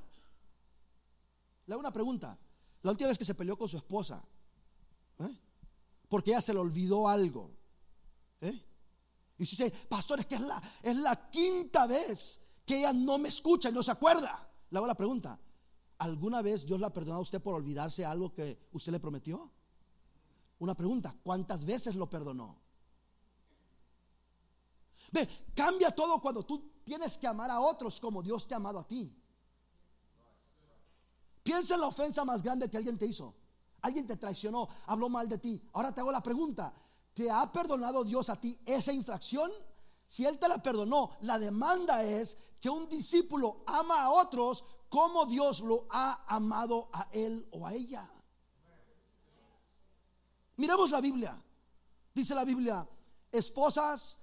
Le 1.66 1.74
hago 1.74 1.80
una 1.80 1.92
pregunta. 1.92 2.38
La 2.82 2.92
última 2.92 3.10
vez 3.10 3.18
que 3.18 3.26
se 3.26 3.36
peleó 3.36 3.58
con 3.58 3.68
su 3.68 3.78
esposa. 3.78 4.24
Porque 6.10 6.32
ella 6.32 6.42
se 6.42 6.54
le 6.54 6.60
olvidó 6.60 7.08
algo. 7.08 7.52
¿eh? 8.42 8.66
Y 9.38 9.46
si 9.46 9.56
dice, 9.56 9.72
pastor, 9.88 10.20
es 10.20 10.26
que 10.26 10.36
es 10.36 10.42
la, 10.42 10.62
es 10.84 10.98
la 10.98 11.30
quinta 11.30 11.88
vez 11.88 12.42
que 12.66 12.80
ella 12.80 12.92
no 12.92 13.18
me 13.18 13.30
escucha 13.30 13.70
y 13.70 13.72
no 13.72 13.82
se 13.82 13.92
acuerda. 13.92 14.50
Le 14.70 14.78
hago 14.78 14.88
la 14.88 14.96
pregunta, 14.96 15.40
¿alguna 16.00 16.42
vez 16.42 16.66
Dios 16.66 16.80
la 16.80 16.88
ha 16.88 16.94
perdonado 16.94 17.20
a 17.20 17.24
usted 17.24 17.42
por 17.42 17.56
olvidarse 17.56 18.04
algo 18.04 18.34
que 18.34 18.68
usted 18.74 18.92
le 18.92 19.00
prometió? 19.00 19.50
Una 20.60 20.76
pregunta, 20.76 21.16
¿cuántas 21.24 21.64
veces 21.64 21.96
lo 21.96 22.10
perdonó? 22.10 22.60
Ve, 25.12 25.28
cambia 25.56 25.92
todo 25.92 26.20
cuando 26.20 26.46
tú 26.46 26.72
tienes 26.84 27.18
que 27.18 27.28
amar 27.28 27.50
a 27.50 27.62
otros 27.62 28.00
como 28.00 28.22
Dios 28.22 28.48
te 28.48 28.56
ha 28.56 28.58
amado 28.58 28.80
a 28.80 28.86
ti. 28.86 29.16
Piensa 31.42 31.76
en 31.76 31.82
la 31.82 31.88
ofensa 31.88 32.26
más 32.26 32.44
grande 32.44 32.70
que 32.70 32.78
alguien 32.78 32.98
te 32.98 33.06
hizo. 33.06 33.34
Alguien 33.82 34.06
te 34.08 34.18
traicionó, 34.18 34.68
habló 34.86 35.10
mal 35.10 35.28
de 35.30 35.38
ti. 35.38 35.62
Ahora 35.74 35.94
te 35.94 36.02
hago 36.02 36.12
la 36.12 36.24
pregunta, 36.24 36.74
¿te 37.14 37.30
ha 37.30 37.52
perdonado 37.52 38.04
Dios 38.04 38.30
a 38.30 38.40
ti 38.40 38.60
esa 38.66 38.92
infracción? 38.92 39.52
Si 40.06 40.26
Él 40.26 40.40
te 40.40 40.48
la 40.48 40.62
perdonó, 40.62 41.12
la 41.22 41.38
demanda 41.38 42.04
es 42.04 42.38
que 42.60 42.70
un 42.70 42.90
discípulo 42.90 43.64
ama 43.66 44.04
a 44.04 44.12
otros 44.12 44.64
como 44.90 45.26
Dios 45.26 45.62
lo 45.62 45.88
ha 45.92 46.26
amado 46.28 46.90
a 46.92 47.08
él 47.12 47.48
o 47.52 47.66
a 47.66 47.74
ella. 47.74 48.10
Miremos 50.58 50.92
la 50.92 51.00
Biblia. 51.00 51.42
Dice 52.14 52.36
la 52.36 52.44
Biblia, 52.44 52.88
esposas, 53.32 54.18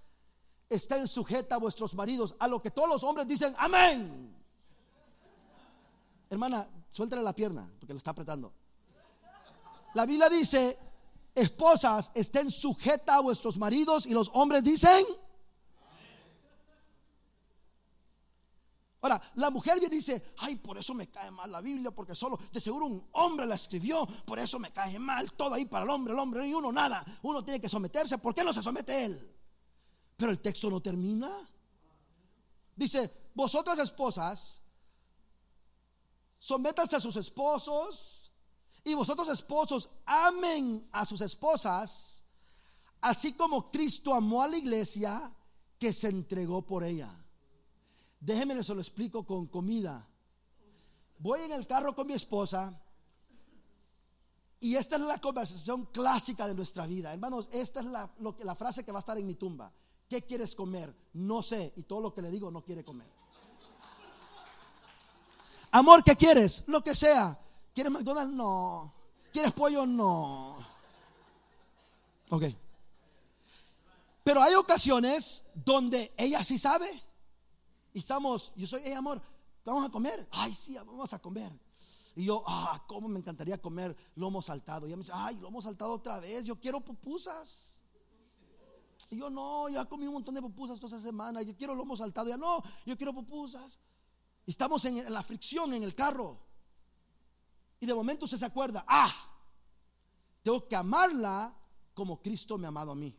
estén 0.68 1.06
sujetas 1.06 1.56
a 1.56 1.60
vuestros 1.60 1.94
maridos, 1.94 2.34
a 2.38 2.48
lo 2.48 2.60
que 2.60 2.72
todos 2.72 2.88
los 2.88 3.04
hombres 3.04 3.26
dicen, 3.26 3.54
amén. 3.56 4.34
Hermana, 6.28 6.68
suéltale 6.90 7.22
la 7.22 7.32
pierna, 7.32 7.70
porque 7.78 7.94
lo 7.94 7.98
está 7.98 8.10
apretando. 8.10 8.52
La 9.96 10.04
Biblia 10.04 10.28
dice, 10.28 10.78
esposas, 11.34 12.12
estén 12.14 12.50
sujetas 12.50 13.16
a 13.16 13.20
vuestros 13.20 13.56
maridos 13.56 14.04
y 14.04 14.10
los 14.10 14.30
hombres 14.34 14.62
dicen. 14.62 15.06
Ahora, 19.00 19.22
la 19.36 19.48
mujer 19.48 19.80
viene 19.80 19.94
y 19.94 20.00
dice, 20.00 20.34
ay, 20.36 20.56
por 20.56 20.76
eso 20.76 20.92
me 20.92 21.08
cae 21.08 21.30
mal 21.30 21.50
la 21.50 21.62
Biblia, 21.62 21.92
porque 21.92 22.14
solo, 22.14 22.38
de 22.52 22.60
seguro 22.60 22.84
un 22.84 23.08
hombre 23.12 23.46
la 23.46 23.54
escribió, 23.54 24.06
por 24.26 24.38
eso 24.38 24.58
me 24.58 24.70
cae 24.70 24.98
mal, 24.98 25.32
todo 25.32 25.54
ahí 25.54 25.64
para 25.64 25.84
el 25.84 25.90
hombre, 25.90 26.12
el 26.12 26.18
hombre 26.18 26.46
y 26.46 26.52
uno 26.52 26.70
nada, 26.70 27.02
uno 27.22 27.42
tiene 27.42 27.58
que 27.58 27.68
someterse, 27.70 28.18
¿por 28.18 28.34
qué 28.34 28.44
no 28.44 28.52
se 28.52 28.62
somete 28.62 29.02
él? 29.02 29.34
Pero 30.14 30.30
el 30.30 30.40
texto 30.40 30.68
no 30.68 30.82
termina. 30.82 31.30
Dice, 32.74 33.30
vosotras 33.34 33.78
esposas, 33.78 34.60
sométanse 36.36 36.96
a 36.96 37.00
sus 37.00 37.16
esposos, 37.16 38.25
y 38.86 38.94
vosotros 38.94 39.28
esposos, 39.28 39.90
amen 40.04 40.88
a 40.92 41.04
sus 41.04 41.20
esposas, 41.20 42.22
así 43.00 43.32
como 43.32 43.68
Cristo 43.72 44.14
amó 44.14 44.44
a 44.44 44.48
la 44.48 44.58
iglesia 44.58 45.34
que 45.76 45.92
se 45.92 46.06
entregó 46.06 46.62
por 46.62 46.84
ella. 46.84 47.12
Déjenme 48.20 48.54
les 48.54 48.68
lo 48.68 48.80
explico 48.80 49.26
con 49.26 49.48
comida. 49.48 50.08
Voy 51.18 51.40
en 51.40 51.50
el 51.50 51.66
carro 51.66 51.96
con 51.96 52.06
mi 52.06 52.12
esposa 52.12 52.80
y 54.60 54.76
esta 54.76 54.94
es 54.94 55.02
la 55.02 55.20
conversación 55.20 55.86
clásica 55.86 56.46
de 56.46 56.54
nuestra 56.54 56.86
vida. 56.86 57.12
Hermanos, 57.12 57.48
esta 57.50 57.80
es 57.80 57.86
la, 57.86 58.08
la 58.44 58.54
frase 58.54 58.84
que 58.84 58.92
va 58.92 58.98
a 58.98 59.00
estar 59.00 59.18
en 59.18 59.26
mi 59.26 59.34
tumba. 59.34 59.72
¿Qué 60.08 60.22
quieres 60.22 60.54
comer? 60.54 60.94
No 61.14 61.42
sé. 61.42 61.72
Y 61.74 61.82
todo 61.82 62.00
lo 62.00 62.14
que 62.14 62.22
le 62.22 62.30
digo 62.30 62.52
no 62.52 62.62
quiere 62.62 62.84
comer. 62.84 63.08
Amor, 65.72 66.04
¿qué 66.04 66.14
quieres? 66.14 66.62
Lo 66.68 66.84
que 66.84 66.94
sea. 66.94 67.40
¿Quieres 67.76 67.92
McDonald's? 67.92 68.32
No. 68.32 68.90
¿Quieres 69.30 69.52
pollo? 69.52 69.84
No. 69.84 70.56
Ok. 72.30 72.44
Pero 74.24 74.40
hay 74.40 74.54
ocasiones 74.54 75.44
donde 75.54 76.10
ella 76.16 76.42
sí 76.42 76.56
sabe. 76.56 76.88
Y 77.92 77.98
estamos, 77.98 78.50
yo 78.56 78.66
soy, 78.66 78.80
hey 78.82 78.94
amor, 78.94 79.20
vamos 79.62 79.84
a 79.84 79.90
comer. 79.90 80.26
Ay, 80.30 80.54
sí, 80.54 80.74
vamos 80.74 81.12
a 81.12 81.18
comer. 81.18 81.52
Y 82.14 82.24
yo, 82.24 82.42
ah, 82.46 82.82
cómo 82.86 83.08
me 83.08 83.18
encantaría 83.18 83.60
comer 83.60 83.94
lomo 84.14 84.40
saltado. 84.40 84.86
Y 84.86 84.88
ella 84.88 84.96
me 84.96 85.02
dice, 85.02 85.12
ay, 85.14 85.36
lomo 85.36 85.60
saltado 85.60 85.92
otra 85.92 86.18
vez, 86.18 86.46
yo 86.46 86.58
quiero 86.58 86.80
pupusas. 86.80 87.78
Y 89.10 89.18
yo, 89.18 89.28
no, 89.28 89.68
ya 89.68 89.84
comí 89.84 90.06
un 90.06 90.14
montón 90.14 90.34
de 90.34 90.40
pupusas 90.40 90.80
toda 90.80 90.96
esa 90.96 91.06
semana, 91.06 91.42
yo 91.42 91.54
quiero 91.54 91.74
lomo 91.74 91.94
saltado. 91.94 92.30
Ya 92.30 92.38
no, 92.38 92.62
yo 92.86 92.96
quiero 92.96 93.12
pupusas. 93.12 93.78
Estamos 94.46 94.82
en 94.86 95.12
la 95.12 95.22
fricción 95.22 95.74
en 95.74 95.82
el 95.82 95.94
carro. 95.94 96.45
Y 97.80 97.86
de 97.86 97.94
momento 97.94 98.24
usted 98.24 98.38
se 98.38 98.44
acuerda, 98.44 98.84
ah, 98.88 99.12
tengo 100.42 100.66
que 100.66 100.76
amarla 100.76 101.54
como 101.94 102.20
Cristo 102.22 102.58
me 102.58 102.66
ha 102.66 102.68
amado 102.68 102.92
a 102.92 102.94
mí. 102.94 103.14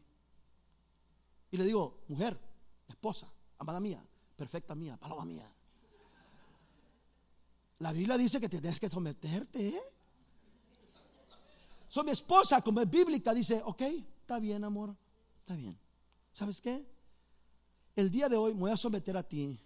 Y 1.52 1.58
le 1.58 1.66
digo, 1.66 2.04
mujer, 2.08 2.40
esposa, 2.88 3.32
amada 3.58 3.80
mía, 3.80 4.06
perfecta 4.36 4.76
mía, 4.76 4.98
paloma 4.98 5.26
mía. 5.26 5.52
La 7.80 7.92
Biblia 7.92 8.18
dice 8.18 8.40
que 8.40 8.50
tienes 8.50 8.80
que 8.80 8.90
someterte. 8.90 9.70
¿eh? 9.70 9.82
So, 11.88 12.04
mi 12.04 12.12
esposa, 12.12 12.62
como 12.62 12.82
es 12.82 12.90
bíblica, 12.90 13.34
dice, 13.34 13.62
ok, 13.64 13.82
está 14.22 14.40
bien, 14.40 14.64
amor, 14.64 14.96
está 15.40 15.56
bien. 15.56 15.78
¿Sabes 16.34 16.62
qué? 16.62 16.86
El 17.96 18.12
día 18.12 18.30
de 18.30 18.38
hoy 18.38 18.54
me 18.54 18.62
voy 18.62 18.72
a 18.72 18.78
someter 18.78 19.18
a 19.18 19.24
ti 19.24 19.60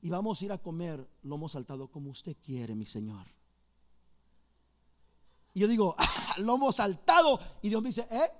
y 0.00 0.08
vamos 0.08 0.40
a 0.40 0.44
ir 0.44 0.52
a 0.52 0.58
comer 0.58 1.06
lomo 1.22 1.48
saltado 1.48 1.88
como 1.90 2.10
usted 2.10 2.36
quiere, 2.42 2.74
mi 2.74 2.86
Señor. 2.86 3.26
Y 5.54 5.60
yo 5.60 5.68
digo, 5.68 5.94
ah, 5.96 6.34
lomo 6.38 6.72
saltado. 6.72 7.40
Y 7.62 7.70
Dios 7.70 7.80
me 7.82 7.88
dice, 7.88 8.06
¿eh? 8.10 8.30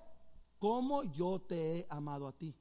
¿Cómo 0.58 1.02
yo 1.04 1.40
te 1.40 1.78
he 1.80 1.86
amado 1.88 2.26
a 2.26 2.32
ti? 2.32 2.54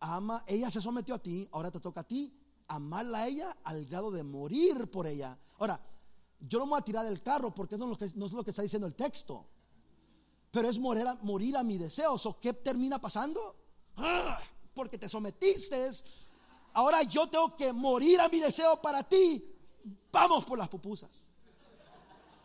ama, 0.00 0.44
ella 0.46 0.70
se 0.70 0.80
sometió 0.80 1.16
a 1.16 1.18
ti, 1.18 1.48
ahora 1.50 1.72
te 1.72 1.80
toca 1.80 2.02
a 2.02 2.04
ti 2.04 2.32
amarla 2.68 3.20
a 3.20 3.26
ella 3.26 3.56
al 3.64 3.86
grado 3.86 4.10
de 4.10 4.22
morir 4.22 4.90
por 4.90 5.06
ella. 5.06 5.36
Ahora, 5.58 5.80
yo 6.40 6.58
no 6.58 6.66
me 6.66 6.70
voy 6.70 6.78
a 6.78 6.84
tirar 6.84 7.06
del 7.06 7.22
carro 7.22 7.52
porque 7.54 7.76
no 7.76 7.86
es 7.86 7.90
lo 7.90 7.98
que, 7.98 8.18
no 8.18 8.26
es 8.26 8.32
lo 8.32 8.44
que 8.44 8.50
está 8.50 8.62
diciendo 8.62 8.86
el 8.86 8.94
texto, 8.94 9.46
pero 10.50 10.68
es 10.68 10.78
morir 10.78 11.06
a, 11.06 11.14
morir 11.16 11.56
a 11.56 11.64
mi 11.64 11.78
deseo. 11.78 12.14
¿O 12.14 12.40
qué 12.40 12.52
termina 12.52 13.00
pasando? 13.00 13.56
¡Ah! 13.96 14.38
Porque 14.74 14.98
te 14.98 15.08
sometiste. 15.08 15.90
Ahora 16.74 17.02
yo 17.02 17.28
tengo 17.28 17.56
que 17.56 17.72
morir 17.72 18.20
a 18.20 18.28
mi 18.28 18.38
deseo 18.38 18.80
para 18.80 19.02
ti. 19.02 19.44
Vamos 20.12 20.44
por 20.44 20.58
las 20.58 20.68
pupusas. 20.68 21.27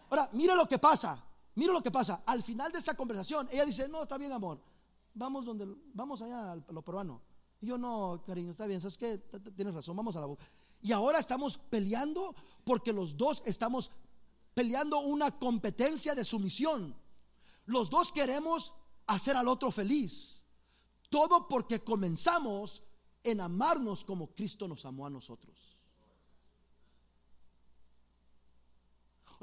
Ahora, 0.09 0.29
mire 0.33 0.55
lo 0.55 0.67
que 0.67 0.79
pasa. 0.79 1.23
Mire 1.55 1.71
lo 1.71 1.81
que 1.81 1.91
pasa. 1.91 2.23
Al 2.25 2.43
final 2.43 2.71
de 2.71 2.79
esta 2.79 2.95
conversación, 2.95 3.47
ella 3.51 3.65
dice, 3.65 3.87
no, 3.87 4.03
está 4.03 4.17
bien, 4.17 4.31
amor. 4.31 4.59
Vamos 5.13 5.45
donde, 5.45 5.67
vamos 5.93 6.21
allá 6.21 6.53
a 6.53 6.55
lo 6.71 6.81
peruano. 6.81 7.21
Y 7.61 7.67
yo, 7.67 7.77
no, 7.77 8.23
cariño, 8.25 8.51
está 8.51 8.65
bien, 8.65 8.81
¿sabes 8.81 8.97
qué? 8.97 9.17
Tienes 9.55 9.73
razón, 9.73 9.95
vamos 9.95 10.15
a 10.15 10.19
la 10.19 10.25
boca. 10.25 10.43
Y 10.81 10.91
ahora 10.91 11.19
estamos 11.19 11.57
peleando 11.57 12.35
porque 12.65 12.91
los 12.91 13.15
dos 13.15 13.41
estamos 13.45 13.91
peleando 14.53 14.99
una 14.99 15.31
competencia 15.31 16.13
de 16.15 16.25
sumisión. 16.25 16.95
Los 17.65 17.89
dos 17.89 18.11
queremos 18.11 18.73
hacer 19.07 19.37
al 19.37 19.47
otro 19.47 19.71
feliz. 19.71 20.45
Todo 21.09 21.47
porque 21.47 21.83
comenzamos 21.83 22.83
en 23.23 23.39
amarnos 23.39 24.03
como 24.03 24.27
Cristo 24.35 24.67
nos 24.67 24.85
amó 24.85 25.05
a 25.05 25.09
nosotros. 25.09 25.77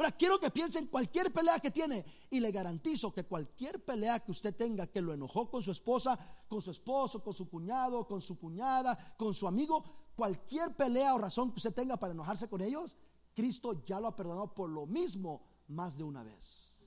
Ahora, 0.00 0.12
quiero 0.12 0.40
que 0.40 0.50
piensen 0.50 0.86
cualquier 0.86 1.30
pelea 1.30 1.60
que 1.60 1.70
tiene 1.70 2.06
y 2.30 2.40
le 2.40 2.50
garantizo 2.50 3.12
que 3.12 3.26
cualquier 3.26 3.84
pelea 3.84 4.18
que 4.20 4.30
usted 4.30 4.56
tenga 4.56 4.86
que 4.86 5.02
lo 5.02 5.12
enojó 5.12 5.50
con 5.50 5.62
su 5.62 5.72
esposa, 5.72 6.18
con 6.48 6.62
su 6.62 6.70
esposo, 6.70 7.22
con 7.22 7.34
su 7.34 7.50
cuñado, 7.50 8.08
con 8.08 8.22
su 8.22 8.38
cuñada, 8.38 9.14
con 9.18 9.34
su 9.34 9.46
amigo, 9.46 9.84
cualquier 10.16 10.74
pelea 10.74 11.14
o 11.14 11.18
razón 11.18 11.50
que 11.50 11.58
usted 11.58 11.74
tenga 11.74 11.98
para 11.98 12.14
enojarse 12.14 12.48
con 12.48 12.62
ellos, 12.62 12.96
Cristo 13.34 13.84
ya 13.84 14.00
lo 14.00 14.06
ha 14.06 14.16
perdonado 14.16 14.54
por 14.54 14.70
lo 14.70 14.86
mismo 14.86 15.42
más 15.68 15.94
de 15.98 16.04
una 16.04 16.22
vez. 16.22 16.78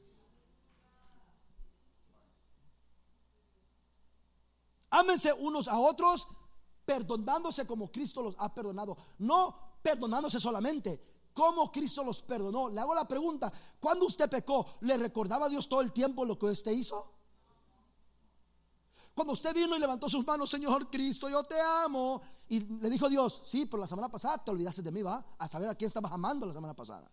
Ámense 4.89 5.31
unos 5.33 5.67
a 5.67 5.77
otros 5.77 6.27
perdonándose 6.83 7.67
como 7.67 7.91
Cristo 7.91 8.23
los 8.23 8.35
ha 8.39 8.51
perdonado, 8.51 8.97
no 9.19 9.55
perdonándose 9.83 10.39
solamente, 10.39 11.12
cómo 11.33 11.71
Cristo 11.71 12.03
los 12.03 12.21
perdonó. 12.21 12.69
Le 12.69 12.79
hago 12.79 12.95
la 12.95 13.07
pregunta, 13.07 13.51
cuando 13.79 14.05
usted 14.05 14.29
pecó, 14.29 14.77
¿le 14.81 14.97
recordaba 14.97 15.47
a 15.47 15.49
Dios 15.49 15.67
todo 15.67 15.81
el 15.81 15.91
tiempo 15.91 16.25
lo 16.25 16.37
que 16.37 16.47
usted 16.47 16.71
hizo? 16.71 17.11
Cuando 19.13 19.33
usted 19.33 19.53
vino 19.53 19.75
y 19.75 19.79
levantó 19.79 20.09
sus 20.09 20.25
manos, 20.25 20.49
Señor 20.49 20.89
Cristo, 20.89 21.29
yo 21.29 21.43
te 21.43 21.59
amo. 21.61 22.21
Y 22.49 22.59
le 22.59 22.89
dijo 22.89 23.07
Dios, 23.09 23.41
sí, 23.45 23.65
pero 23.65 23.81
la 23.81 23.87
semana 23.87 24.09
pasada 24.09 24.43
te 24.43 24.51
olvidaste 24.51 24.81
de 24.81 24.91
mí, 24.91 25.01
va, 25.01 25.23
a 25.37 25.47
saber 25.47 25.69
a 25.69 25.75
quién 25.75 25.87
estabas 25.87 26.11
amando 26.11 26.45
la 26.45 26.53
semana 26.53 26.73
pasada. 26.73 27.09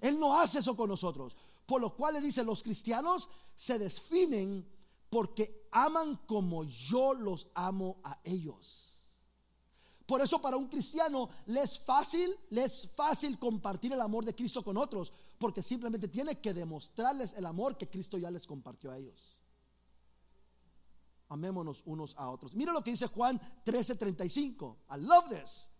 Él 0.00 0.18
no 0.18 0.38
hace 0.38 0.58
eso 0.58 0.76
con 0.76 0.90
nosotros. 0.90 1.34
Por 1.64 1.80
lo 1.80 1.94
cual 1.96 2.14
le 2.14 2.20
dice, 2.20 2.44
los 2.44 2.62
cristianos 2.62 3.30
se 3.56 3.78
definen 3.78 4.68
porque 5.08 5.68
aman 5.72 6.16
como 6.26 6.64
yo 6.64 7.14
los 7.14 7.48
amo 7.54 7.96
a 8.04 8.18
ellos. 8.24 8.93
Por 10.06 10.20
eso 10.20 10.40
para 10.40 10.56
un 10.56 10.68
cristiano 10.68 11.30
le 11.46 11.62
es 11.62 11.78
fácil, 11.78 12.36
es 12.50 12.88
fácil 12.94 13.38
compartir 13.38 13.92
el 13.92 14.00
amor 14.00 14.24
de 14.24 14.34
Cristo 14.34 14.62
con 14.62 14.76
otros, 14.76 15.12
porque 15.38 15.62
simplemente 15.62 16.08
tiene 16.08 16.40
que 16.40 16.52
demostrarles 16.52 17.32
el 17.32 17.46
amor 17.46 17.78
que 17.78 17.88
Cristo 17.88 18.18
ya 18.18 18.30
les 18.30 18.46
compartió 18.46 18.90
a 18.90 18.98
ellos. 18.98 19.38
Amémonos 21.28 21.82
unos 21.86 22.14
a 22.16 22.30
otros. 22.30 22.54
Mira 22.54 22.72
lo 22.72 22.84
que 22.84 22.90
dice 22.90 23.06
Juan 23.06 23.40
13:35. 23.64 24.76
I 24.90 25.00
love 25.00 25.28
this. 25.30 25.70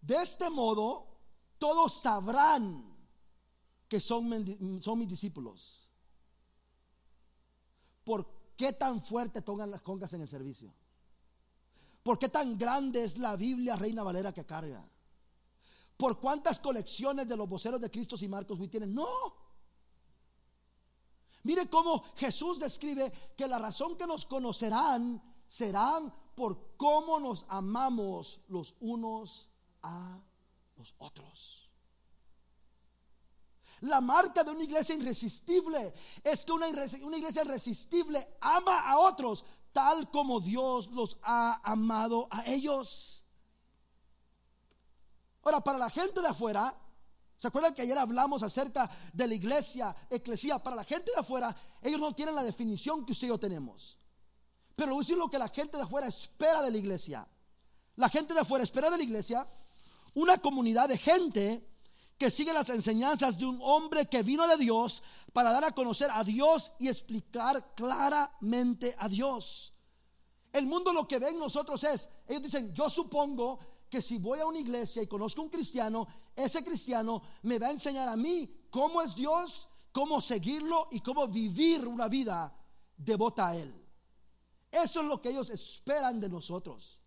De 0.00 0.16
este 0.16 0.48
modo, 0.48 1.18
todos 1.58 2.00
sabrán 2.00 2.96
que 3.86 4.00
son, 4.00 4.80
son 4.80 4.98
mis 4.98 5.08
discípulos. 5.08 5.90
¿Por 8.02 8.26
qué 8.56 8.72
tan 8.72 9.02
fuerte 9.02 9.42
tocan 9.42 9.70
las 9.70 9.82
congas 9.82 10.12
en 10.14 10.22
el 10.22 10.28
servicio? 10.28 10.72
¿Por 12.02 12.18
qué 12.18 12.28
tan 12.28 12.56
grande 12.56 13.04
es 13.04 13.18
la 13.18 13.36
Biblia 13.36 13.76
Reina 13.76 14.02
Valera 14.02 14.32
que 14.32 14.46
carga? 14.46 14.88
¿Por 15.96 16.18
cuántas 16.18 16.58
colecciones 16.58 17.28
de 17.28 17.36
los 17.36 17.48
voceros 17.48 17.80
de 17.80 17.90
Cristo 17.90 18.16
y 18.20 18.28
Marcos 18.28 18.58
Witt 18.58 18.70
tienen? 18.70 18.94
No. 18.94 19.08
Mire 21.42 21.68
cómo 21.68 22.04
Jesús 22.16 22.58
describe 22.58 23.12
que 23.36 23.46
la 23.46 23.58
razón 23.58 23.96
que 23.96 24.06
nos 24.06 24.24
conocerán 24.24 25.22
serán 25.46 26.12
por 26.34 26.76
cómo 26.76 27.20
nos 27.20 27.44
amamos 27.48 28.40
los 28.48 28.74
unos 28.80 29.48
a 29.82 30.18
los 30.76 30.94
otros. 30.98 31.68
La 33.80 34.00
marca 34.00 34.44
de 34.44 34.50
una 34.50 34.64
iglesia 34.64 34.94
irresistible 34.94 35.94
es 36.22 36.44
que 36.44 36.52
una, 36.52 36.68
una 36.68 37.16
iglesia 37.16 37.42
irresistible 37.42 38.36
ama 38.40 38.80
a 38.80 38.98
otros 38.98 39.44
tal 39.72 40.10
como 40.10 40.40
Dios 40.40 40.88
los 40.88 41.16
ha 41.22 41.60
amado 41.62 42.28
a 42.30 42.46
ellos. 42.46 43.24
Ahora, 45.42 45.60
para 45.60 45.78
la 45.78 45.90
gente 45.90 46.20
de 46.20 46.28
afuera, 46.28 46.76
¿se 47.36 47.48
acuerdan 47.48 47.74
que 47.74 47.82
ayer 47.82 47.96
hablamos 47.96 48.42
acerca 48.42 48.90
de 49.12 49.26
la 49.26 49.34
iglesia, 49.34 49.94
eclesía? 50.10 50.58
Para 50.58 50.76
la 50.76 50.84
gente 50.84 51.10
de 51.12 51.20
afuera, 51.20 51.56
ellos 51.80 52.00
no 52.00 52.14
tienen 52.14 52.34
la 52.34 52.44
definición 52.44 53.04
que 53.06 53.12
usted 53.12 53.26
y 53.26 53.30
yo 53.30 53.38
tenemos. 53.38 53.98
Pero 54.76 55.00
es 55.00 55.10
lo 55.10 55.28
que 55.28 55.38
la 55.38 55.48
gente 55.48 55.76
de 55.76 55.82
afuera 55.82 56.06
espera 56.06 56.62
de 56.62 56.70
la 56.70 56.78
iglesia. 56.78 57.26
La 57.96 58.08
gente 58.08 58.34
de 58.34 58.40
afuera 58.40 58.64
espera 58.64 58.90
de 58.90 58.98
la 58.98 59.02
iglesia 59.02 59.46
una 60.14 60.38
comunidad 60.38 60.88
de 60.88 60.98
gente 60.98 61.69
que 62.20 62.30
sigue 62.30 62.52
las 62.52 62.68
enseñanzas 62.68 63.38
de 63.38 63.46
un 63.46 63.58
hombre 63.62 64.06
que 64.06 64.22
vino 64.22 64.46
de 64.46 64.58
Dios 64.58 65.02
para 65.32 65.52
dar 65.52 65.64
a 65.64 65.72
conocer 65.72 66.10
a 66.12 66.22
Dios 66.22 66.70
y 66.78 66.86
explicar 66.86 67.74
claramente 67.74 68.94
a 68.98 69.08
Dios. 69.08 69.72
El 70.52 70.66
mundo 70.66 70.92
lo 70.92 71.08
que 71.08 71.18
ve 71.18 71.30
en 71.30 71.38
nosotros 71.38 71.82
es, 71.82 72.10
ellos 72.28 72.42
dicen, 72.42 72.74
yo 72.74 72.90
supongo 72.90 73.58
que 73.88 74.02
si 74.02 74.18
voy 74.18 74.38
a 74.38 74.44
una 74.44 74.58
iglesia 74.58 75.00
y 75.00 75.06
conozco 75.06 75.40
a 75.40 75.44
un 75.44 75.50
cristiano, 75.50 76.06
ese 76.36 76.62
cristiano 76.62 77.22
me 77.40 77.58
va 77.58 77.68
a 77.68 77.72
enseñar 77.72 78.06
a 78.06 78.16
mí 78.16 78.66
cómo 78.68 79.00
es 79.00 79.14
Dios, 79.14 79.70
cómo 79.90 80.20
seguirlo 80.20 80.88
y 80.90 81.00
cómo 81.00 81.26
vivir 81.26 81.88
una 81.88 82.06
vida 82.06 82.54
devota 82.98 83.48
a 83.48 83.56
Él. 83.56 83.74
Eso 84.70 85.00
es 85.00 85.06
lo 85.06 85.22
que 85.22 85.30
ellos 85.30 85.48
esperan 85.48 86.20
de 86.20 86.28
nosotros. 86.28 86.99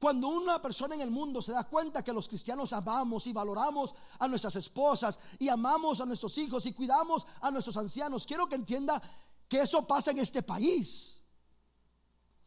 Cuando 0.00 0.28
una 0.28 0.62
persona 0.62 0.94
en 0.94 1.02
el 1.02 1.10
mundo 1.10 1.42
se 1.42 1.52
da 1.52 1.64
cuenta 1.64 2.02
que 2.02 2.14
los 2.14 2.26
cristianos 2.26 2.72
amamos 2.72 3.26
y 3.26 3.34
valoramos 3.34 3.94
a 4.18 4.26
nuestras 4.28 4.56
esposas 4.56 5.20
y 5.38 5.50
amamos 5.50 6.00
a 6.00 6.06
nuestros 6.06 6.38
hijos 6.38 6.64
y 6.64 6.72
cuidamos 6.72 7.26
a 7.38 7.50
nuestros 7.50 7.76
ancianos, 7.76 8.26
quiero 8.26 8.48
que 8.48 8.54
entienda 8.54 9.02
que 9.46 9.60
eso 9.60 9.86
pasa 9.86 10.12
en 10.12 10.18
este 10.18 10.42
país. 10.42 11.22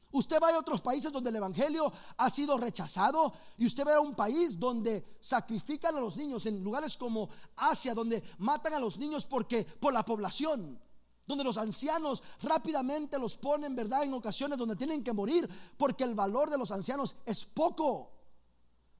Usted 0.09 0.39
va 0.41 0.49
a 0.49 0.57
otros 0.57 0.81
países 0.81 1.11
donde 1.11 1.29
el 1.29 1.35
Evangelio 1.35 1.93
ha 2.17 2.29
sido 2.31 2.57
rechazado 2.57 3.33
y 3.57 3.67
usted 3.67 3.85
ve 3.85 3.93
a 3.93 3.99
un 3.99 4.15
país 4.15 4.59
donde 4.59 5.17
sacrifican 5.19 5.95
a 5.95 5.99
los 5.99 6.17
niños, 6.17 6.47
en 6.47 6.63
lugares 6.63 6.97
como 6.97 7.29
Asia, 7.55 7.93
donde 7.93 8.23
matan 8.39 8.73
a 8.73 8.79
los 8.79 8.97
niños 8.97 9.27
porque 9.27 9.63
por 9.63 9.93
la 9.93 10.03
población 10.03 10.81
donde 11.25 11.43
los 11.43 11.57
ancianos 11.57 12.21
rápidamente 12.41 13.17
los 13.17 13.37
ponen, 13.37 13.75
¿verdad? 13.75 14.03
En 14.03 14.13
ocasiones 14.13 14.57
donde 14.57 14.75
tienen 14.75 15.03
que 15.03 15.13
morir, 15.13 15.49
porque 15.77 16.03
el 16.03 16.15
valor 16.15 16.49
de 16.49 16.57
los 16.57 16.71
ancianos 16.71 17.15
es 17.25 17.45
poco. 17.45 18.11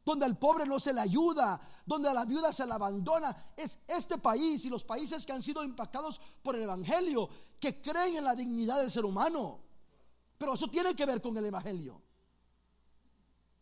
Donde 0.05 0.26
al 0.26 0.38
pobre 0.38 0.65
no 0.65 0.80
se 0.80 0.93
le 0.93 0.99
ayuda, 0.99 1.59
donde 1.86 2.09
a 2.09 2.13
la 2.13 2.26
viuda 2.26 2.51
se 2.51 2.65
la 2.65 2.76
abandona. 2.76 3.53
Es 3.55 3.80
este 3.88 4.17
país 4.17 4.65
y 4.65 4.69
los 4.69 4.84
países 4.84 5.26
que 5.26 5.32
han 5.32 5.41
sido 5.41 5.63
impactados 5.63 6.19
por 6.41 6.55
el 6.55 6.63
Evangelio, 6.63 7.30
que 7.59 7.82
creen 7.82 8.17
en 8.17 8.26
la 8.26 8.36
dignidad 8.36 8.80
del 8.80 8.91
ser 8.91 9.05
humano. 9.05 9.59
Pero 10.38 10.55
eso 10.55 10.67
tiene 10.67 10.93
que 10.93 11.05
ver 11.05 11.21
con 11.21 11.38
el 11.38 11.45
Evangelio. 11.45 12.01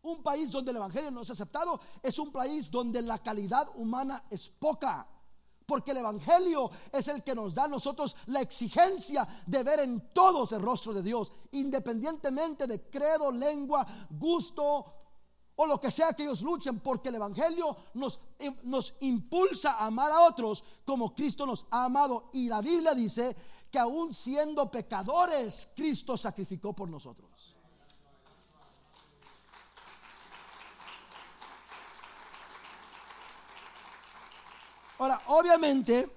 Un 0.03 0.23
país 0.23 0.49
donde 0.49 0.71
el 0.71 0.77
Evangelio 0.77 1.11
no 1.11 1.21
es 1.21 1.29
aceptado 1.29 1.79
es 2.01 2.17
un 2.17 2.31
país 2.31 2.71
donde 2.71 3.03
la 3.03 3.19
calidad 3.19 3.69
humana 3.75 4.23
es 4.31 4.49
poca. 4.49 5.07
Porque 5.71 5.91
el 5.91 5.99
Evangelio 5.99 6.69
es 6.91 7.07
el 7.07 7.23
que 7.23 7.33
nos 7.33 7.53
da 7.53 7.63
a 7.63 7.67
nosotros 7.69 8.17
la 8.25 8.41
exigencia 8.41 9.25
de 9.45 9.63
ver 9.63 9.79
en 9.79 10.11
todos 10.11 10.51
el 10.51 10.61
rostro 10.61 10.93
de 10.93 11.01
Dios, 11.01 11.31
independientemente 11.51 12.67
de 12.67 12.89
credo, 12.89 13.31
lengua, 13.31 13.87
gusto 14.09 14.85
o 15.55 15.65
lo 15.65 15.79
que 15.79 15.89
sea 15.89 16.11
que 16.11 16.23
ellos 16.23 16.41
luchen, 16.41 16.81
porque 16.81 17.07
el 17.07 17.15
Evangelio 17.15 17.77
nos, 17.93 18.19
eh, 18.37 18.53
nos 18.63 18.95
impulsa 18.99 19.77
a 19.79 19.85
amar 19.85 20.11
a 20.11 20.19
otros 20.27 20.61
como 20.83 21.15
Cristo 21.15 21.45
nos 21.45 21.65
ha 21.71 21.85
amado. 21.85 22.31
Y 22.33 22.49
la 22.49 22.59
Biblia 22.59 22.93
dice 22.93 23.33
que 23.71 23.79
aún 23.79 24.13
siendo 24.13 24.69
pecadores, 24.69 25.69
Cristo 25.73 26.17
sacrificó 26.17 26.73
por 26.73 26.89
nosotros. 26.89 27.30
Ahora, 35.01 35.19
obviamente, 35.29 36.15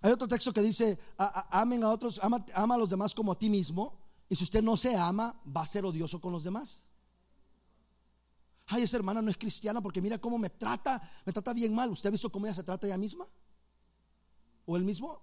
hay 0.00 0.12
otro 0.12 0.26
texto 0.26 0.50
que 0.50 0.62
dice, 0.62 0.98
amen 1.18 1.84
a 1.84 1.90
otros, 1.90 2.18
ama, 2.22 2.42
ama, 2.54 2.74
a 2.74 2.78
los 2.78 2.88
demás 2.88 3.14
como 3.14 3.32
a 3.32 3.34
ti 3.34 3.50
mismo. 3.50 3.98
Y 4.30 4.34
si 4.34 4.44
usted 4.44 4.62
no 4.62 4.78
se 4.78 4.96
ama, 4.96 5.38
va 5.54 5.60
a 5.60 5.66
ser 5.66 5.84
odioso 5.84 6.18
con 6.18 6.32
los 6.32 6.42
demás. 6.42 6.86
Ay, 8.66 8.84
esa 8.84 8.96
hermana 8.96 9.20
no 9.20 9.30
es 9.30 9.36
cristiana 9.36 9.82
porque 9.82 10.00
mira 10.00 10.16
cómo 10.16 10.38
me 10.38 10.48
trata, 10.48 11.02
me 11.26 11.34
trata 11.34 11.52
bien 11.52 11.74
mal. 11.74 11.90
¿Usted 11.90 12.08
ha 12.08 12.10
visto 12.10 12.32
cómo 12.32 12.46
ella 12.46 12.54
se 12.54 12.62
trata 12.62 12.86
ella 12.86 12.96
misma? 12.96 13.26
¿O 14.64 14.74
él 14.78 14.84
mismo? 14.84 15.20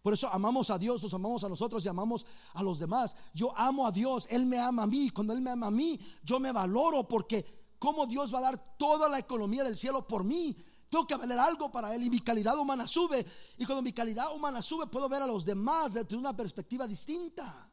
Por 0.00 0.14
eso 0.14 0.26
amamos 0.32 0.70
a 0.70 0.78
Dios, 0.78 1.02
nos 1.02 1.12
amamos 1.12 1.44
a 1.44 1.50
nosotros 1.50 1.84
y 1.84 1.88
amamos 1.90 2.24
a 2.54 2.62
los 2.62 2.78
demás. 2.78 3.14
Yo 3.34 3.54
amo 3.58 3.86
a 3.86 3.92
Dios, 3.92 4.26
Él 4.30 4.46
me 4.46 4.58
ama 4.58 4.84
a 4.84 4.86
mí. 4.86 5.10
Cuando 5.10 5.34
Él 5.34 5.42
me 5.42 5.50
ama 5.50 5.66
a 5.66 5.70
mí, 5.70 6.00
yo 6.22 6.40
me 6.40 6.50
valoro 6.50 7.06
porque 7.06 7.74
cómo 7.78 8.06
Dios 8.06 8.32
va 8.32 8.38
a 8.38 8.42
dar 8.52 8.76
toda 8.78 9.06
la 9.06 9.18
economía 9.18 9.64
del 9.64 9.76
cielo 9.76 10.08
por 10.08 10.24
mí. 10.24 10.56
Tengo 10.94 11.08
que 11.08 11.16
valer 11.16 11.40
algo 11.40 11.72
para 11.72 11.92
Él 11.92 12.04
y 12.04 12.08
mi 12.08 12.20
calidad 12.20 12.56
humana 12.56 12.86
sube. 12.86 13.26
Y 13.58 13.66
cuando 13.66 13.82
mi 13.82 13.92
calidad 13.92 14.32
humana 14.32 14.62
sube, 14.62 14.86
puedo 14.86 15.08
ver 15.08 15.22
a 15.22 15.26
los 15.26 15.44
demás 15.44 15.94
desde 15.94 16.16
una 16.16 16.36
perspectiva 16.36 16.86
distinta. 16.86 17.68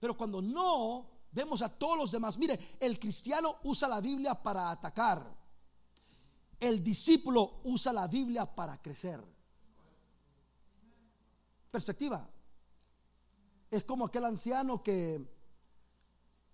Pero 0.00 0.16
cuando 0.16 0.40
no, 0.40 1.06
vemos 1.30 1.60
a 1.60 1.68
todos 1.68 1.98
los 1.98 2.10
demás. 2.10 2.38
Mire, 2.38 2.78
el 2.80 2.98
cristiano 2.98 3.58
usa 3.64 3.86
la 3.88 4.00
Biblia 4.00 4.34
para 4.42 4.70
atacar. 4.70 5.36
El 6.58 6.82
discípulo 6.82 7.60
usa 7.64 7.92
la 7.92 8.06
Biblia 8.06 8.46
para 8.46 8.80
crecer. 8.80 9.22
Perspectiva. 11.70 12.26
Es 13.70 13.84
como 13.84 14.06
aquel 14.06 14.24
anciano 14.24 14.82
que, 14.82 15.16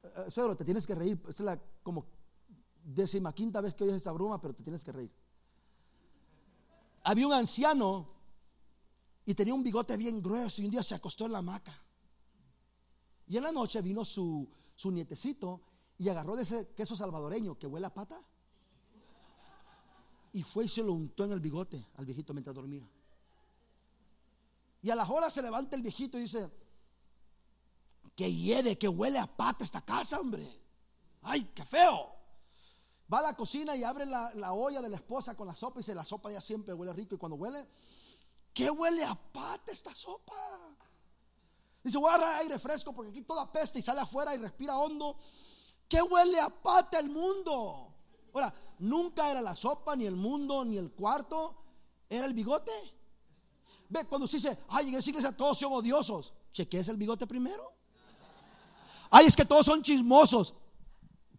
eh, 0.03 0.31
suegro, 0.31 0.57
te 0.57 0.65
tienes 0.65 0.85
que 0.85 0.97
reír. 0.97 1.23
Es 1.29 1.39
la, 1.39 1.57
como 1.81 2.07
décima 2.95 3.35
quinta 3.35 3.61
vez 3.61 3.75
que 3.75 3.85
oyes 3.85 3.97
esta 3.97 4.13
broma, 4.13 4.41
pero 4.41 4.55
te 4.55 4.63
tienes 4.63 4.85
que 4.85 4.93
reír. 4.93 5.13
Había 7.03 7.27
un 7.27 7.33
anciano 7.33 8.09
y 9.25 9.35
tenía 9.35 9.55
un 9.55 9.63
bigote 9.63 9.97
bien 9.97 10.23
grueso 10.23 10.61
y 10.61 10.65
un 10.65 10.71
día 10.71 10.83
se 10.83 10.95
acostó 10.95 11.27
en 11.27 11.33
la 11.33 11.39
hamaca. 11.39 11.79
Y 13.27 13.37
en 13.37 13.45
la 13.45 13.53
noche 13.53 13.81
vino 13.81 14.05
su, 14.05 14.49
su 14.75 14.91
nietecito 14.91 15.61
y 15.99 16.09
agarró 16.09 16.37
de 16.37 16.43
ese 16.43 16.69
queso 16.75 16.97
salvadoreño 16.97 17.59
que 17.59 17.67
huele 17.67 17.87
a 17.87 17.95
pata 17.95 18.21
y 20.33 20.43
fue 20.43 20.65
y 20.65 20.69
se 20.69 20.83
lo 20.83 20.93
untó 20.93 21.25
en 21.25 21.33
el 21.33 21.41
bigote 21.41 21.87
al 21.97 22.07
viejito 22.07 22.33
mientras 22.33 22.55
dormía. 22.55 22.89
Y 24.83 24.91
a 24.91 24.95
las 24.95 25.09
horas 25.09 25.33
se 25.33 25.43
levanta 25.43 25.77
el 25.77 25.83
viejito 25.83 26.19
y 26.19 26.23
dice, 26.23 26.51
que 28.17 28.33
hiede, 28.33 28.79
que 28.79 28.89
huele 28.89 29.19
a 29.19 29.27
pata 29.27 29.65
esta 29.65 29.83
casa, 29.83 30.21
hombre. 30.21 30.61
Ay, 31.23 31.51
qué 31.55 31.65
feo. 31.65 32.20
Va 33.13 33.19
a 33.19 33.23
la 33.23 33.37
cocina 33.37 33.75
y 33.77 33.83
abre 33.83 34.07
la, 34.07 34.53
olla 34.53 34.81
de 34.81 34.89
la 34.89 34.97
esposa 34.97 35.37
con 35.37 35.47
la 35.47 35.55
sopa 35.55 35.81
y 35.81 35.83
dice, 35.83 35.95
la 35.95 36.05
sopa 36.05 36.31
ya 36.31 36.41
siempre 36.41 36.73
huele 36.75 36.93
rico. 36.93 37.17
Y 37.17 37.19
cuando 37.19 37.37
huele, 37.37 37.67
¿qué 38.55 38.71
huele 38.71 39.05
a 39.05 39.15
pata 39.15 39.73
esta 39.73 39.95
sopa? 39.95 40.35
Dice, 41.83 41.99
voy 41.99 42.11
a 42.11 42.15
agarrar 42.15 42.41
aire 42.41 42.59
fresco 42.59 42.93
porque 42.93 43.11
aquí 43.11 43.23
toda 43.23 43.51
peste 43.51 43.81
y 43.81 43.83
sale 43.83 44.01
afuera 44.01 44.35
y 44.35 44.39
respira 44.39 44.79
hondo. 44.79 45.17
¿Qué 45.89 46.01
huele 46.01 46.39
a 46.39 46.51
pata 46.51 47.01
el 47.01 47.11
mundo? 47.11 47.93
Ahora, 48.33 48.55
nunca 48.79 49.29
era 49.29 49.41
la 49.41 49.57
sopa, 49.57 49.97
ni 49.97 50.07
el 50.07 50.15
mundo, 50.15 50.65
ni 50.65 50.79
el 50.79 50.93
cuarto, 50.93 51.57
era 52.09 52.27
el 52.27 52.35
bigote. 52.35 52.73
Ve, 53.89 54.07
cuando 54.07 54.29
se 54.29 54.37
dice, 54.37 54.57
ay, 54.69 54.89
en 54.89 54.95
esa 54.95 55.11
iglesia 55.11 55.37
todos 55.37 55.59
son 55.59 55.73
odiosos, 55.73 56.33
chequees 56.53 56.87
el 56.87 56.97
bigote 56.97 57.27
primero. 57.27 57.73
Ay, 59.11 59.27
es 59.27 59.35
que 59.35 59.45
todos 59.45 59.67
son 59.67 59.83
chismosos. 59.83 60.55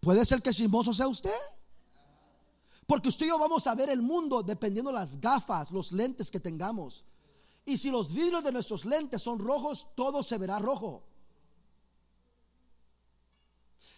¿Puede 0.01 0.25
ser 0.25 0.41
que 0.41 0.51
chismoso 0.51 0.93
sea 0.93 1.07
usted? 1.07 1.31
Porque 2.91 3.07
usted 3.07 3.25
y 3.25 3.29
yo 3.29 3.39
vamos 3.39 3.65
a 3.67 3.73
ver 3.73 3.89
el 3.89 4.01
mundo 4.01 4.43
dependiendo 4.43 4.91
las 4.91 5.17
gafas, 5.17 5.71
los 5.71 5.93
lentes 5.93 6.29
que 6.29 6.41
tengamos. 6.41 7.05
Y 7.63 7.77
si 7.77 7.89
los 7.89 8.13
vidrios 8.13 8.43
de 8.43 8.51
nuestros 8.51 8.83
lentes 8.83 9.21
son 9.21 9.39
rojos, 9.39 9.87
todo 9.95 10.21
se 10.21 10.37
verá 10.37 10.59
rojo. 10.59 11.01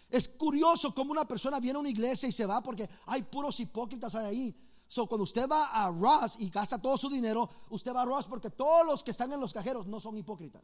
Es 0.08 0.28
curioso 0.28 0.94
cómo 0.94 1.10
una 1.10 1.26
persona 1.26 1.58
viene 1.58 1.76
a 1.76 1.80
una 1.80 1.88
iglesia 1.88 2.28
y 2.28 2.30
se 2.30 2.46
va 2.46 2.62
porque 2.62 2.88
hay 3.06 3.22
puros 3.22 3.58
hipócritas 3.58 4.14
ahí. 4.14 4.54
So, 4.86 5.08
cuando 5.08 5.24
usted 5.24 5.48
va 5.48 5.70
a 5.72 5.90
Ross 5.90 6.36
y 6.38 6.48
gasta 6.48 6.80
todo 6.80 6.96
su 6.96 7.10
dinero, 7.10 7.50
usted 7.70 7.92
va 7.92 8.02
a 8.02 8.04
Ross 8.04 8.28
porque 8.28 8.50
todos 8.50 8.86
los 8.86 9.02
que 9.02 9.10
están 9.10 9.32
en 9.32 9.40
los 9.40 9.52
cajeros 9.52 9.88
no 9.88 9.98
son 9.98 10.16
hipócritas. 10.16 10.62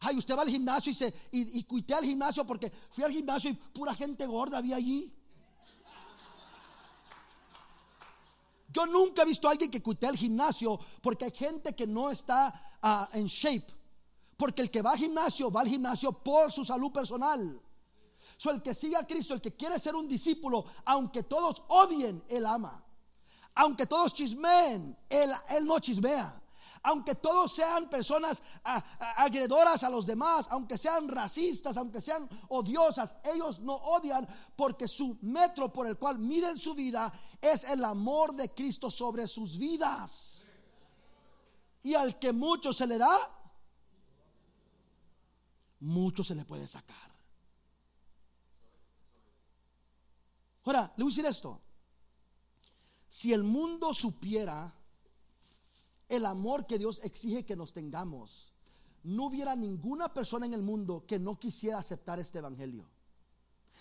Ay, 0.00 0.18
usted 0.18 0.36
va 0.36 0.42
al 0.42 0.50
gimnasio 0.50 0.90
y 0.90 0.94
se 0.94 1.06
y, 1.30 1.58
y 1.58 1.64
cuité 1.64 1.94
al 1.94 2.04
gimnasio 2.04 2.46
porque 2.46 2.70
fui 2.90 3.02
al 3.02 3.12
gimnasio 3.12 3.50
y 3.50 3.54
pura 3.54 3.94
gente 3.94 4.26
gorda 4.26 4.58
había 4.58 4.76
allí. 4.76 5.14
Yo 8.68 8.86
nunca 8.86 9.22
he 9.22 9.26
visto 9.26 9.48
a 9.48 9.52
alguien 9.52 9.70
que 9.70 9.82
cuite 9.82 10.06
al 10.06 10.16
gimnasio 10.16 10.78
porque 11.00 11.26
hay 11.26 11.30
gente 11.30 11.74
que 11.74 11.86
no 11.86 12.10
está 12.10 12.76
ah, 12.82 13.08
en 13.12 13.26
shape. 13.26 13.66
Porque 14.36 14.62
el 14.62 14.70
que 14.70 14.82
va 14.82 14.92
al 14.92 14.98
gimnasio 14.98 15.50
va 15.50 15.62
al 15.62 15.68
gimnasio 15.68 16.12
por 16.12 16.52
su 16.52 16.64
salud 16.64 16.92
personal. 16.92 17.60
So, 18.36 18.50
el 18.50 18.62
que 18.62 18.74
sigue 18.74 18.96
a 18.96 19.06
Cristo, 19.06 19.34
el 19.34 19.40
que 19.40 19.56
quiere 19.56 19.78
ser 19.78 19.96
un 19.96 20.06
discípulo, 20.06 20.64
aunque 20.84 21.24
todos 21.24 21.62
odien, 21.68 22.22
él 22.28 22.46
ama. 22.46 22.84
Aunque 23.54 23.86
todos 23.86 24.14
chismeen, 24.14 24.96
él, 25.08 25.32
él 25.48 25.66
no 25.66 25.80
chismea 25.80 26.40
aunque 26.88 27.16
todos 27.16 27.54
sean 27.54 27.90
personas 27.90 28.42
agredoras 28.64 29.82
a 29.82 29.90
los 29.90 30.06
demás, 30.06 30.46
aunque 30.48 30.78
sean 30.78 31.06
racistas, 31.06 31.76
aunque 31.76 32.00
sean 32.00 32.26
odiosas, 32.48 33.14
ellos 33.24 33.60
no 33.60 33.74
odian 33.74 34.26
porque 34.56 34.88
su 34.88 35.18
metro 35.20 35.70
por 35.70 35.86
el 35.86 35.98
cual 35.98 36.18
miden 36.18 36.56
su 36.56 36.74
vida 36.74 37.12
es 37.42 37.64
el 37.64 37.84
amor 37.84 38.34
de 38.34 38.54
Cristo 38.54 38.90
sobre 38.90 39.28
sus 39.28 39.58
vidas. 39.58 40.46
Y 41.82 41.92
al 41.92 42.18
que 42.18 42.32
mucho 42.32 42.72
se 42.72 42.86
le 42.86 42.96
da, 42.96 43.18
mucho 45.80 46.24
se 46.24 46.34
le 46.34 46.46
puede 46.46 46.66
sacar. 46.66 47.12
Ahora, 50.64 50.90
le 50.96 51.04
voy 51.04 51.12
a 51.12 51.14
decir 51.14 51.26
esto. 51.26 51.60
Si 53.10 53.34
el 53.34 53.42
mundo 53.42 53.92
supiera 53.92 54.77
el 56.08 56.24
amor 56.26 56.66
que 56.66 56.78
Dios 56.78 57.00
exige 57.02 57.44
que 57.44 57.56
nos 57.56 57.72
tengamos, 57.72 58.52
no 59.04 59.26
hubiera 59.26 59.54
ninguna 59.54 60.12
persona 60.12 60.46
en 60.46 60.54
el 60.54 60.62
mundo 60.62 61.04
que 61.06 61.18
no 61.18 61.38
quisiera 61.38 61.78
aceptar 61.78 62.18
este 62.18 62.38
evangelio. 62.38 62.88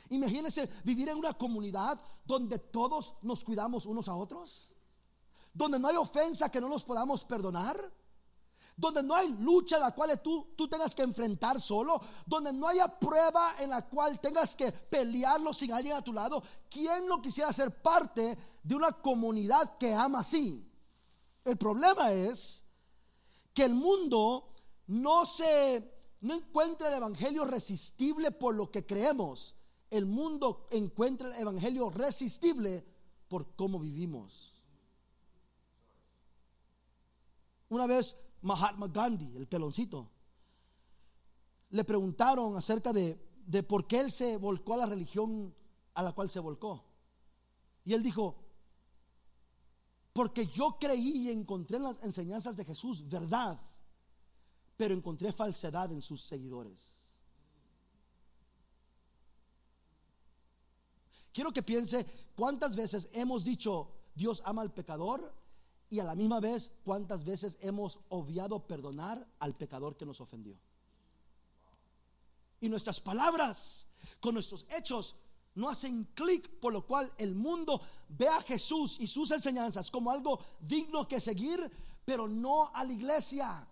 Imagínense 0.09 0.69
vivir 0.83 1.09
en 1.09 1.17
una 1.17 1.33
comunidad 1.33 1.99
donde 2.25 2.59
todos 2.59 3.15
nos 3.21 3.43
cuidamos 3.43 3.85
unos 3.85 4.07
a 4.07 4.15
otros, 4.15 4.73
donde 5.53 5.79
no 5.79 5.87
hay 5.87 5.95
ofensa 5.95 6.49
que 6.49 6.61
no 6.61 6.69
nos 6.69 6.83
podamos 6.83 7.23
perdonar, 7.25 7.91
donde 8.75 9.01
no 9.01 9.15
hay 9.15 9.29
lucha 9.39 9.77
en 9.77 9.81
la 9.81 9.95
cual 9.95 10.21
tú, 10.21 10.49
tú 10.55 10.67
tengas 10.67 10.93
que 10.93 11.01
enfrentar 11.01 11.59
solo, 11.59 11.99
donde 12.25 12.53
no 12.53 12.67
haya 12.67 12.87
prueba 12.87 13.55
en 13.59 13.71
la 13.71 13.87
cual 13.87 14.19
tengas 14.19 14.55
que 14.55 14.71
pelearlo 14.71 15.51
sin 15.53 15.73
alguien 15.73 15.95
a 15.95 16.03
tu 16.03 16.13
lado. 16.13 16.43
¿Quién 16.69 17.07
no 17.07 17.21
quisiera 17.21 17.51
ser 17.51 17.81
parte 17.81 18.37
de 18.61 18.75
una 18.75 18.91
comunidad 18.91 19.77
que 19.77 19.93
ama 19.93 20.19
así? 20.19 20.63
El 21.47 21.57
problema 21.57 22.11
es 22.11 22.65
que 23.53 23.63
el 23.63 23.73
mundo 23.73 24.53
no 24.87 25.25
se 25.25 25.93
no 26.19 26.33
encuentra 26.33 26.89
el 26.89 26.95
evangelio 26.95 27.45
resistible 27.45 28.31
por 28.31 28.53
lo 28.53 28.69
que 28.69 28.85
creemos. 28.85 29.55
El 29.89 30.05
mundo 30.05 30.67
encuentra 30.71 31.29
el 31.29 31.41
evangelio 31.41 31.89
resistible 31.89 32.83
por 33.29 33.55
cómo 33.55 33.79
vivimos. 33.79 34.61
Una 37.69 37.87
vez 37.87 38.17
Mahatma 38.41 38.89
Gandhi, 38.89 39.37
el 39.37 39.47
peloncito, 39.47 40.09
le 41.69 41.85
preguntaron 41.85 42.57
acerca 42.57 42.91
de, 42.91 43.25
de 43.45 43.63
por 43.63 43.87
qué 43.87 44.01
él 44.01 44.11
se 44.11 44.35
volcó 44.35 44.73
a 44.73 44.77
la 44.77 44.85
religión 44.85 45.55
a 45.93 46.03
la 46.03 46.11
cual 46.11 46.29
se 46.29 46.41
volcó. 46.41 46.83
Y 47.85 47.93
él 47.93 48.03
dijo, 48.03 48.35
porque 50.17 50.47
yo 50.47 50.79
creí 50.79 51.27
y 51.27 51.29
encontré 51.29 51.77
en 51.77 51.83
las 51.83 52.01
enseñanzas 52.01 52.57
de 52.57 52.65
Jesús 52.65 53.07
verdad, 53.07 53.61
pero 54.75 54.95
encontré 54.95 55.31
falsedad 55.31 55.91
en 55.91 56.01
sus 56.01 56.23
seguidores. 56.23 56.99
Quiero 61.31 61.51
que 61.51 61.61
piense 61.61 62.07
cuántas 62.35 62.75
veces 62.75 63.07
hemos 63.13 63.45
dicho 63.45 63.91
Dios 64.15 64.41
ama 64.43 64.63
al 64.63 64.73
pecador 64.73 65.35
y 65.87 65.99
a 65.99 66.03
la 66.03 66.15
misma 66.15 66.39
vez 66.39 66.71
cuántas 66.83 67.23
veces 67.23 67.55
hemos 67.61 67.99
obviado 68.09 68.65
perdonar 68.65 69.23
al 69.37 69.55
pecador 69.55 69.97
que 69.97 70.07
nos 70.07 70.19
ofendió. 70.19 70.57
Y 72.59 72.69
nuestras 72.69 72.99
palabras 72.99 73.85
con 74.19 74.33
nuestros 74.33 74.65
hechos 74.71 75.15
no 75.57 75.69
hacen 75.69 76.05
clic, 76.13 76.59
por 76.59 76.71
lo 76.71 76.85
cual 76.85 77.11
el 77.17 77.33
mundo 77.33 77.81
ve 78.09 78.27
a 78.27 78.41
Jesús 78.41 78.97
y 78.99 79.07
sus 79.07 79.31
enseñanzas 79.31 79.89
como 79.89 80.11
algo 80.11 80.39
digno 80.59 81.07
que 81.07 81.19
seguir, 81.19 81.69
pero 82.05 82.27
no 82.27 82.73
a 82.73 82.83
la 82.83 82.93
iglesia. 82.93 83.67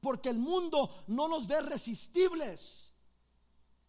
Porque 0.00 0.30
el 0.30 0.38
mundo 0.38 1.04
no 1.08 1.28
nos 1.28 1.46
ve 1.46 1.60
resistibles 1.60 2.94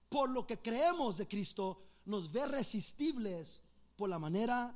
por 0.10 0.30
lo 0.30 0.45
que 0.45 0.60
creemos 0.60 1.18
de 1.18 1.28
Cristo, 1.28 1.82
nos 2.06 2.30
ve 2.32 2.45
resistibles 2.47 3.64
por 3.95 4.10
la 4.10 4.20
manera 4.20 4.76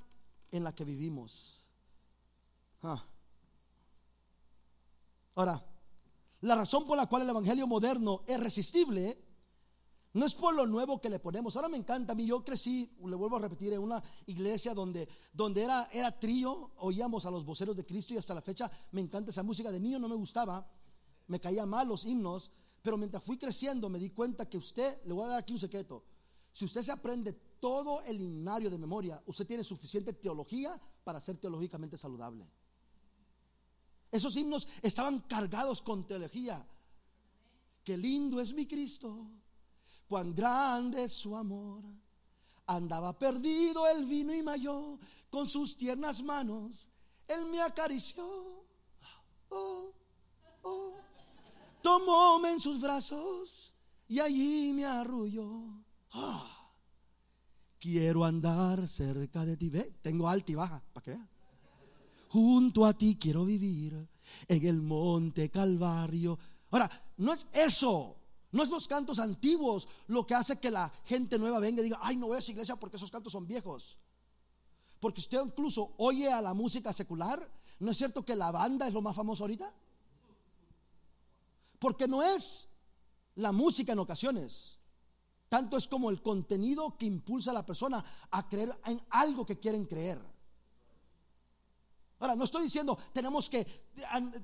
en 0.49 0.63
la 0.63 0.73
que 0.73 0.85
vivimos. 0.85 1.65
Ah. 2.83 3.03
Ahora, 5.35 5.61
la 6.41 6.55
razón 6.55 6.85
por 6.85 6.95
la 6.95 7.07
cual 7.07 7.23
el 7.23 7.29
Evangelio 7.29 7.67
moderno 7.67 8.23
es 8.27 8.39
resistible 8.39 9.32
no 10.13 10.25
es 10.25 10.35
por 10.35 10.53
lo 10.53 10.65
nuevo 10.67 11.01
que 11.01 11.09
le 11.09 11.19
ponemos. 11.19 11.55
Ahora 11.55 11.69
me 11.69 11.77
encanta 11.77 12.13
a 12.13 12.15
mí, 12.15 12.25
yo 12.25 12.43
crecí, 12.43 12.95
le 13.03 13.15
vuelvo 13.15 13.37
a 13.37 13.41
repetir, 13.41 13.73
en 13.73 13.81
una 13.81 14.01
iglesia 14.27 14.73
donde, 14.73 15.07
donde 15.33 15.63
era, 15.63 15.87
era 15.91 16.11
trío, 16.19 16.71
oíamos 16.77 17.25
a 17.25 17.31
los 17.31 17.43
voceros 17.43 17.75
de 17.75 17.85
Cristo 17.85 18.13
y 18.13 18.17
hasta 18.17 18.35
la 18.35 18.41
fecha 18.41 18.69
me 18.91 19.01
encanta 19.01 19.31
esa 19.31 19.43
música. 19.43 19.71
De 19.71 19.79
niño 19.79 19.99
no 19.99 20.07
me 20.07 20.15
gustaba, 20.15 20.69
me 21.27 21.39
caía 21.39 21.65
mal 21.65 21.87
los 21.87 22.05
himnos, 22.05 22.51
pero 22.81 22.97
mientras 22.97 23.23
fui 23.23 23.37
creciendo 23.37 23.89
me 23.89 23.97
di 23.97 24.11
cuenta 24.11 24.47
que 24.47 24.57
usted, 24.57 25.03
le 25.05 25.13
voy 25.13 25.25
a 25.25 25.29
dar 25.29 25.39
aquí 25.39 25.53
un 25.53 25.59
secreto, 25.59 26.03
si 26.53 26.65
usted 26.65 26.83
se 26.83 26.91
aprende 26.91 27.33
todo 27.59 28.03
el 28.03 28.21
himnario 28.21 28.69
de 28.69 28.77
memoria, 28.77 29.21
usted 29.25 29.47
tiene 29.47 29.63
suficiente 29.63 30.13
teología 30.13 30.79
para 31.03 31.19
ser 31.19 31.37
teológicamente 31.37 31.97
saludable. 31.97 32.47
Esos 34.11 34.35
himnos 34.37 34.67
estaban 34.83 35.21
cargados 35.21 35.81
con 35.81 36.05
teología. 36.05 36.67
Qué 37.83 37.97
lindo 37.97 38.39
es 38.39 38.53
mi 38.53 38.67
Cristo, 38.67 39.27
cuán 40.13 40.35
grande 40.35 41.05
es 41.05 41.11
su 41.11 41.35
amor. 41.35 41.83
Andaba 42.67 43.17
perdido, 43.17 43.87
el 43.87 44.05
vino 44.05 44.31
y 44.31 44.43
mayor, 44.43 44.99
con 45.31 45.47
sus 45.47 45.75
tiernas 45.75 46.21
manos, 46.21 46.87
él 47.27 47.47
me 47.47 47.59
acarició. 47.59 48.23
Oh, 49.49 49.91
oh. 50.61 50.93
Tomóme 51.81 52.51
en 52.51 52.59
sus 52.59 52.79
brazos 52.79 53.73
y 54.07 54.19
allí 54.19 54.71
me 54.71 54.85
arrulló. 54.85 55.83
Ah, 56.11 56.71
quiero 57.79 58.23
andar 58.23 58.87
cerca 58.87 59.43
de 59.45 59.57
ti. 59.57 59.71
Tengo 60.03 60.29
alta 60.29 60.51
y 60.51 60.55
baja, 60.55 60.83
para 60.93 61.03
que 61.05 61.17
junto 62.29 62.85
a 62.85 62.93
ti 62.93 63.17
quiero 63.19 63.45
vivir 63.45 64.07
en 64.47 64.63
el 64.63 64.79
monte 64.79 65.49
Calvario. 65.49 66.37
Ahora, 66.69 67.03
no 67.17 67.33
es 67.33 67.47
eso, 67.51 68.15
no 68.53 68.63
es 68.63 68.69
los 68.69 68.87
cantos 68.87 69.17
antiguos 69.17 69.87
lo 70.07 70.25
que 70.25 70.35
hace 70.35 70.59
que 70.59 70.69
la 70.69 70.93
gente 71.05 71.39
nueva 71.39 71.59
venga 71.59 71.81
y 71.81 71.85
diga, 71.85 71.99
ay, 72.01 72.15
no 72.15 72.27
voy 72.27 72.35
a 72.35 72.39
esa 72.39 72.51
iglesia 72.51 72.75
porque 72.75 72.97
esos 72.97 73.09
cantos 73.09 73.33
son 73.33 73.47
viejos. 73.47 73.97
Porque 74.99 75.21
usted 75.21 75.41
incluso 75.43 75.93
oye 75.97 76.31
a 76.31 76.39
la 76.39 76.53
música 76.53 76.93
secular, 76.93 77.49
¿no 77.79 77.91
es 77.91 77.97
cierto 77.97 78.23
que 78.23 78.35
la 78.35 78.51
banda 78.51 78.87
es 78.87 78.93
lo 78.93 79.01
más 79.01 79.15
famoso 79.15 79.43
ahorita? 79.43 79.73
Porque 81.79 82.07
no 82.07 82.21
es 82.21 82.69
la 83.35 83.51
música 83.51 83.93
en 83.93 83.99
ocasiones, 83.99 84.77
tanto 85.49 85.75
es 85.75 85.87
como 85.87 86.11
el 86.11 86.21
contenido 86.21 86.95
que 86.95 87.07
impulsa 87.07 87.49
a 87.49 87.55
la 87.55 87.65
persona 87.65 88.05
a 88.29 88.47
creer 88.47 88.79
en 88.85 89.01
algo 89.09 89.47
que 89.47 89.59
quieren 89.59 89.85
creer. 89.85 90.21
Ahora, 92.19 92.35
no 92.35 92.43
estoy 92.43 92.63
diciendo 92.63 92.99
tenemos 93.11 93.49
que 93.49 93.65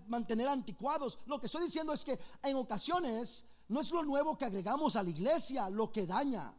mantener 0.07 0.47
anticuados. 0.47 1.19
Lo 1.27 1.39
que 1.39 1.45
estoy 1.45 1.65
diciendo 1.65 1.93
es 1.93 2.03
que 2.03 2.19
en 2.41 2.55
ocasiones 2.55 3.45
no 3.69 3.79
es 3.79 3.91
lo 3.91 4.03
nuevo 4.03 4.37
que 4.37 4.45
agregamos 4.45 4.95
a 4.95 5.03
la 5.03 5.09
iglesia 5.09 5.69
lo 5.69 5.91
que 5.91 6.05
daña. 6.05 6.53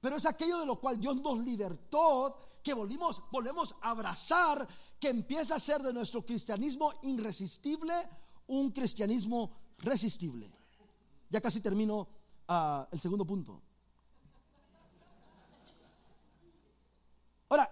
Pero 0.00 0.16
es 0.16 0.26
aquello 0.26 0.58
de 0.58 0.66
lo 0.66 0.80
cual 0.80 0.98
Dios 0.98 1.16
nos 1.16 1.38
libertó, 1.38 2.36
que 2.62 2.74
volvimos, 2.74 3.22
volvemos 3.30 3.76
a 3.80 3.90
abrazar, 3.90 4.66
que 4.98 5.08
empieza 5.08 5.56
a 5.56 5.60
ser 5.60 5.82
de 5.82 5.92
nuestro 5.92 6.24
cristianismo 6.24 6.92
irresistible 7.02 7.94
un 8.48 8.70
cristianismo 8.70 9.52
resistible. 9.78 10.50
Ya 11.28 11.40
casi 11.40 11.60
termino 11.60 12.08
ah, 12.48 12.88
el 12.90 12.98
segundo 12.98 13.24
punto. 13.24 13.62
Ahora, 17.50 17.70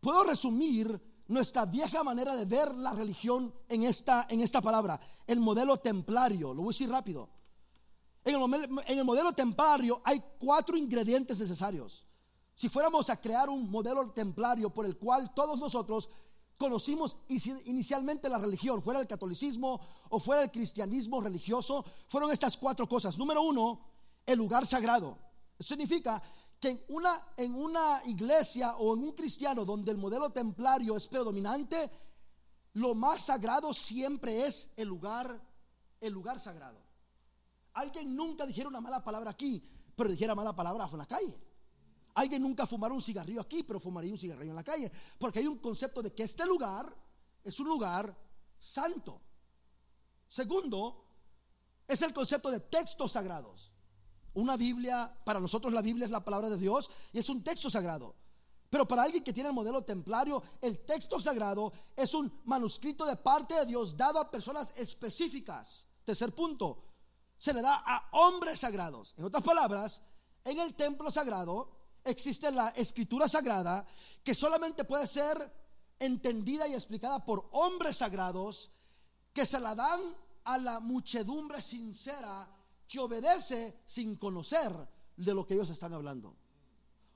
puedo 0.00 0.24
resumir 0.24 1.00
nuestra 1.28 1.64
vieja 1.64 2.02
manera 2.02 2.34
de 2.34 2.44
ver 2.44 2.74
la 2.74 2.92
religión 2.92 3.54
en 3.68 3.84
esta, 3.84 4.26
en 4.28 4.40
esta 4.40 4.60
palabra, 4.60 5.00
el 5.26 5.38
modelo 5.38 5.76
templario. 5.76 6.52
Lo 6.52 6.62
voy 6.62 6.70
a 6.70 6.74
decir 6.74 6.90
rápido. 6.90 7.39
En 8.24 8.34
el, 8.98 9.04
modelo 9.04 9.32
templario 9.32 10.02
hay 10.04 10.22
cuatro 10.38 10.76
ingredientes 10.76 11.40
necesarios. 11.40 12.04
Si 12.54 12.68
fuéramos 12.68 13.08
a 13.08 13.20
crear 13.20 13.48
un 13.48 13.70
modelo 13.70 14.12
templario 14.12 14.70
por 14.70 14.84
el 14.84 14.98
cual 14.98 15.32
todos 15.34 15.58
nosotros 15.58 16.10
conocimos 16.58 17.16
inicialmente 17.28 18.28
la 18.28 18.36
religión, 18.36 18.82
fuera 18.82 19.00
el 19.00 19.06
catolicismo 19.06 19.80
o 20.10 20.20
fuera 20.20 20.42
el 20.42 20.50
cristianismo 20.50 21.22
religioso, 21.22 21.84
fueron 22.08 22.30
estas 22.30 22.58
cuatro 22.58 22.86
cosas. 22.86 23.16
Número 23.16 23.40
uno, 23.40 23.80
el 24.26 24.36
lugar 24.36 24.66
sagrado. 24.66 25.18
significa 25.58 26.22
que 26.60 26.68
en 26.68 26.84
una, 26.88 27.28
en 27.38 27.54
una 27.54 28.02
iglesia 28.04 28.76
o 28.76 28.94
en 28.94 29.02
un 29.02 29.12
cristiano 29.12 29.64
donde 29.64 29.90
el 29.92 29.96
modelo 29.96 30.28
templario 30.28 30.94
es 30.98 31.06
predominante, 31.06 31.90
lo 32.74 32.94
más 32.94 33.22
sagrado 33.22 33.72
siempre 33.72 34.46
es 34.46 34.68
el 34.76 34.88
lugar, 34.88 35.40
el 36.02 36.12
lugar 36.12 36.38
sagrado. 36.38 36.89
Alguien 37.80 38.14
nunca 38.14 38.44
dijera 38.44 38.68
una 38.68 38.80
mala 38.80 39.02
palabra 39.02 39.30
aquí, 39.30 39.62
pero 39.96 40.10
dijera 40.10 40.34
mala 40.34 40.54
palabra 40.54 40.86
en 40.92 40.98
la 40.98 41.06
calle. 41.06 41.40
Alguien 42.14 42.42
nunca 42.42 42.66
fumara 42.66 42.92
un 42.92 43.00
cigarrillo 43.00 43.40
aquí, 43.40 43.62
pero 43.62 43.80
fumaría 43.80 44.12
un 44.12 44.18
cigarrillo 44.18 44.50
en 44.50 44.56
la 44.56 44.62
calle. 44.62 44.92
Porque 45.18 45.38
hay 45.38 45.46
un 45.46 45.58
concepto 45.58 46.02
de 46.02 46.12
que 46.12 46.24
este 46.24 46.44
lugar 46.44 46.94
es 47.42 47.58
un 47.58 47.68
lugar 47.68 48.14
santo. 48.58 49.22
Segundo, 50.28 51.06
es 51.88 52.02
el 52.02 52.12
concepto 52.12 52.50
de 52.50 52.60
textos 52.60 53.12
sagrados. 53.12 53.72
Una 54.34 54.58
Biblia, 54.58 55.18
para 55.24 55.40
nosotros 55.40 55.72
la 55.72 55.80
Biblia 55.80 56.04
es 56.04 56.10
la 56.10 56.22
palabra 56.22 56.50
de 56.50 56.58
Dios 56.58 56.90
y 57.14 57.18
es 57.18 57.30
un 57.30 57.42
texto 57.42 57.70
sagrado. 57.70 58.14
Pero 58.68 58.86
para 58.86 59.04
alguien 59.04 59.24
que 59.24 59.32
tiene 59.32 59.48
el 59.48 59.54
modelo 59.54 59.82
templario, 59.82 60.42
el 60.60 60.84
texto 60.84 61.18
sagrado 61.18 61.72
es 61.96 62.12
un 62.12 62.30
manuscrito 62.44 63.06
de 63.06 63.16
parte 63.16 63.54
de 63.54 63.64
Dios 63.64 63.96
dado 63.96 64.20
a 64.20 64.30
personas 64.30 64.70
específicas. 64.76 65.86
Tercer 66.04 66.34
punto, 66.34 66.89
se 67.40 67.54
le 67.54 67.62
da 67.62 67.82
a 67.86 68.10
hombres 68.12 68.60
sagrados. 68.60 69.14
En 69.16 69.24
otras 69.24 69.42
palabras, 69.42 70.02
en 70.44 70.60
el 70.60 70.74
templo 70.74 71.10
sagrado, 71.10 71.70
existe 72.04 72.50
la 72.50 72.68
escritura 72.68 73.28
sagrada 73.28 73.86
que 74.22 74.34
solamente 74.34 74.84
puede 74.84 75.06
ser 75.06 75.50
entendida 75.98 76.68
y 76.68 76.74
explicada 76.74 77.24
por 77.24 77.48
hombres 77.52 77.96
sagrados 77.96 78.70
que 79.32 79.46
se 79.46 79.58
la 79.58 79.74
dan 79.74 80.00
a 80.44 80.58
la 80.58 80.80
muchedumbre 80.80 81.62
sincera 81.62 82.46
que 82.86 83.00
obedece 83.00 83.80
sin 83.86 84.16
conocer 84.16 84.70
de 85.16 85.32
lo 85.32 85.46
que 85.46 85.54
ellos 85.54 85.70
están 85.70 85.94
hablando. 85.94 86.36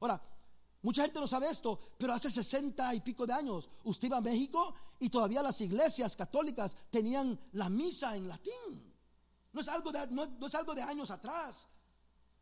Ahora, 0.00 0.22
mucha 0.80 1.02
gente 1.02 1.20
no 1.20 1.26
sabe 1.26 1.50
esto, 1.50 1.78
pero 1.98 2.14
hace 2.14 2.30
60 2.30 2.94
y 2.94 3.00
pico 3.00 3.26
de 3.26 3.34
años 3.34 3.68
usted 3.84 4.06
iba 4.06 4.16
a 4.16 4.22
México 4.22 4.74
y 4.98 5.10
todavía 5.10 5.42
las 5.42 5.60
iglesias 5.60 6.16
católicas 6.16 6.74
tenían 6.90 7.38
la 7.52 7.68
misa 7.68 8.16
en 8.16 8.26
latín. 8.26 8.93
No 9.54 9.60
es 9.60 9.68
algo 9.68 9.92
de, 9.92 10.06
no, 10.08 10.46
es 10.46 10.54
algo 10.56 10.74
de 10.74 10.82
años 10.82 11.10
atrás. 11.12 11.68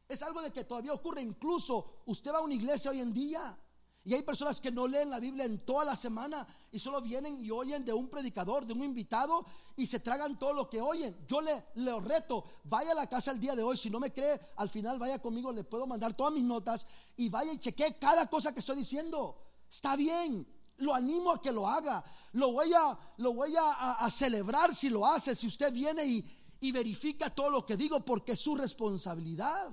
Es 0.08 0.22
algo 0.22 0.40
de 0.40 0.50
que 0.50 0.64
todavía 0.64 0.94
ocurre. 0.94 1.20
Incluso 1.20 2.02
usted 2.06 2.32
va 2.32 2.38
a 2.38 2.40
una 2.40 2.54
iglesia 2.54 2.90
hoy 2.90 3.00
en 3.00 3.12
día 3.12 3.56
y 4.02 4.14
hay 4.14 4.22
personas 4.22 4.62
que 4.62 4.72
no 4.72 4.88
leen 4.88 5.10
la 5.10 5.20
Biblia 5.20 5.44
en 5.44 5.58
toda 5.58 5.84
la 5.84 5.94
semana 5.94 6.46
y 6.72 6.78
solo 6.78 7.02
vienen 7.02 7.36
y 7.38 7.50
oyen 7.50 7.84
de 7.84 7.92
un 7.92 8.08
predicador, 8.08 8.64
de 8.64 8.72
un 8.72 8.82
invitado 8.82 9.44
y 9.76 9.86
se 9.86 10.00
tragan 10.00 10.38
todo 10.38 10.54
lo 10.54 10.70
que 10.70 10.80
oyen. 10.80 11.14
Yo 11.28 11.42
le, 11.42 11.62
reto, 12.00 12.44
vaya 12.64 12.92
a 12.92 12.94
la 12.94 13.06
casa 13.06 13.30
el 13.30 13.38
día 13.38 13.54
de 13.54 13.62
hoy. 13.62 13.76
Si 13.76 13.90
no 13.90 14.00
me 14.00 14.10
cree, 14.10 14.40
al 14.56 14.70
final 14.70 14.98
vaya 14.98 15.20
conmigo, 15.20 15.52
le 15.52 15.64
puedo 15.64 15.86
mandar 15.86 16.14
todas 16.14 16.32
mis 16.32 16.44
notas 16.44 16.86
y 17.14 17.28
vaya 17.28 17.52
y 17.52 17.58
cheque 17.58 17.98
cada 18.00 18.26
cosa 18.26 18.54
que 18.54 18.60
estoy 18.60 18.76
diciendo. 18.76 19.36
Está 19.70 19.96
bien, 19.96 20.46
lo 20.78 20.94
animo 20.94 21.30
a 21.30 21.42
que 21.42 21.52
lo 21.52 21.68
haga. 21.68 22.02
Lo 22.32 22.52
voy 22.52 22.72
a, 22.72 22.98
lo 23.18 23.34
voy 23.34 23.54
a 23.58 24.08
celebrar 24.10 24.74
si 24.74 24.88
lo 24.88 25.04
hace, 25.04 25.34
si 25.34 25.46
usted 25.46 25.70
viene 25.70 26.06
y, 26.06 26.41
y 26.62 26.70
verifica 26.70 27.28
todo 27.28 27.50
lo 27.50 27.66
que 27.66 27.76
digo, 27.76 28.04
porque 28.04 28.32
es 28.32 28.40
su 28.40 28.54
responsabilidad. 28.54 29.68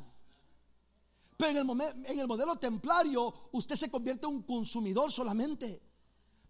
Pero 1.37 1.61
en 1.61 1.69
el, 1.69 2.05
en 2.05 2.19
el 2.19 2.27
modelo 2.27 2.55
templario 2.57 3.31
usted 3.51 3.75
se 3.75 3.91
convierte 3.91 4.25
en 4.25 4.33
un 4.33 4.41
consumidor 4.41 5.11
solamente. 5.11 5.83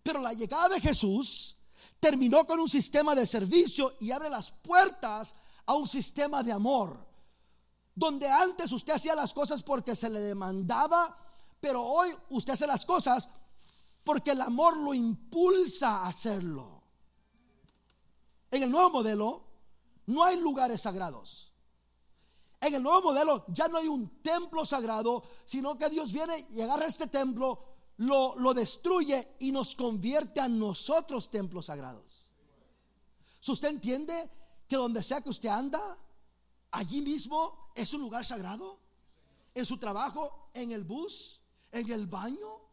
Pero 0.02 0.22
la 0.22 0.32
llegada 0.32 0.70
de 0.70 0.80
Jesús 0.80 1.58
terminó 2.00 2.48
con 2.48 2.58
un 2.62 2.70
sistema 2.70 3.14
de 3.16 3.26
servicio 3.26 3.98
y 4.00 4.12
abre 4.12 4.30
las 4.30 4.50
puertas 4.50 5.36
a 5.66 5.76
un 5.76 5.88
sistema 5.88 6.42
de 6.42 6.54
amor. 6.54 7.06
Donde 7.94 8.30
antes 8.30 8.72
usted 8.72 8.94
hacía 8.94 9.16
las 9.16 9.34
cosas 9.34 9.62
porque 9.62 9.94
se 9.94 10.10
le 10.10 10.22
demandaba, 10.22 11.18
pero 11.60 11.84
hoy 11.84 12.16
usted 12.30 12.54
hace 12.54 12.66
las 12.66 12.86
cosas 12.86 13.28
porque 14.06 14.32
el 14.32 14.40
amor 14.40 14.78
lo 14.78 14.94
impulsa 14.94 15.98
a 15.98 16.08
hacerlo. 16.08 16.82
En 18.50 18.64
el 18.64 18.72
nuevo 18.72 18.90
modelo 18.90 19.49
no 20.10 20.24
hay 20.24 20.40
lugares 20.40 20.82
sagrados. 20.82 21.54
En 22.60 22.74
el 22.74 22.82
nuevo 22.82 23.12
modelo 23.12 23.46
ya 23.50 23.68
no 23.68 23.78
hay 23.78 23.88
un 23.88 24.22
templo 24.22 24.66
sagrado, 24.66 25.24
sino 25.46 25.78
que 25.78 25.88
Dios 25.88 26.12
viene 26.12 26.48
y 26.50 26.62
agarra 26.62 26.88
este 26.88 27.08
templo, 27.08 27.64
lo, 27.98 28.36
lo 28.36 28.54
destruye 28.56 29.36
y 29.40 29.52
nos 29.52 29.76
convierte 29.76 30.40
a 30.42 30.50
nosotros 30.50 31.30
templos 31.30 31.68
sagrados. 31.68 32.32
Si 33.40 33.52
usted 33.52 33.70
entiende 33.70 34.30
que 34.68 34.78
donde 34.78 35.04
sea 35.04 35.22
que 35.22 35.30
usted 35.30 35.50
anda, 35.50 35.98
allí 36.72 37.02
mismo 37.02 37.72
es 37.76 37.94
un 37.94 38.02
lugar 38.02 38.26
sagrado, 38.26 38.80
en 39.54 39.66
su 39.66 39.78
trabajo, 39.78 40.50
en 40.56 40.72
el 40.72 40.86
bus, 40.86 41.40
en 41.72 41.92
el 41.92 42.08
baño, 42.08 42.69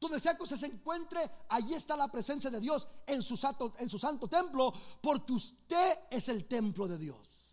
donde 0.00 0.20
sea 0.20 0.36
que 0.36 0.44
usted 0.44 0.56
se 0.56 0.66
encuentre, 0.66 1.30
allí 1.48 1.74
está 1.74 1.96
la 1.96 2.08
presencia 2.08 2.50
de 2.50 2.60
Dios 2.60 2.88
en 3.06 3.22
su 3.22 3.36
santo, 3.36 4.28
templo, 4.28 4.72
porque 5.00 5.32
usted 5.32 6.00
es 6.10 6.28
el 6.28 6.46
templo 6.46 6.86
de 6.86 6.98
Dios. 6.98 7.44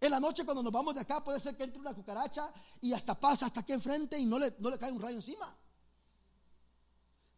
En 0.00 0.10
la 0.10 0.18
noche 0.18 0.44
cuando 0.44 0.62
nos 0.62 0.72
vamos 0.72 0.94
de 0.94 1.00
acá 1.00 1.22
puede 1.22 1.38
ser 1.38 1.56
que 1.56 1.62
entre 1.62 1.78
una 1.78 1.94
cucaracha 1.94 2.52
y 2.80 2.92
hasta 2.92 3.18
pasa 3.18 3.46
hasta 3.46 3.60
aquí 3.60 3.72
enfrente 3.72 4.18
y 4.18 4.26
no 4.26 4.38
le, 4.38 4.56
no 4.58 4.68
le 4.68 4.78
cae 4.78 4.90
un 4.90 5.00
rayo 5.00 5.16
encima. 5.16 5.56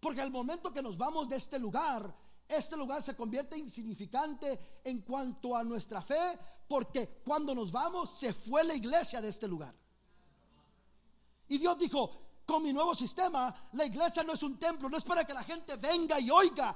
Porque 0.00 0.22
al 0.22 0.30
momento 0.30 0.72
que 0.72 0.82
nos 0.82 0.96
vamos 0.96 1.28
de 1.28 1.36
este 1.36 1.58
lugar, 1.58 2.14
este 2.48 2.76
lugar 2.76 3.02
se 3.02 3.16
convierte 3.16 3.58
insignificante 3.58 4.80
en 4.84 5.02
cuanto 5.02 5.56
a 5.56 5.64
nuestra 5.64 6.00
fe, 6.00 6.38
porque 6.68 7.20
cuando 7.24 7.54
nos 7.54 7.70
vamos 7.70 8.18
se 8.18 8.32
fue 8.32 8.64
la 8.64 8.74
iglesia 8.74 9.20
de 9.20 9.28
este 9.28 9.48
lugar. 9.48 9.74
Y 11.48 11.58
Dios 11.58 11.78
dijo, 11.78 12.10
con 12.46 12.62
mi 12.62 12.72
nuevo 12.72 12.94
sistema, 12.94 13.54
la 13.72 13.84
iglesia 13.84 14.22
no 14.22 14.32
es 14.32 14.42
un 14.42 14.58
templo, 14.58 14.88
no 14.88 14.96
es 14.96 15.04
para 15.04 15.24
que 15.24 15.34
la 15.34 15.42
gente 15.42 15.76
venga 15.76 16.20
y 16.20 16.30
oiga, 16.30 16.74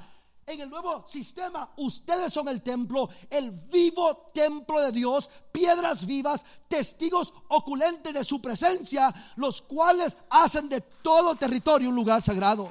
en 0.48 0.60
el 0.62 0.70
nuevo 0.70 1.06
sistema, 1.06 1.70
ustedes 1.76 2.32
son 2.32 2.48
el 2.48 2.62
templo, 2.62 3.10
el 3.28 3.50
vivo 3.50 4.30
templo 4.32 4.80
de 4.80 4.92
Dios, 4.92 5.28
piedras 5.52 6.06
vivas, 6.06 6.44
testigos 6.68 7.34
oculentes 7.48 8.14
de 8.14 8.24
su 8.24 8.40
presencia, 8.40 9.14
los 9.36 9.60
cuales 9.60 10.16
hacen 10.30 10.70
de 10.70 10.80
todo 10.80 11.36
territorio 11.36 11.90
un 11.90 11.94
lugar 11.94 12.22
sagrado. 12.22 12.70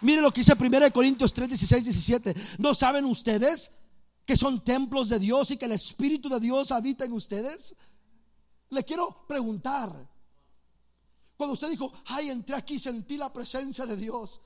Mire 0.00 0.20
lo 0.20 0.32
que 0.32 0.40
dice 0.40 0.54
1 0.58 0.92
Corintios 0.92 1.32
3, 1.32 1.48
16, 1.48 1.84
17. 1.84 2.34
¿No 2.58 2.74
saben 2.74 3.04
ustedes 3.04 3.70
que 4.24 4.36
son 4.36 4.64
templos 4.64 5.08
de 5.08 5.18
Dios 5.18 5.50
y 5.50 5.56
que 5.56 5.66
el 5.66 5.72
Espíritu 5.72 6.28
de 6.28 6.40
Dios 6.40 6.72
habita 6.72 7.04
en 7.04 7.12
ustedes? 7.12 7.76
Le 8.70 8.84
quiero 8.84 9.26
preguntar, 9.26 10.08
cuando 11.36 11.54
usted 11.54 11.70
dijo, 11.70 11.92
ay, 12.06 12.30
entré 12.30 12.56
aquí 12.56 12.74
y 12.74 12.78
sentí 12.78 13.16
la 13.16 13.32
presencia 13.32 13.86
de 13.86 13.96
Dios, 13.96 14.40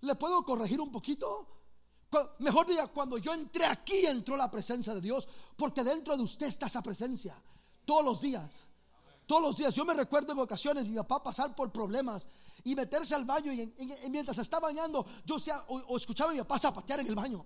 ¿le 0.00 0.14
puedo 0.14 0.44
corregir 0.44 0.80
un 0.80 0.90
poquito? 0.90 1.46
Mejor 2.38 2.66
diga, 2.66 2.86
cuando 2.88 3.18
yo 3.18 3.34
entré 3.34 3.66
aquí 3.66 4.06
entró 4.06 4.36
la 4.36 4.50
presencia 4.50 4.94
de 4.94 5.00
Dios, 5.00 5.28
porque 5.56 5.84
dentro 5.84 6.16
de 6.16 6.22
usted 6.22 6.46
está 6.46 6.66
esa 6.66 6.82
presencia, 6.82 7.40
todos 7.84 8.04
los 8.04 8.20
días. 8.20 8.66
Todos 9.26 9.42
los 9.42 9.56
días, 9.58 9.74
yo 9.74 9.84
me 9.84 9.92
recuerdo 9.92 10.32
en 10.32 10.38
ocasiones 10.38 10.86
mi 10.86 10.96
papá 10.96 11.22
pasar 11.22 11.54
por 11.54 11.70
problemas 11.70 12.26
y 12.64 12.74
meterse 12.74 13.14
al 13.14 13.26
baño 13.26 13.52
y, 13.52 13.70
mientras 14.08 14.38
estaba 14.38 14.68
bañando, 14.68 15.04
yo 15.26 15.36
o, 15.66 15.96
escuchaba 15.98 16.30
a 16.30 16.32
mi 16.32 16.40
papá 16.40 16.58
zapatear 16.58 17.00
en 17.00 17.08
el 17.08 17.14
baño. 17.14 17.44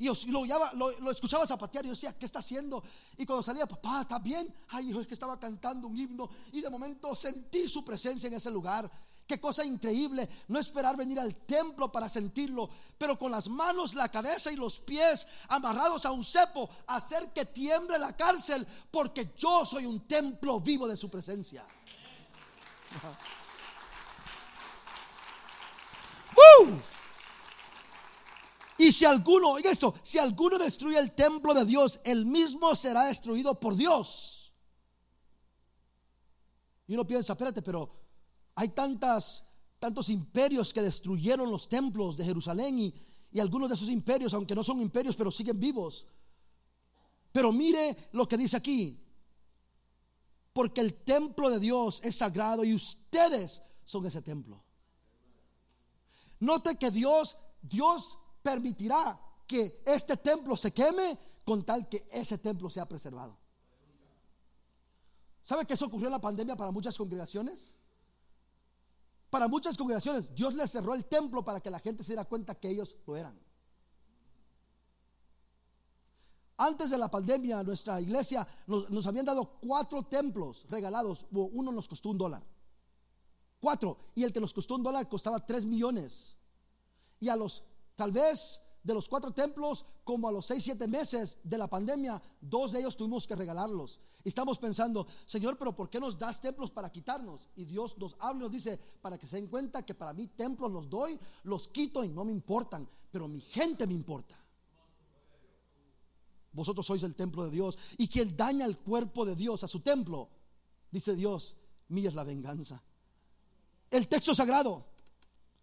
Y 0.00 0.06
lo, 0.30 0.46
lo, 0.46 0.98
lo, 0.98 1.10
escuchaba 1.10 1.46
zapatear 1.46 1.84
y 1.84 1.88
yo 1.88 1.92
decía, 1.92 2.16
¿qué 2.18 2.24
está 2.24 2.38
haciendo? 2.38 2.82
Y 3.18 3.26
cuando 3.26 3.42
salía, 3.42 3.66
papá, 3.66 4.00
¿está 4.00 4.18
bien? 4.18 4.52
Ay, 4.68 4.88
hijo, 4.88 5.02
es 5.02 5.06
que 5.06 5.12
estaba 5.12 5.38
cantando 5.38 5.86
un 5.86 5.94
himno 5.94 6.30
y 6.52 6.62
de 6.62 6.70
momento 6.70 7.14
sentí 7.14 7.68
su 7.68 7.84
presencia 7.84 8.26
en 8.26 8.32
ese 8.32 8.50
lugar. 8.50 8.90
Qué 9.26 9.38
cosa 9.38 9.62
increíble, 9.62 10.26
no 10.48 10.58
esperar 10.58 10.96
venir 10.96 11.20
al 11.20 11.36
templo 11.36 11.92
para 11.92 12.08
sentirlo, 12.08 12.70
pero 12.96 13.18
con 13.18 13.30
las 13.30 13.46
manos, 13.46 13.94
la 13.94 14.08
cabeza 14.08 14.50
y 14.50 14.56
los 14.56 14.80
pies 14.80 15.26
amarrados 15.48 16.06
a 16.06 16.12
un 16.12 16.24
cepo, 16.24 16.70
hacer 16.86 17.30
que 17.34 17.44
tiemble 17.44 17.98
la 17.98 18.16
cárcel, 18.16 18.66
porque 18.90 19.34
yo 19.36 19.66
soy 19.66 19.84
un 19.84 20.08
templo 20.08 20.60
vivo 20.60 20.88
de 20.88 20.96
su 20.96 21.10
presencia. 21.10 21.66
¡Woo! 26.34 26.80
Y 28.80 28.92
si 28.92 29.04
alguno, 29.04 29.50
oiga 29.50 29.70
esto, 29.70 29.92
si 30.02 30.16
alguno 30.16 30.56
destruye 30.56 30.98
el 30.98 31.12
templo 31.12 31.52
de 31.52 31.66
Dios, 31.66 32.00
el 32.02 32.24
mismo 32.24 32.74
será 32.74 33.04
destruido 33.04 33.60
por 33.60 33.76
Dios. 33.76 34.54
Y 36.86 36.94
uno 36.94 37.06
piensa, 37.06 37.34
espérate, 37.34 37.60
pero 37.60 37.90
hay 38.54 38.70
tantas, 38.70 39.44
tantos 39.78 40.08
imperios 40.08 40.72
que 40.72 40.80
destruyeron 40.80 41.50
los 41.50 41.68
templos 41.68 42.16
de 42.16 42.24
Jerusalén 42.24 42.78
y, 42.78 42.94
y 43.30 43.38
algunos 43.38 43.68
de 43.68 43.74
esos 43.74 43.90
imperios, 43.90 44.32
aunque 44.32 44.54
no 44.54 44.62
son 44.62 44.80
imperios, 44.80 45.14
pero 45.14 45.30
siguen 45.30 45.60
vivos. 45.60 46.06
Pero 47.32 47.52
mire 47.52 48.08
lo 48.12 48.26
que 48.26 48.38
dice 48.38 48.56
aquí. 48.56 48.98
Porque 50.54 50.80
el 50.80 50.94
templo 50.94 51.50
de 51.50 51.60
Dios 51.60 52.00
es 52.02 52.16
sagrado 52.16 52.64
y 52.64 52.72
ustedes 52.72 53.62
son 53.84 54.06
ese 54.06 54.22
templo. 54.22 54.64
Note 56.38 56.76
que 56.76 56.90
Dios, 56.90 57.36
Dios 57.60 58.16
permitirá 58.42 59.20
que 59.46 59.82
este 59.84 60.16
templo 60.16 60.56
se 60.56 60.72
queme 60.72 61.18
con 61.44 61.64
tal 61.64 61.88
que 61.88 62.08
ese 62.10 62.38
templo 62.38 62.70
sea 62.70 62.86
preservado. 62.86 63.36
¿Sabe 65.42 65.66
que 65.66 65.74
eso 65.74 65.86
ocurrió 65.86 66.06
en 66.06 66.12
la 66.12 66.20
pandemia 66.20 66.56
para 66.56 66.70
muchas 66.70 66.96
congregaciones? 66.96 67.72
Para 69.30 69.48
muchas 69.48 69.76
congregaciones, 69.76 70.32
Dios 70.34 70.54
les 70.54 70.70
cerró 70.70 70.94
el 70.94 71.04
templo 71.06 71.44
para 71.44 71.60
que 71.60 71.70
la 71.70 71.78
gente 71.78 72.02
se 72.02 72.12
diera 72.12 72.24
cuenta 72.24 72.54
que 72.54 72.68
ellos 72.68 72.96
lo 73.06 73.16
eran. 73.16 73.38
Antes 76.56 76.90
de 76.90 76.98
la 76.98 77.10
pandemia, 77.10 77.62
nuestra 77.62 78.00
iglesia 78.00 78.46
nos, 78.66 78.90
nos, 78.90 79.06
habían 79.06 79.24
dado 79.24 79.58
cuatro 79.60 80.02
templos 80.02 80.66
regalados. 80.68 81.26
Uno 81.30 81.72
nos 81.72 81.88
costó 81.88 82.10
un 82.10 82.18
dólar. 82.18 82.42
Cuatro. 83.60 83.96
Y 84.14 84.24
el 84.24 84.32
que 84.32 84.40
nos 84.40 84.52
costó 84.52 84.74
un 84.74 84.82
dólar 84.82 85.08
costaba 85.08 85.44
tres 85.46 85.64
millones. 85.64 86.36
Y 87.18 87.28
a 87.28 87.36
los 87.36 87.64
Tal 88.00 88.12
vez 88.12 88.62
de 88.82 88.94
los 88.94 89.06
cuatro 89.10 89.30
templos, 89.30 89.84
como 90.04 90.26
a 90.26 90.32
los 90.32 90.46
seis, 90.46 90.64
siete 90.64 90.88
meses 90.88 91.38
de 91.44 91.58
la 91.58 91.66
pandemia, 91.66 92.22
dos 92.40 92.72
de 92.72 92.78
ellos 92.78 92.96
tuvimos 92.96 93.26
que 93.26 93.36
regalarlos. 93.36 94.00
Y 94.24 94.30
estamos 94.30 94.56
pensando, 94.58 95.06
Señor, 95.26 95.58
pero 95.58 95.76
¿por 95.76 95.90
qué 95.90 96.00
nos 96.00 96.18
das 96.18 96.40
templos 96.40 96.70
para 96.70 96.88
quitarnos? 96.88 97.46
Y 97.56 97.66
Dios 97.66 97.98
nos 97.98 98.16
habla 98.18 98.38
y 98.38 98.42
nos 98.44 98.52
dice, 98.52 98.80
para 99.02 99.18
que 99.18 99.26
se 99.26 99.36
den 99.36 99.48
cuenta 99.48 99.84
que 99.84 99.92
para 99.92 100.14
mí 100.14 100.28
templos 100.28 100.72
los 100.72 100.88
doy, 100.88 101.20
los 101.42 101.68
quito 101.68 102.02
y 102.02 102.08
no 102.08 102.24
me 102.24 102.32
importan, 102.32 102.88
pero 103.10 103.28
mi 103.28 103.42
gente 103.42 103.86
me 103.86 103.92
importa. 103.92 104.34
vosotros 106.52 106.86
sois 106.86 107.02
el 107.02 107.14
templo 107.14 107.44
de 107.44 107.50
Dios. 107.50 107.78
Y 107.98 108.08
quien 108.08 108.34
daña 108.34 108.64
el 108.64 108.78
cuerpo 108.78 109.26
de 109.26 109.36
Dios 109.36 109.62
a 109.62 109.68
su 109.68 109.80
templo, 109.80 110.30
dice 110.90 111.14
Dios, 111.14 111.54
mía 111.88 112.08
es 112.08 112.14
la 112.14 112.24
venganza. 112.24 112.82
El 113.90 114.08
texto 114.08 114.32
sagrado, 114.32 114.89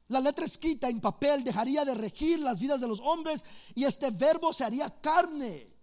la 0.09 0.19
letra 0.19 0.45
escrita 0.45 0.89
en 0.89 1.01
papel 1.01 1.43
dejaría 1.43 1.83
de 1.83 1.93
regir 1.93 2.39
las 2.39 2.59
vidas 2.59 2.79
de 2.79 2.87
los 2.87 2.99
hombres 2.99 3.43
y 3.75 3.83
este 3.83 4.11
verbo 4.11 4.53
se 4.53 4.63
haría 4.63 4.89
carne. 5.01 5.75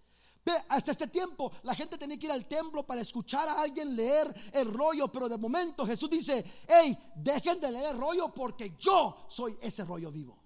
Hasta 0.68 0.90
este 0.90 1.08
tiempo 1.08 1.52
la 1.62 1.74
gente 1.74 1.96
tenía 1.96 2.18
que 2.18 2.26
ir 2.26 2.32
al 2.32 2.46
templo 2.46 2.84
para 2.86 3.00
escuchar 3.00 3.48
a 3.48 3.60
alguien 3.60 3.96
leer 3.96 4.34
el 4.52 4.72
rollo, 4.72 5.10
pero 5.10 5.28
de 5.28 5.38
momento 5.38 5.86
Jesús 5.86 6.10
dice, 6.10 6.44
hey, 6.68 6.98
dejen 7.16 7.60
de 7.60 7.70
leer 7.70 7.92
el 7.92 7.98
rollo 7.98 8.32
porque 8.32 8.76
yo 8.78 9.26
soy 9.28 9.56
ese 9.60 9.84
rollo 9.84 10.10
vivo. 10.10 10.38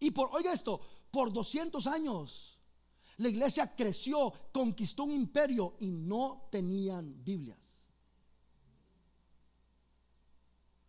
Y 0.00 0.10
por, 0.10 0.30
oiga 0.32 0.52
esto, 0.52 0.80
por 1.10 1.32
200 1.32 1.86
años 1.86 2.58
la 3.18 3.28
iglesia 3.28 3.74
creció, 3.74 4.32
conquistó 4.52 5.04
un 5.04 5.12
imperio 5.12 5.76
y 5.78 5.86
no 5.86 6.48
tenían 6.50 7.22
Biblias. 7.24 7.73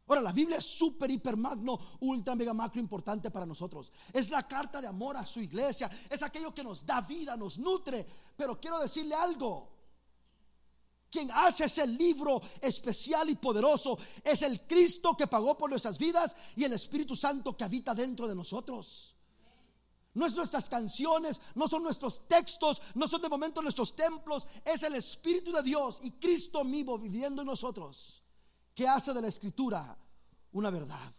Ahora, 0.07 0.21
la 0.21 0.31
Biblia 0.31 0.57
es 0.57 0.65
súper, 0.65 1.09
hiper, 1.09 1.35
magno, 1.35 1.79
ultra, 2.01 2.35
mega, 2.35 2.53
macro 2.53 2.79
importante 2.79 3.31
para 3.31 3.45
nosotros. 3.45 3.91
Es 4.13 4.29
la 4.29 4.47
carta 4.47 4.79
de 4.79 4.87
amor 4.87 5.17
a 5.17 5.25
su 5.25 5.39
iglesia. 5.41 5.89
Es 6.07 6.21
aquello 6.21 6.53
que 6.53 6.63
nos 6.63 6.85
da 6.85 7.01
vida, 7.01 7.35
nos 7.35 7.57
nutre. 7.57 8.05
Pero 8.37 8.59
quiero 8.59 8.77
decirle 8.79 9.15
algo. 9.15 9.71
Quien 11.09 11.31
hace 11.31 11.65
ese 11.65 11.87
libro 11.87 12.39
especial 12.61 13.29
y 13.29 13.35
poderoso 13.35 13.97
es 14.23 14.41
el 14.43 14.67
Cristo 14.67 15.15
que 15.17 15.27
pagó 15.27 15.57
por 15.57 15.69
nuestras 15.71 15.97
vidas 15.97 16.35
y 16.55 16.65
el 16.65 16.73
Espíritu 16.73 17.15
Santo 17.15 17.57
que 17.57 17.63
habita 17.63 17.95
dentro 17.95 18.27
de 18.27 18.35
nosotros. 18.35 19.15
No 20.13 20.25
es 20.25 20.35
nuestras 20.35 20.69
canciones, 20.69 21.41
no 21.55 21.67
son 21.67 21.83
nuestros 21.83 22.27
textos, 22.27 22.81
no 22.93 23.07
son 23.07 23.21
de 23.21 23.29
momento 23.29 23.61
nuestros 23.61 23.95
templos, 23.95 24.47
es 24.63 24.83
el 24.83 24.95
Espíritu 24.95 25.51
de 25.51 25.63
Dios 25.63 25.99
y 26.03 26.11
Cristo 26.11 26.63
vivo 26.63 26.97
viviendo 26.97 27.41
en 27.41 27.47
nosotros 27.47 28.24
que 28.75 28.87
hace 28.87 29.13
de 29.13 29.21
la 29.21 29.29
escritura 29.29 29.97
una 30.51 30.69
verdad. 30.69 31.13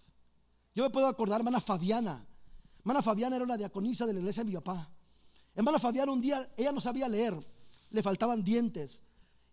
Yo 0.74 0.84
me 0.84 0.90
puedo 0.90 1.06
acordar, 1.06 1.40
hermana 1.40 1.60
Fabiana. 1.60 2.24
Hermana 2.80 3.02
Fabiana 3.02 3.36
era 3.36 3.44
una 3.44 3.56
diaconisa 3.56 4.06
de 4.06 4.12
la 4.12 4.20
iglesia 4.20 4.44
de 4.44 4.50
mi 4.50 4.56
papá. 4.56 4.90
Hermana 5.54 5.78
Fabiana 5.78 6.12
un 6.12 6.20
día, 6.20 6.52
ella 6.56 6.70
no 6.70 6.80
sabía 6.82 7.08
leer, 7.08 7.34
le 7.90 8.02
faltaban 8.02 8.44
dientes. 8.44 9.00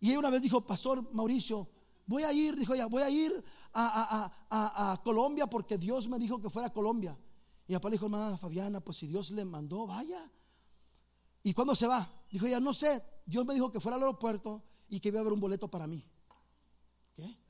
Y 0.02 0.10
ella 0.10 0.20
una 0.20 0.30
vez 0.30 0.42
dijo, 0.42 0.62
Pastor 0.62 1.14
Mauricio, 1.14 1.70
voy 2.06 2.24
a 2.24 2.34
ir, 2.34 2.58
dijo 2.58 2.74
ella, 2.74 2.88
voy 2.88 3.04
a 3.04 3.10
ir 3.10 3.44
a, 3.74 5.00
Colombia 5.04 5.48
porque 5.48 5.78
Dios 5.78 6.10
me 6.10 6.20
dijo 6.20 6.42
que 6.42 6.50
fuera 6.50 6.68
a 6.68 6.74
Colombia. 6.74 7.18
Y 7.68 7.72
mi 7.72 7.76
papá 7.78 7.88
le 7.88 7.94
dijo, 7.94 8.06
hermana 8.06 8.38
Fabiana, 8.38 8.82
pues 8.82 8.98
si 8.98 9.08
Dios 9.08 9.32
le 9.32 9.46
mandó, 9.46 9.88
vaya. 9.88 10.30
¿Y 11.42 11.54
cuándo 11.54 11.74
se 11.74 11.88
va? 11.88 12.10
Dijo 12.30 12.46
ella, 12.46 12.60
no 12.60 12.74
sé, 12.74 13.02
Dios 13.26 13.46
me 13.46 13.54
dijo 13.54 13.72
que 13.72 13.80
fuera 13.80 13.96
al 13.96 14.04
aeropuerto 14.04 14.62
y 14.90 15.00
que 15.00 15.08
iba 15.08 15.20
a 15.20 15.22
haber 15.22 15.32
un 15.32 15.40
boleto 15.40 15.70
para 15.70 15.88
mí. 15.88 16.06
¿Qué? 17.16 17.43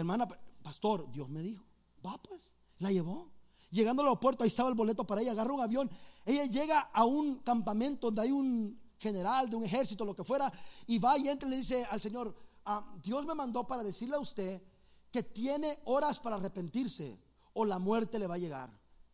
Hermana, 0.00 0.28
pastor, 0.62 1.10
Dios 1.10 1.28
me 1.28 1.42
dijo, 1.42 1.64
va 2.04 2.18
pues, 2.22 2.52
la 2.78 2.90
llevó. 2.90 3.30
Llegando 3.70 4.02
al 4.02 4.08
aeropuerto, 4.08 4.44
ahí 4.44 4.48
estaba 4.48 4.68
el 4.68 4.74
boleto 4.74 5.04
para 5.04 5.20
ella, 5.20 5.32
agarra 5.32 5.52
un 5.52 5.60
avión. 5.60 5.90
Ella 6.24 6.46
llega 6.46 6.80
a 6.80 7.04
un 7.04 7.40
campamento 7.40 8.06
donde 8.06 8.22
hay 8.22 8.30
un 8.30 8.80
general 8.98 9.50
de 9.50 9.56
un 9.56 9.64
ejército, 9.64 10.04
lo 10.04 10.14
que 10.14 10.24
fuera, 10.24 10.52
y 10.86 10.98
va 10.98 11.18
y 11.18 11.28
entra 11.28 11.46
y 11.48 11.50
le 11.50 11.56
dice 11.58 11.84
al 11.84 12.00
Señor, 12.00 12.34
ah, 12.64 12.94
Dios 13.02 13.24
me 13.26 13.34
mandó 13.34 13.66
para 13.66 13.82
decirle 13.82 14.16
a 14.16 14.20
usted 14.20 14.62
que 15.10 15.22
tiene 15.22 15.78
horas 15.84 16.18
para 16.18 16.36
arrepentirse 16.36 17.18
o 17.52 17.64
la 17.64 17.78
muerte 17.78 18.18
le 18.18 18.26
va 18.26 18.34
a 18.34 18.38
llegar. 18.38 18.70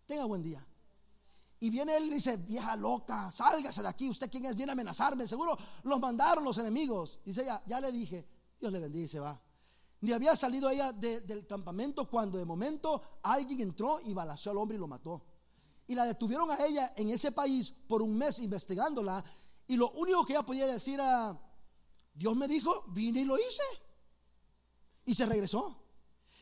Tenga 0.07 0.25
buen 0.25 0.43
día. 0.43 0.65
Y 1.61 1.71
viene 1.71 1.97
él 1.97 2.05
y 2.05 2.15
dice, 2.15 2.37
vieja 2.37 2.77
loca, 2.77 3.31
sálgase 3.31 3.81
de 3.83 3.89
aquí, 3.89 4.09
usted 4.11 4.31
quién 4.31 4.45
es, 4.45 4.55
viene 4.55 4.73
a 4.73 4.75
amenazarme, 4.75 5.27
seguro 5.27 5.57
los 5.83 5.99
mandaron 5.99 6.45
los 6.45 6.59
enemigos. 6.59 7.19
Dice 7.25 7.43
ella, 7.43 7.63
ya 7.67 7.81
le 7.81 7.91
dije, 7.91 8.27
Dios 8.61 8.71
le 8.71 8.79
bendiga 8.79 9.05
y 9.07 9.09
se 9.09 9.21
va. 9.21 9.41
Ni 10.05 10.13
había 10.13 10.37
salido 10.37 10.69
ella 10.69 10.93
del 10.93 11.47
campamento 11.47 12.11
cuando 12.11 12.37
de 12.37 12.45
momento 12.45 13.01
alguien 13.23 13.61
entró 13.61 14.03
y 14.03 14.13
balació 14.13 14.51
al 14.51 14.59
hombre 14.59 14.77
y 14.77 14.79
lo 14.79 14.87
mató. 14.87 15.25
Y 15.87 15.95
la 15.95 16.05
detuvieron 16.05 16.51
a 16.51 16.63
ella 16.63 16.93
en 16.95 17.09
ese 17.09 17.33
país 17.33 17.73
por 17.89 18.03
un 18.03 18.15
mes 18.15 18.39
investigándola. 18.39 19.25
Y 19.67 19.79
lo 19.79 19.93
único 19.93 20.23
que 20.27 20.35
ella 20.35 20.43
podía 20.43 20.67
decir 20.67 21.01
era, 21.01 21.41
Dios 22.13 22.37
me 22.37 22.47
dijo, 22.47 22.85
vine 22.89 23.23
y 23.23 23.25
lo 23.25 23.39
hice. 23.39 23.63
Y 25.07 25.15
se 25.15 25.25
regresó. 25.25 25.75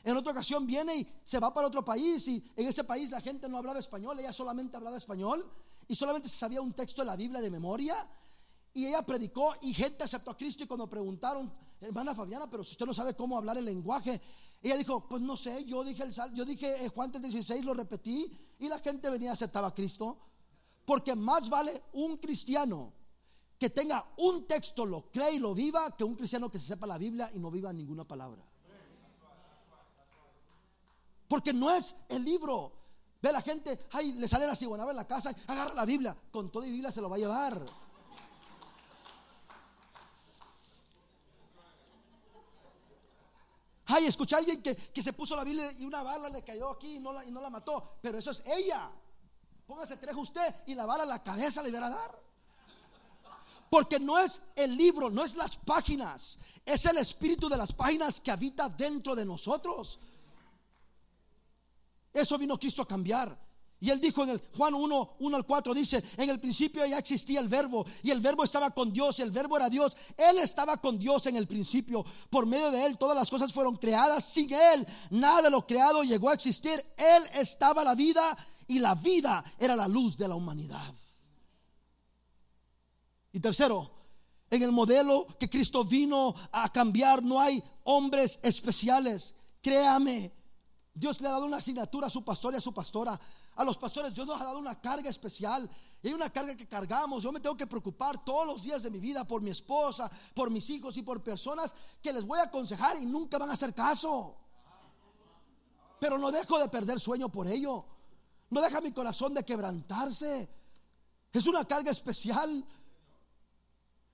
En 0.03 0.17
otra 0.17 0.33
ocasión 0.33 0.67
viene 0.67 0.97
y 0.97 1.09
se 1.25 1.39
va 1.39 1.55
para 1.55 1.69
otro 1.69 1.85
país 1.85 2.27
y 2.27 2.45
en 2.57 2.67
ese 2.67 2.83
país 2.83 3.13
la 3.13 3.21
gente 3.21 3.49
no 3.49 3.59
hablaba 3.59 3.79
español, 3.79 4.19
ella 4.19 4.33
solamente 4.33 4.77
hablaba 4.77 4.97
español 4.97 5.49
y 5.87 5.95
solamente 5.95 6.29
sabía 6.29 6.61
un 6.61 6.73
texto 6.73 7.03
de 7.03 7.07
la 7.07 7.15
Biblia 7.15 7.41
de 7.41 7.49
memoria. 7.49 8.09
Y 8.75 8.87
ella 8.87 9.07
predicó 9.07 9.55
y 9.63 9.73
gente 9.73 10.03
aceptó 10.03 10.33
a 10.33 10.37
Cristo 10.37 10.65
y 10.65 10.67
cuando 10.67 10.89
preguntaron, 10.89 11.53
hermana 11.87 12.15
Fabiana, 12.15 12.49
pero 12.49 12.65
si 12.65 12.73
usted 12.73 12.87
no 12.87 12.95
sabe 12.95 13.15
cómo 13.15 13.37
hablar 13.37 13.59
el 13.59 13.65
lenguaje. 13.65 14.21
Ella 14.63 14.77
dijo, 14.77 15.07
pues 15.09 15.21
no 15.21 15.37
sé, 15.37 15.65
yo 15.65 15.83
dije, 15.83 16.05
el 16.05 16.13
yo 16.35 16.45
dije 16.45 16.85
eh, 16.85 16.89
Juan 16.89 17.11
16, 17.11 17.65
lo 17.65 17.75
repetí 17.75 18.31
y 18.59 18.69
la 18.69 18.79
gente 18.79 19.11
venía 19.11 19.31
y 19.31 19.33
aceptaba 19.33 19.69
a 19.69 19.75
Cristo. 19.75 20.19
Porque 20.85 21.15
más 21.15 21.49
vale 21.49 21.85
un 21.93 22.17
cristiano 22.17 22.93
que 23.59 23.71
tenga 23.71 24.05
un 24.17 24.47
texto, 24.47 24.85
lo 24.85 25.11
cree 25.11 25.35
y 25.35 25.39
lo 25.39 25.55
viva, 25.55 25.97
que 25.97 26.05
un 26.05 26.17
cristiano 26.17 26.51
que 26.51 26.59
se 26.59 26.67
sepa 26.67 26.87
la 26.87 26.99
Biblia 26.99 27.31
y 27.35 27.39
no 27.39 27.51
viva 27.51 27.73
ninguna 27.73 28.05
palabra. 28.05 28.43
Porque 31.29 31.53
no 31.53 31.71
es 31.71 31.95
el 32.09 32.25
libro. 32.25 32.73
Ve 33.23 33.33
la 33.33 33.41
gente, 33.41 33.87
ay, 33.93 34.13
le 34.13 34.27
sale 34.27 34.47
la 34.47 34.57
ciguanaba 34.57 34.91
en 34.91 34.97
la 34.97 35.07
casa, 35.07 35.33
agarra 35.47 35.75
la 35.75 35.85
Biblia, 35.85 36.17
con 36.31 36.51
toda 36.51 36.67
Biblia 36.67 36.91
se 36.91 37.01
lo 37.01 37.09
va 37.09 37.17
a 37.17 37.21
llevar. 37.21 37.65
Ay, 43.95 44.07
escuché 44.07 44.35
a 44.35 44.39
alguien 44.39 44.63
que, 44.63 45.03
se 45.03 45.13
puso 45.13 45.37
la 45.37 45.45
Biblia 45.45 45.71
y 45.73 45.85
una 45.85 46.03
bala 46.03 46.29
le 46.31 46.43
cayó 46.43 46.71
aquí 46.71 46.97
y 46.97 46.99
no, 46.99 47.13
la, 47.13 47.25
y 47.27 47.31
no 47.31 47.43
la 47.43 47.51
mató. 47.51 47.99
Pero 48.01 48.17
eso 48.17 48.31
es 48.31 48.43
ella. 48.47 48.91
Póngase 49.67 49.99
tres 49.99 50.15
usted 50.17 50.55
y 50.67 50.75
la 50.75 50.87
bala 50.87 51.03
a 51.03 51.07
la 51.07 51.23
cabeza 51.23 51.63
le 51.63 51.77
a 51.77 51.91
dar. 51.91 52.23
Porque 53.69 54.01
no 54.01 54.19
es 54.19 54.41
el 54.55 54.77
libro, 54.77 55.11
no 55.11 55.25
es 55.25 55.35
las 55.35 55.57
páginas, 55.57 56.39
es 56.65 56.85
el 56.87 56.99
espíritu 56.99 57.49
de 57.49 57.57
las 57.57 57.73
páginas 57.73 58.21
que 58.21 58.31
habita 58.31 58.69
dentro 58.69 59.15
de 59.15 59.25
nosotros. 59.25 59.99
Eso 62.13 62.39
vino 62.39 62.59
Cristo 62.59 62.83
a 62.83 62.89
cambiar. 62.89 63.39
Y 63.83 63.91
él 63.91 64.01
dijo 64.01 64.23
en 64.23 64.31
el 64.31 64.43
Juan 64.57 64.75
1, 64.75 65.17
1 65.19 65.37
al 65.37 65.45
4, 65.45 65.75
dice, 65.75 66.05
en 66.17 66.31
el 66.31 66.39
principio 66.39 66.87
ya 66.87 66.99
existía 66.99 67.41
el 67.41 67.49
verbo 67.49 67.85
y 68.05 68.13
el 68.13 68.21
verbo 68.21 68.45
estaba 68.45 68.71
con 68.71 68.93
Dios 68.93 69.19
y 69.19 69.23
el 69.23 69.33
verbo 69.33 69.57
era 69.57 69.69
Dios. 69.69 69.97
Él 70.17 70.39
estaba 70.39 70.77
con 70.77 71.01
Dios 71.01 71.27
en 71.27 71.35
el 71.35 71.49
principio. 71.49 72.07
Por 72.31 72.47
medio 72.47 72.71
de 72.71 72.87
él 72.87 72.97
todas 72.97 73.17
las 73.17 73.29
cosas 73.29 73.53
fueron 73.53 73.75
creadas. 73.75 74.23
Sin 74.23 74.55
él 74.55 74.87
nada 75.11 75.43
de 75.43 75.51
lo 75.51 75.67
creado 75.67 76.05
llegó 76.05 76.29
a 76.29 76.35
existir. 76.35 76.81
Él 76.97 77.25
estaba 77.35 77.83
la 77.83 77.97
vida 77.97 78.39
y 78.69 78.79
la 78.79 78.95
vida 78.95 79.45
era 79.59 79.75
la 79.75 79.89
luz 79.89 80.17
de 80.17 80.29
la 80.29 80.37
humanidad. 80.37 80.95
Y 83.33 83.41
tercero, 83.41 83.91
en 84.49 84.63
el 84.63 84.71
modelo 84.71 85.27
que 85.41 85.51
Cristo 85.51 85.83
vino 85.83 86.37
a 86.53 86.71
cambiar 86.71 87.21
no 87.21 87.41
hay 87.41 87.61
hombres 87.83 88.39
especiales. 88.45 89.35
Créame, 89.61 90.31
Dios 90.95 91.21
le 91.23 91.29
ha 91.29 91.33
dado 91.33 91.47
una 91.47 91.57
asignatura 91.57 92.09
a 92.09 92.11
su 92.11 92.23
pastor 92.23 92.53
y 92.53 92.59
a 92.59 92.61
su 92.61 92.73
pastora. 92.73 93.19
A 93.57 93.65
los 93.65 93.79
pastores 93.79 94.15
Dios 94.15 94.27
nos 94.27 94.41
ha 94.41 94.45
dado 94.45 94.59
una 94.59 94.79
carga 94.81 95.09
especial. 95.09 95.71
Y 96.03 96.09
hay 96.09 96.15
una 96.15 96.31
carga 96.31 96.55
que 96.55 96.69
cargamos. 96.69 97.23
Yo 97.23 97.33
me 97.33 97.41
tengo 97.41 97.57
que 97.57 97.67
preocupar 97.67 98.23
todos 98.23 98.47
los 98.47 98.63
días 98.63 98.83
de 98.83 98.91
mi 98.91 99.01
vida 99.01 99.27
por 99.27 99.41
mi 99.41 99.51
esposa, 99.51 100.11
por 100.35 100.51
mis 100.51 100.69
hijos 100.69 100.97
y 100.99 101.03
por 101.03 101.23
personas 101.23 101.75
que 102.03 102.13
les 102.13 102.25
voy 102.25 102.39
a 102.39 102.45
aconsejar 102.45 102.99
y 102.99 103.07
nunca 103.07 103.39
van 103.39 103.49
a 103.49 103.55
hacer 103.55 103.73
caso. 103.73 104.37
Pero 105.99 106.19
no 106.19 106.31
dejo 106.31 106.59
de 106.59 106.69
perder 106.69 107.01
sueño 107.01 107.31
por 107.31 107.47
ello. 107.47 107.87
No 108.51 108.61
deja 108.61 108.83
mi 108.83 108.93
corazón 108.93 109.33
de 109.33 109.45
quebrantarse. 109.45 110.51
Es 111.33 111.47
una 111.47 111.65
carga 111.65 111.91
especial. 111.91 112.67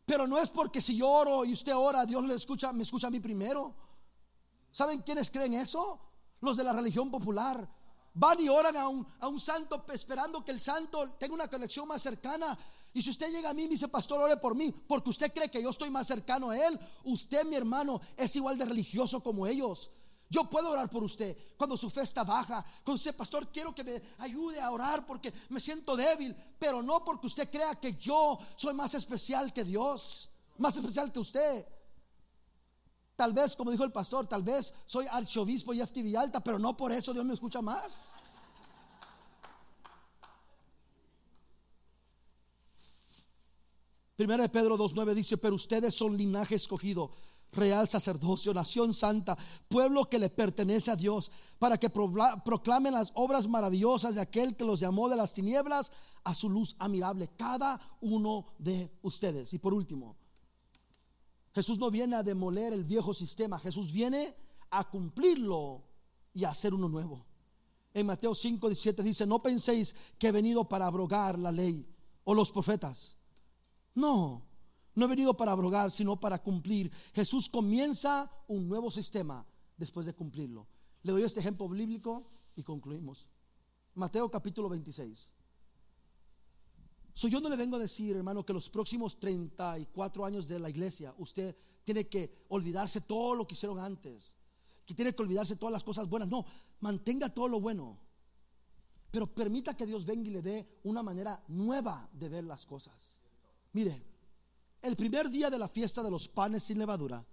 Pero 0.07 0.29
no 0.29 0.39
es 0.39 0.49
porque 0.49 0.81
si 0.81 0.97
yo 0.97 1.09
oro 1.09 1.45
y 1.45 1.53
usted 1.53 1.75
ora, 1.75 2.07
Dios 2.07 2.25
le 2.25 2.35
escucha, 2.35 2.73
me 2.73 2.85
escucha 2.85 3.09
a 3.09 3.11
mí 3.11 3.19
primero. 3.19 3.75
¿Saben 4.71 5.03
quiénes 5.03 5.31
creen 5.31 5.55
eso? 5.55 6.08
Los 6.41 6.57
de 6.57 6.65
la 6.65 6.73
religión 6.73 7.11
popular 7.11 7.69
van 8.15 8.41
y 8.41 8.49
oran 8.49 8.77
a 8.77 8.89
un, 8.89 9.07
a 9.21 9.29
un 9.29 9.41
santo 9.41 9.85
esperando 9.93 10.45
que 10.45 10.53
el 10.53 10.61
santo 10.61 11.15
tenga 11.19 11.35
una 11.35 11.49
conexión 11.49 11.87
más 11.87 12.03
cercana. 12.03 12.59
Y 12.93 13.03
si 13.03 13.11
usted 13.11 13.31
llega 13.31 13.51
a 13.51 13.55
mí 13.55 13.63
y 13.63 13.67
me 13.67 13.73
dice, 13.73 13.89
pastor, 13.89 14.21
ore 14.21 14.37
por 14.39 14.55
mí, 14.55 14.73
porque 14.73 15.11
usted 15.11 15.33
cree 15.33 15.51
que 15.51 15.63
yo 15.63 15.71
estoy 15.71 15.91
más 15.91 16.07
cercano 16.07 16.51
a 16.51 16.59
él, 16.59 16.79
usted, 17.05 17.45
mi 17.45 17.55
hermano, 17.55 18.01
es 18.17 18.35
igual 18.35 18.59
de 18.59 18.65
religioso 18.65 19.23
como 19.23 19.47
ellos. 19.47 19.91
Yo 20.31 20.45
puedo 20.45 20.71
orar 20.71 20.91
por 20.91 21.03
usted 21.03 21.37
cuando 21.57 21.77
su 21.77 21.89
fe 21.91 22.03
está 22.03 22.23
baja. 22.23 22.65
Cuando 22.85 22.97
usted, 22.97 23.17
pastor, 23.17 23.49
quiero 23.51 23.75
que 23.75 23.83
me 23.83 24.03
ayude 24.19 24.61
a 24.61 24.71
orar 24.71 25.07
porque 25.07 25.33
me 25.49 25.61
siento 25.61 25.97
débil. 25.97 26.37
Pero 26.59 26.83
no 26.83 27.03
porque 27.05 27.29
usted 27.29 27.51
crea 27.51 27.77
que 27.77 27.95
yo 27.95 28.39
soy 28.57 28.75
más 28.75 28.95
especial 28.95 29.53
que 29.53 29.65
Dios, 29.65 30.29
más 30.59 30.77
especial 30.77 31.13
que 31.13 31.19
usted. 31.21 31.67
Tal 33.19 33.33
vez, 33.33 33.57
como 33.57 33.73
dijo 33.73 33.83
el 33.83 33.91
pastor, 33.91 34.29
tal 34.29 34.45
vez 34.45 34.73
soy 34.87 35.09
archiobispo 35.11 35.75
y 35.75 35.83
FTV 35.83 36.17
alta, 36.17 36.39
pero 36.39 36.57
no 36.57 36.77
por 36.77 36.93
eso 36.93 37.13
Dios 37.13 37.25
me 37.25 37.35
escucha 37.35 37.61
más. 37.61 38.13
Primera 44.15 44.45
de 44.45 44.49
Pedro 44.49 44.79
2.9 44.79 45.15
dice, 45.15 45.37
pero 45.37 45.57
ustedes 45.57 45.97
son 45.97 46.17
linaje 46.17 46.55
escogido, 46.55 47.11
real 47.51 47.89
sacerdocio, 47.89 48.55
nación 48.55 48.95
santa, 48.95 49.37
pueblo 49.69 50.09
que 50.09 50.21
le 50.21 50.31
pertenece 50.31 50.93
a 50.93 50.97
Dios, 50.97 51.33
para 51.59 51.77
que 51.77 51.91
proclamen 51.91 52.95
las 52.95 53.11
obras 53.17 53.49
maravillosas 53.49 54.15
de 54.15 54.21
aquel 54.21 54.55
que 54.55 54.65
los 54.65 54.79
llamó 54.79 55.09
de 55.09 55.17
las 55.17 55.33
tinieblas 55.33 55.91
a 56.23 56.35
su 56.35 56.49
luz 56.49 56.77
admirable, 56.79 57.31
cada 57.37 57.81
uno 58.01 58.47
de 58.61 58.93
ustedes. 59.03 59.53
Y 59.55 59.59
por 59.59 59.75
último, 59.75 60.15
Jesús 61.59 61.81
no 61.81 61.91
viene 61.91 62.15
a 62.15 62.23
demoler 62.23 62.73
el 62.73 62.85
viejo 62.85 63.13
sistema, 63.13 63.59
Jesús 63.59 63.91
viene 63.91 64.37
a 64.71 64.89
cumplirlo 64.89 65.83
y 66.33 66.45
a 66.45 66.51
hacer 66.51 66.73
uno 66.73 66.89
nuevo. 66.89 67.27
En 67.93 68.07
Mateo 68.07 68.33
5, 68.33 68.69
17 68.69 69.03
dice, 69.03 69.27
no 69.27 69.43
penséis 69.43 69.93
que 70.21 70.29
he 70.29 70.31
venido 70.31 70.69
para 70.69 70.87
abrogar 70.87 71.37
la 71.37 71.51
ley 71.51 71.85
o 72.23 72.33
los 72.33 72.53
profetas. 72.53 73.19
No, 73.97 74.47
no 74.95 75.05
he 75.05 75.09
venido 75.09 75.37
para 75.37 75.51
abrogar, 75.51 75.91
sino 75.91 76.21
para 76.21 76.41
cumplir. 76.41 76.93
Jesús 77.13 77.49
comienza 77.49 78.31
un 78.47 78.69
nuevo 78.69 78.89
sistema 78.89 79.45
después 79.77 80.07
de 80.07 80.15
cumplirlo. 80.15 80.69
Le 81.03 81.11
doy 81.11 81.25
este 81.25 81.41
ejemplo 81.41 81.69
bíblico 81.69 82.31
y 82.55 82.63
concluimos. 82.63 83.27
Mateo 83.95 84.31
capítulo 84.31 84.69
26. 84.69 85.33
Yo 87.27 87.41
no 87.41 87.49
le 87.49 87.57
vengo 87.57 87.77
a 87.77 87.81
decir, 87.81 88.15
hermano, 88.15 88.45
que 88.45 88.53
los 88.53 88.71
próximos 88.71 89.19
34 89.19 90.25
años 90.25 90.47
de 90.47 90.61
la 90.61 90.71
iglesia 90.71 91.13
usted 91.19 91.57
tiene 91.83 92.07
que 92.07 92.45
olvidarse 92.49 93.01
todo 93.01 93.35
lo 93.35 93.47
que 93.47 93.55
hicieron 93.55 93.81
antes, 93.81 94.37
que 94.87 94.95
tiene 94.95 95.13
que 95.15 95.23
olvidarse 95.23 95.57
todas 95.57 95.73
las 95.73 95.83
cosas 95.83 96.09
buenas. 96.09 96.29
No, 96.29 96.45
mantenga 96.81 97.29
todo 97.29 97.49
lo 97.49 97.61
bueno, 97.61 97.99
pero 99.11 99.27
permita 99.27 99.77
que 99.77 99.87
Dios 99.87 100.07
venga 100.07 100.29
y 100.29 100.33
le 100.33 100.43
dé 100.43 100.81
una 100.85 101.03
manera 101.03 101.43
nueva 101.49 102.09
de 102.13 102.29
ver 102.29 102.45
las 102.45 102.65
cosas. 102.67 103.19
Mire, 103.73 104.05
el 104.83 104.95
primer 104.95 105.29
día 105.29 105.51
de 105.51 105.59
la 105.59 105.69
fiesta 105.69 106.03
de 106.05 106.11
los 106.11 106.29
panes 106.29 106.63
sin 106.63 106.79
levadura, 106.79 107.27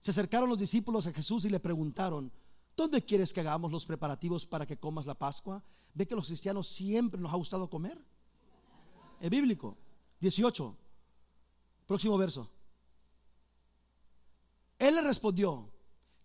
se 0.00 0.12
acercaron 0.12 0.48
los 0.48 0.58
discípulos 0.58 1.06
a 1.06 1.12
Jesús 1.12 1.44
y 1.44 1.50
le 1.50 1.58
preguntaron, 1.58 2.32
¿dónde 2.76 3.04
quieres 3.04 3.32
que 3.32 3.40
hagamos 3.40 3.72
los 3.72 3.84
preparativos 3.84 4.46
para 4.46 4.64
que 4.64 4.78
comas 4.78 5.06
la 5.06 5.18
Pascua? 5.18 5.64
¿Ve 5.92 6.06
que 6.06 6.14
los 6.14 6.28
cristianos 6.28 6.68
siempre 6.68 7.20
nos 7.20 7.32
ha 7.32 7.36
gustado 7.36 7.68
comer? 7.68 7.98
Es 9.20 9.30
bíblico. 9.30 9.76
18. 10.20 10.76
Próximo 11.86 12.18
verso. 12.18 12.48
Él 14.78 14.94
le 14.94 15.02
respondió 15.02 15.70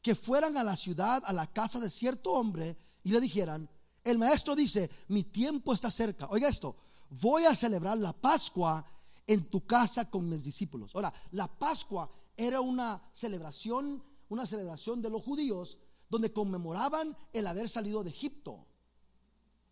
que 0.02 0.16
fueran 0.16 0.58
a 0.58 0.64
la 0.64 0.76
ciudad, 0.76 1.24
a 1.26 1.34
la 1.34 1.48
casa 1.48 1.80
de 1.80 1.90
cierto 1.90 2.32
hombre 2.34 2.78
y 3.04 3.12
le 3.12 3.22
dijeran, 3.22 3.70
el 4.04 4.18
maestro 4.18 4.56
dice, 4.56 4.90
mi 5.08 5.24
tiempo 5.24 5.74
está 5.74 5.90
cerca. 5.90 6.28
Oiga 6.30 6.50
esto, 6.50 6.76
voy 7.10 7.46
a 7.46 7.56
celebrar 7.56 7.98
la 7.98 8.14
Pascua 8.14 8.86
en 9.26 9.50
tu 9.50 9.66
casa 9.66 10.10
con 10.10 10.28
mis 10.28 10.44
discípulos. 10.44 10.94
Ahora, 10.94 11.14
la 11.32 11.48
Pascua 11.48 12.10
era 12.36 12.60
una 12.62 13.02
celebración, 13.14 14.04
una 14.30 14.46
celebración 14.46 15.02
de 15.02 15.10
los 15.10 15.24
judíos 15.24 15.78
donde 16.10 16.34
conmemoraban 16.34 17.18
el 17.32 17.48
haber 17.48 17.70
salido 17.70 18.04
de 18.04 18.10
Egipto. 18.10 18.66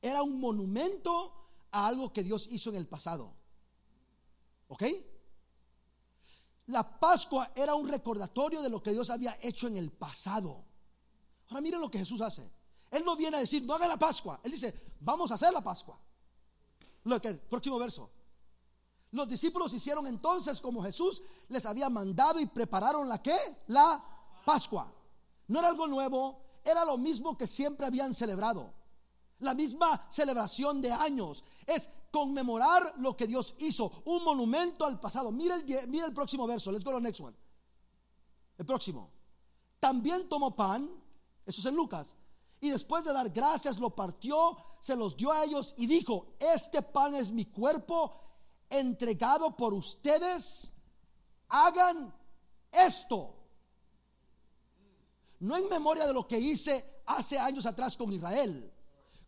Era 0.02 0.24
un 0.24 0.40
monumento 0.40 1.41
a 1.72 1.88
algo 1.88 2.12
que 2.12 2.24
Dios 2.24 2.48
hizo 2.52 2.70
en 2.70 2.76
el 2.76 2.88
pasado. 2.88 3.34
¿Ok? 4.68 4.84
La 6.68 7.00
Pascua 7.00 7.52
era 7.56 7.76
un 7.76 7.88
recordatorio 7.88 8.62
de 8.62 8.70
lo 8.70 8.82
que 8.82 8.92
Dios 8.92 9.10
había 9.10 9.38
hecho 9.42 9.68
en 9.68 9.78
el 9.78 9.92
pasado. 9.92 10.64
Ahora 11.50 11.62
miren 11.62 11.82
lo 11.82 11.92
que 11.92 12.00
Jesús 12.00 12.22
hace. 12.22 12.50
Él 12.90 13.04
no 13.04 13.16
viene 13.16 13.38
a 13.38 13.40
decir, 13.42 13.64
no 13.64 13.74
haga 13.74 13.88
la 13.88 13.98
Pascua. 13.98 14.40
Él 14.44 14.52
dice, 14.52 14.94
vamos 15.00 15.32
a 15.32 15.36
hacer 15.36 15.52
la 15.52 15.62
Pascua. 15.62 16.00
Lo 17.04 17.22
que, 17.22 17.34
próximo 17.34 17.78
verso. 17.80 18.10
Los 19.12 19.28
discípulos 19.28 19.74
hicieron 19.74 20.08
entonces 20.08 20.62
como 20.62 20.82
Jesús 20.82 21.22
les 21.50 21.66
había 21.66 21.90
mandado 21.90 22.40
y 22.40 22.46
prepararon 22.46 23.10
la 23.10 23.22
que? 23.22 23.38
La 23.68 24.04
Pascua. 24.46 24.94
No 25.48 25.60
era 25.60 25.68
algo 25.68 25.88
nuevo, 25.88 26.42
era 26.64 26.86
lo 26.86 26.98
mismo 26.98 27.38
que 27.38 27.48
siempre 27.48 27.86
habían 27.86 28.14
celebrado. 28.14 28.74
La 29.42 29.54
misma 29.54 30.08
celebración 30.10 30.82
de 30.82 30.92
años. 30.92 31.44
Es 31.68 31.90
conmemorar 32.12 32.94
lo 32.98 33.16
que 33.16 33.26
Dios 33.26 33.56
hizo, 33.60 34.04
un 34.06 34.24
monumento 34.24 34.86
al 34.86 35.00
pasado. 35.00 35.32
Mira 35.32 35.56
el, 35.56 35.88
mira 35.88 36.06
el 36.06 36.14
próximo 36.14 36.46
verso, 36.46 36.72
let's 36.72 36.84
go 36.84 36.92
to 36.92 36.98
the 36.98 37.04
next 37.04 37.22
one. 37.22 37.36
El 38.58 38.66
próximo. 38.66 39.10
También 39.80 40.30
tomó 40.30 40.56
pan, 40.56 40.90
eso 41.46 41.62
es 41.62 41.66
en 41.66 41.76
Lucas, 41.76 42.16
y 42.60 42.70
después 42.70 43.04
de 43.04 43.14
dar 43.14 43.30
gracias 43.30 43.80
lo 43.80 43.96
partió, 43.96 44.56
se 44.82 44.96
los 44.96 45.18
dio 45.18 45.32
a 45.32 45.44
ellos 45.44 45.74
y 45.78 45.88
dijo, 45.88 46.36
este 46.40 46.84
pan 46.84 47.16
es 47.16 47.32
mi 47.32 47.46
cuerpo 47.46 48.20
entregado 48.70 49.56
por 49.56 49.74
ustedes, 49.74 50.72
hagan 51.50 52.14
esto. 52.72 53.36
No 55.40 55.58
en 55.58 55.68
memoria 55.70 56.06
de 56.06 56.14
lo 56.14 56.28
que 56.28 56.38
hice 56.38 57.02
hace 57.08 57.40
años 57.40 57.66
atrás 57.66 57.98
con 57.98 58.14
Israel, 58.14 58.72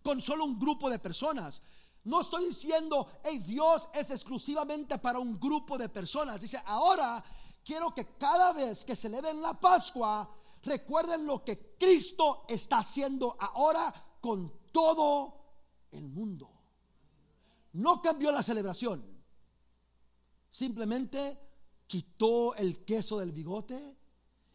con 0.03 0.21
solo 0.21 0.45
un 0.45 0.59
grupo 0.59 0.89
de 0.89 0.99
personas. 0.99 1.63
No 2.03 2.21
estoy 2.21 2.45
diciendo, 2.45 3.07
hey, 3.23 3.39
Dios 3.39 3.87
es 3.93 4.11
exclusivamente 4.11 4.99
para 4.99 5.19
un 5.19 5.39
grupo 5.39 5.77
de 5.77 5.87
personas. 5.87 6.41
Dice, 6.41 6.61
ahora 6.65 7.23
quiero 7.63 7.93
que 7.93 8.17
cada 8.17 8.51
vez 8.51 8.83
que 8.83 8.95
celebren 8.95 9.41
la 9.41 9.59
Pascua, 9.59 10.29
recuerden 10.63 11.25
lo 11.25 11.43
que 11.43 11.75
Cristo 11.79 12.43
está 12.47 12.79
haciendo 12.79 13.37
ahora 13.39 13.93
con 14.19 14.51
todo 14.71 15.43
el 15.91 16.09
mundo. 16.09 16.51
No 17.73 18.01
cambió 18.01 18.31
la 18.31 18.43
celebración. 18.43 19.03
Simplemente 20.49 21.39
quitó 21.87 22.53
el 22.55 22.83
queso 22.83 23.17
del 23.19 23.31
bigote 23.31 23.97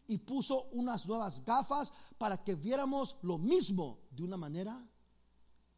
y 0.07 0.17
puso 0.17 0.69
unas 0.71 1.05
nuevas 1.05 1.43
gafas 1.43 1.93
para 2.17 2.43
que 2.43 2.55
viéramos 2.55 3.17
lo 3.21 3.37
mismo 3.37 3.99
de 4.11 4.23
una 4.23 4.37
manera 4.37 4.88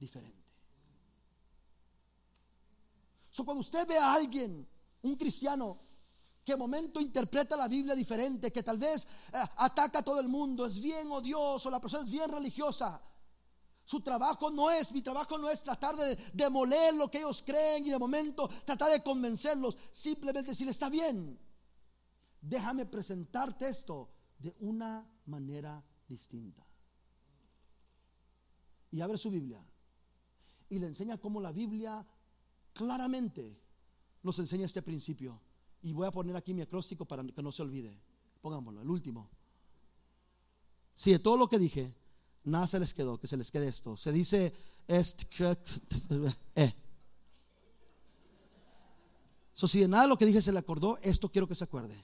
diferente. 0.01 0.43
So, 3.29 3.45
cuando 3.45 3.61
usted 3.61 3.87
ve 3.87 3.97
a 3.97 4.13
alguien, 4.13 4.67
un 5.03 5.15
cristiano, 5.15 5.79
que 6.43 6.57
momento 6.57 6.99
interpreta 6.99 7.55
la 7.55 7.67
Biblia 7.67 7.95
diferente, 7.95 8.51
que 8.51 8.63
tal 8.63 8.77
vez 8.77 9.07
eh, 9.31 9.37
ataca 9.57 9.99
a 9.99 10.03
todo 10.03 10.19
el 10.19 10.27
mundo, 10.27 10.65
es 10.65 10.81
bien 10.81 11.09
odioso, 11.11 11.69
la 11.69 11.79
persona 11.79 12.03
es 12.03 12.09
bien 12.09 12.29
religiosa, 12.29 13.01
su 13.85 14.01
trabajo 14.01 14.49
no 14.49 14.69
es, 14.71 14.91
mi 14.91 15.01
trabajo 15.01 15.37
no 15.37 15.49
es 15.49 15.61
tratar 15.61 15.95
de 15.95 16.15
demoler 16.33 16.93
lo 16.95 17.09
que 17.09 17.19
ellos 17.19 17.43
creen 17.45 17.85
y 17.85 17.91
de 17.91 17.99
momento 17.99 18.49
tratar 18.65 18.91
de 18.91 19.03
convencerlos. 19.03 19.77
Simplemente 19.91 20.51
decir, 20.51 20.67
está 20.67 20.89
bien, 20.89 21.39
déjame 22.41 22.85
presentarte 22.85 23.69
esto 23.69 24.09
de 24.37 24.55
una 24.59 25.07
manera 25.25 25.83
distinta. 26.07 26.65
Y 28.91 29.01
abre 29.01 29.17
su 29.17 29.29
Biblia 29.29 29.63
y 30.71 30.79
le 30.79 30.87
enseña 30.87 31.17
cómo 31.17 31.41
la 31.41 31.51
Biblia 31.51 32.07
claramente 32.73 33.59
nos 34.23 34.39
enseña 34.39 34.65
este 34.65 34.81
principio. 34.81 35.39
Y 35.83 35.91
voy 35.91 36.07
a 36.07 36.11
poner 36.11 36.35
aquí 36.35 36.53
mi 36.53 36.61
acróstico 36.61 37.03
para 37.05 37.23
que 37.23 37.43
no 37.43 37.51
se 37.51 37.61
olvide. 37.61 37.93
Pongámoslo, 38.41 38.81
el 38.81 38.89
último. 38.89 39.29
Si 40.95 41.11
de 41.11 41.19
todo 41.19 41.35
lo 41.35 41.49
que 41.49 41.59
dije, 41.59 41.93
nada 42.45 42.67
se 42.67 42.79
les 42.79 42.93
quedó, 42.93 43.19
que 43.19 43.27
se 43.27 43.35
les 43.35 43.51
quede 43.51 43.67
esto. 43.67 43.97
Se 43.97 44.13
dice 44.13 44.53
est 44.87 45.25
eh. 46.55 46.73
So, 49.53 49.67
si 49.67 49.81
de 49.81 49.89
nada 49.89 50.07
lo 50.07 50.17
que 50.17 50.25
dije 50.25 50.41
se 50.41 50.53
le 50.53 50.59
acordó, 50.59 50.99
esto 51.01 51.29
quiero 51.29 51.47
que 51.47 51.55
se 51.55 51.65
acuerde. 51.65 52.01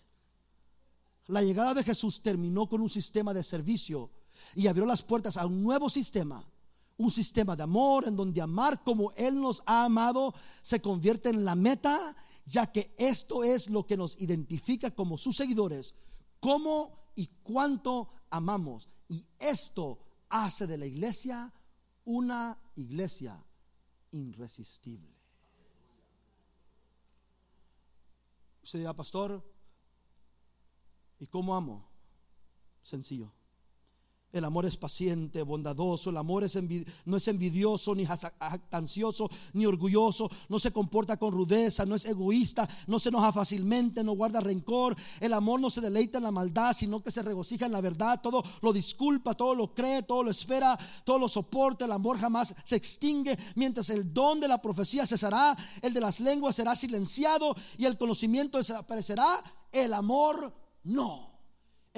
La 1.27 1.41
llegada 1.41 1.73
de 1.73 1.83
Jesús 1.83 2.21
terminó 2.21 2.67
con 2.67 2.81
un 2.81 2.89
sistema 2.89 3.33
de 3.33 3.43
servicio 3.43 4.09
y 4.55 4.67
abrió 4.67 4.85
las 4.85 5.03
puertas 5.03 5.37
a 5.37 5.45
un 5.45 5.63
nuevo 5.63 5.89
sistema, 5.89 6.45
un 6.97 7.11
sistema 7.11 7.55
de 7.55 7.63
amor 7.63 8.07
en 8.07 8.15
donde 8.15 8.41
amar 8.41 8.83
como 8.83 9.11
Él 9.13 9.39
nos 9.39 9.61
ha 9.65 9.85
amado 9.85 10.33
se 10.61 10.81
convierte 10.81 11.29
en 11.29 11.45
la 11.45 11.55
meta, 11.55 12.15
ya 12.45 12.71
que 12.71 12.93
esto 12.97 13.43
es 13.43 13.69
lo 13.69 13.85
que 13.85 13.97
nos 13.97 14.19
identifica 14.19 14.91
como 14.91 15.17
sus 15.17 15.35
seguidores, 15.35 15.95
cómo 16.39 17.11
y 17.15 17.27
cuánto 17.43 18.09
amamos. 18.29 18.89
Y 19.07 19.25
esto 19.39 19.99
hace 20.29 20.65
de 20.67 20.77
la 20.77 20.85
iglesia 20.85 21.53
una 22.05 22.57
iglesia 22.75 23.43
irresistible. 24.11 25.15
Usted 28.63 28.79
dirá, 28.79 28.93
pastor, 28.93 29.43
¿y 31.19 31.27
cómo 31.27 31.55
amo? 31.55 31.87
Sencillo. 32.81 33.36
El 34.33 34.43
amor 34.43 34.65
es 34.65 34.75
paciente, 34.75 35.41
bondadoso, 35.41 36.09
el 36.09 36.17
amor 36.17 36.43
no 37.05 37.17
es 37.17 37.27
envidioso, 37.29 37.95
ni 37.95 38.05
jactancioso, 38.05 39.29
ni 39.53 39.65
orgulloso, 39.65 40.29
no 40.49 40.59
se 40.59 40.71
comporta 40.71 41.15
con 41.15 41.31
rudeza, 41.31 41.85
no 41.85 41.95
es 41.95 42.05
egoísta, 42.05 42.67
no 42.87 42.99
se 42.99 43.07
enoja 43.07 43.31
fácilmente, 43.31 44.03
no 44.03 44.13
guarda 44.13 44.41
rencor. 44.41 44.97
El 45.21 45.31
amor 45.31 45.61
no 45.61 45.69
se 45.69 45.79
deleita 45.79 46.17
en 46.17 46.25
la 46.25 46.31
maldad, 46.31 46.73
sino 46.73 47.01
que 47.01 47.09
se 47.09 47.21
regocija 47.21 47.67
en 47.67 47.71
la 47.71 47.79
verdad, 47.79 48.19
todo 48.21 48.43
lo 48.61 48.73
disculpa, 48.73 49.33
todo 49.33 49.55
lo 49.55 49.73
cree, 49.73 50.03
todo 50.03 50.23
lo 50.23 50.31
espera, 50.31 50.77
todo 51.05 51.19
lo 51.19 51.29
soporta. 51.29 51.85
El 51.85 51.93
amor 51.93 52.19
jamás 52.19 52.53
se 52.65 52.75
extingue, 52.75 53.37
mientras 53.55 53.89
el 53.89 54.13
don 54.13 54.41
de 54.41 54.49
la 54.49 54.61
profecía 54.61 55.07
cesará, 55.07 55.57
el 55.81 55.93
de 55.93 56.01
las 56.01 56.19
lenguas 56.19 56.57
será 56.57 56.75
silenciado 56.75 57.55
y 57.77 57.85
el 57.85 57.97
conocimiento 57.97 58.57
desaparecerá, 58.57 59.41
el 59.71 59.93
amor 59.93 60.53
no. 60.83 61.26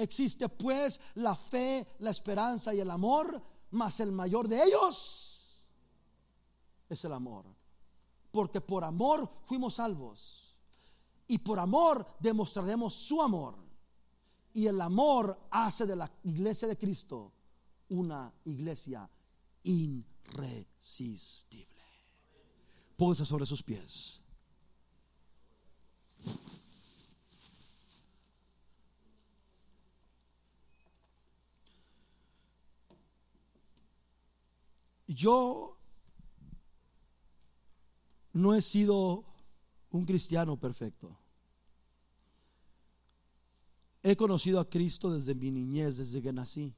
Existe 0.00 0.48
pues 0.48 0.98
la 1.16 1.36
fe, 1.36 1.86
la 1.98 2.10
esperanza 2.10 2.72
y 2.72 2.80
el 2.80 2.90
amor, 2.90 3.42
mas 3.70 4.00
el 4.00 4.12
mayor 4.12 4.48
de 4.48 4.64
ellos 4.64 5.62
es 6.88 7.04
el 7.04 7.12
amor. 7.12 7.44
Porque 8.32 8.62
por 8.62 8.82
amor 8.82 9.30
fuimos 9.44 9.74
salvos. 9.74 10.56
Y 11.28 11.36
por 11.36 11.58
amor 11.58 12.06
demostraremos 12.18 12.94
su 12.94 13.20
amor. 13.20 13.56
Y 14.54 14.66
el 14.66 14.80
amor 14.80 15.38
hace 15.50 15.84
de 15.84 15.96
la 15.96 16.10
iglesia 16.24 16.66
de 16.66 16.78
Cristo 16.78 17.34
una 17.90 18.32
iglesia 18.46 19.06
irresistible. 19.64 21.66
Póngase 22.96 23.26
sobre 23.26 23.44
sus 23.44 23.62
pies. 23.62 24.18
Yo 35.10 35.76
no 38.32 38.54
he 38.54 38.62
sido 38.62 39.24
un 39.90 40.06
cristiano 40.06 40.56
perfecto. 40.56 41.18
He 44.04 44.14
conocido 44.14 44.60
a 44.60 44.70
Cristo 44.70 45.12
desde 45.12 45.34
mi 45.34 45.50
niñez, 45.50 45.96
desde 45.96 46.22
que 46.22 46.32
nací. 46.32 46.76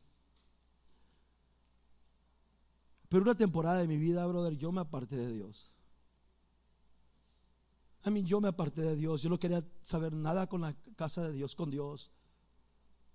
Pero 3.11 3.23
una 3.23 3.35
temporada 3.35 3.81
de 3.81 3.87
mi 3.87 3.99
vida, 3.99 4.27
brother, 4.27 4.57
yo 4.57 4.73
me 4.73 4.81
aparté 4.81 5.17
de 5.17 5.31
Dios. 5.31 5.71
A 8.03 8.09
mí 8.09 8.23
yo 8.25 8.41
me 8.41 8.49
aparté 8.49 8.81
de 8.81 8.97
Dios. 8.97 9.21
Yo 9.21 9.29
no 9.29 9.39
quería 9.39 9.63
saber 9.83 10.15
nada 10.15 10.47
con 10.47 10.63
la 10.63 10.75
casa 10.97 11.23
de 11.23 11.35
Dios, 11.35 11.55
con 11.55 11.71
Dios. 11.71 12.11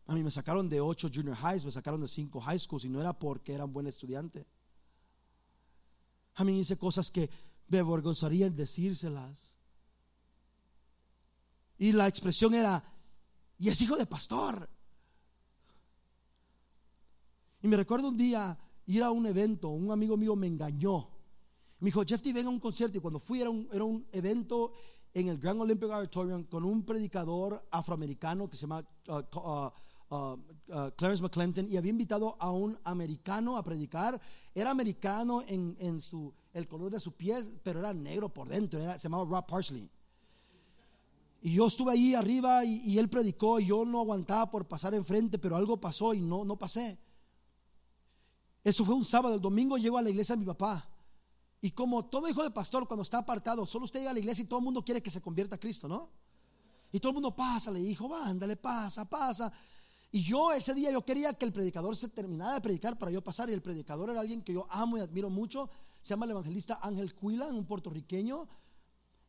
A 0.05 0.13
mí 0.13 0.21
me 0.21 0.29
sacaron 0.29 0.69
de 0.69 0.79
ocho 0.79 1.09
junior 1.11 1.35
highs, 1.35 1.65
me 1.65 1.71
sacaron 1.71 2.01
de 2.01 2.07
cinco 2.07 2.39
high 2.39 2.59
schools 2.59 2.85
y 2.85 2.89
no 2.89 3.01
era 3.01 3.17
porque 3.17 3.55
era 3.55 3.65
un 3.65 3.73
buen 3.73 3.87
estudiante. 3.87 4.45
A 6.37 6.43
mí 6.43 6.59
hice 6.59 6.77
cosas 6.77 7.11
que 7.11 7.29
me 7.67 7.79
avergonzaría 7.79 8.45
en 8.45 8.55
decírselas. 8.55 9.57
Y 11.77 11.91
la 11.91 12.07
expresión 12.07 12.53
era, 12.53 12.83
y 13.57 13.69
es 13.69 13.81
hijo 13.81 13.95
de 13.97 14.05
pastor. 14.05 14.69
Y 17.61 17.67
me 17.67 17.75
recuerdo 17.75 18.09
un 18.09 18.17
día 18.17 18.57
ir 18.85 19.03
a 19.03 19.11
un 19.11 19.25
evento, 19.25 19.69
un 19.69 19.91
amigo 19.91 20.15
mío 20.15 20.35
me 20.35 20.47
engañó. 20.47 21.09
Me 21.79 21.87
dijo, 21.87 22.03
Jeff, 22.05 22.21
venga 22.23 22.45
a 22.45 22.49
un 22.49 22.59
concierto. 22.59 22.97
Y 22.97 23.01
cuando 23.01 23.19
fui 23.19 23.41
era 23.41 23.49
un, 23.49 23.67
era 23.71 23.83
un 23.83 24.07
evento 24.11 24.73
en 25.13 25.29
el 25.29 25.39
Grand 25.39 25.59
Olympic 25.61 25.89
Auditorium 25.89 26.43
con 26.43 26.63
un 26.63 26.85
predicador 26.85 27.67
afroamericano 27.71 28.47
que 28.47 28.57
se 28.57 28.61
llama 28.61 28.87
uh, 29.07 29.37
uh, 29.39 29.71
Uh, 30.09 30.37
uh, 30.69 30.89
Clarence 30.95 31.21
McClinton 31.21 31.69
y 31.69 31.75
había 31.75 31.89
invitado 31.89 32.37
a 32.39 32.49
un 32.51 32.79
americano 32.85 33.57
a 33.57 33.63
predicar. 33.63 34.19
Era 34.55 34.71
americano 34.71 35.41
en, 35.45 35.75
el 36.53 36.67
color 36.67 36.91
de 36.91 36.99
su 37.01 37.11
piel, 37.11 37.59
pero 37.61 37.79
era 37.79 37.93
negro 37.93 38.29
por 38.29 38.47
dentro. 38.47 38.79
se 38.79 38.99
llamaba 38.99 39.25
Rob 39.25 39.45
Parsley. 39.45 39.89
Y 41.41 41.53
yo 41.53 41.67
estuve 41.67 41.91
ahí 41.91 42.15
arriba 42.15 42.65
y, 42.65 42.97
él 42.97 43.09
predicó 43.09 43.59
y 43.59 43.67
yo 43.67 43.85
no 43.85 43.99
aguantaba 43.99 44.49
por 44.49 44.67
pasar 44.67 44.93
enfrente, 44.93 45.37
pero 45.37 45.55
algo 45.55 45.77
pasó 45.79 46.13
y 46.13 46.21
no, 46.21 46.43
no 46.43 46.57
pasé. 46.57 46.97
Eso 48.63 48.83
fue 48.85 48.95
un 48.95 49.05
sábado. 49.05 49.35
El 49.35 49.41
domingo 49.41 49.77
llego 49.77 49.97
a 49.97 50.01
la 50.01 50.09
iglesia 50.09 50.35
de 50.35 50.39
mi 50.39 50.45
papá. 50.45 50.89
Y 51.61 51.71
como 51.71 52.05
todo 52.05 52.27
hijo 52.27 52.43
de 52.43 52.51
pastor, 52.51 52.87
cuando 52.87 53.03
está 53.03 53.19
apartado, 53.19 53.65
solo 53.65 53.85
usted 53.85 53.99
llega 53.99 54.11
a 54.11 54.13
la 54.13 54.19
iglesia 54.19 54.43
y 54.43 54.45
todo 54.45 54.59
el 54.59 54.65
mundo 54.65 54.83
quiere 54.83 55.01
que 55.01 55.09
se 55.09 55.21
convierta 55.21 55.55
a 55.55 55.59
Cristo, 55.59 55.87
¿no? 55.87 56.09
Y 56.91 56.99
todo 56.99 57.11
el 57.11 57.15
mundo 57.15 57.35
pasa, 57.35 57.71
le 57.71 57.79
dijo, 57.79 58.13
ándale, 58.13 58.55
pasa, 58.55 59.05
pasa. 59.05 59.51
Y 60.11 60.23
yo 60.23 60.53
ese 60.53 60.73
día 60.73 60.91
yo 60.91 61.03
quería 61.03 61.33
que 61.33 61.45
el 61.45 61.53
predicador 61.53 61.95
se 61.95 62.07
terminara 62.09 62.53
de 62.53 62.61
predicar 62.61 62.97
para 62.97 63.11
yo 63.11 63.23
pasar. 63.23 63.49
Y 63.49 63.53
el 63.53 63.61
predicador 63.61 64.09
era 64.09 64.21
alguien 64.21 64.41
que 64.41 64.53
yo 64.53 64.67
amo 64.69 64.97
y 64.97 65.01
admiro 65.01 65.29
mucho. 65.29 65.69
Se 66.01 66.09
llama 66.09 66.25
el 66.25 66.31
evangelista 66.31 66.79
Ángel 66.81 67.13
Cuila, 67.13 67.47
un 67.47 67.65
puertorriqueño. 67.65 68.47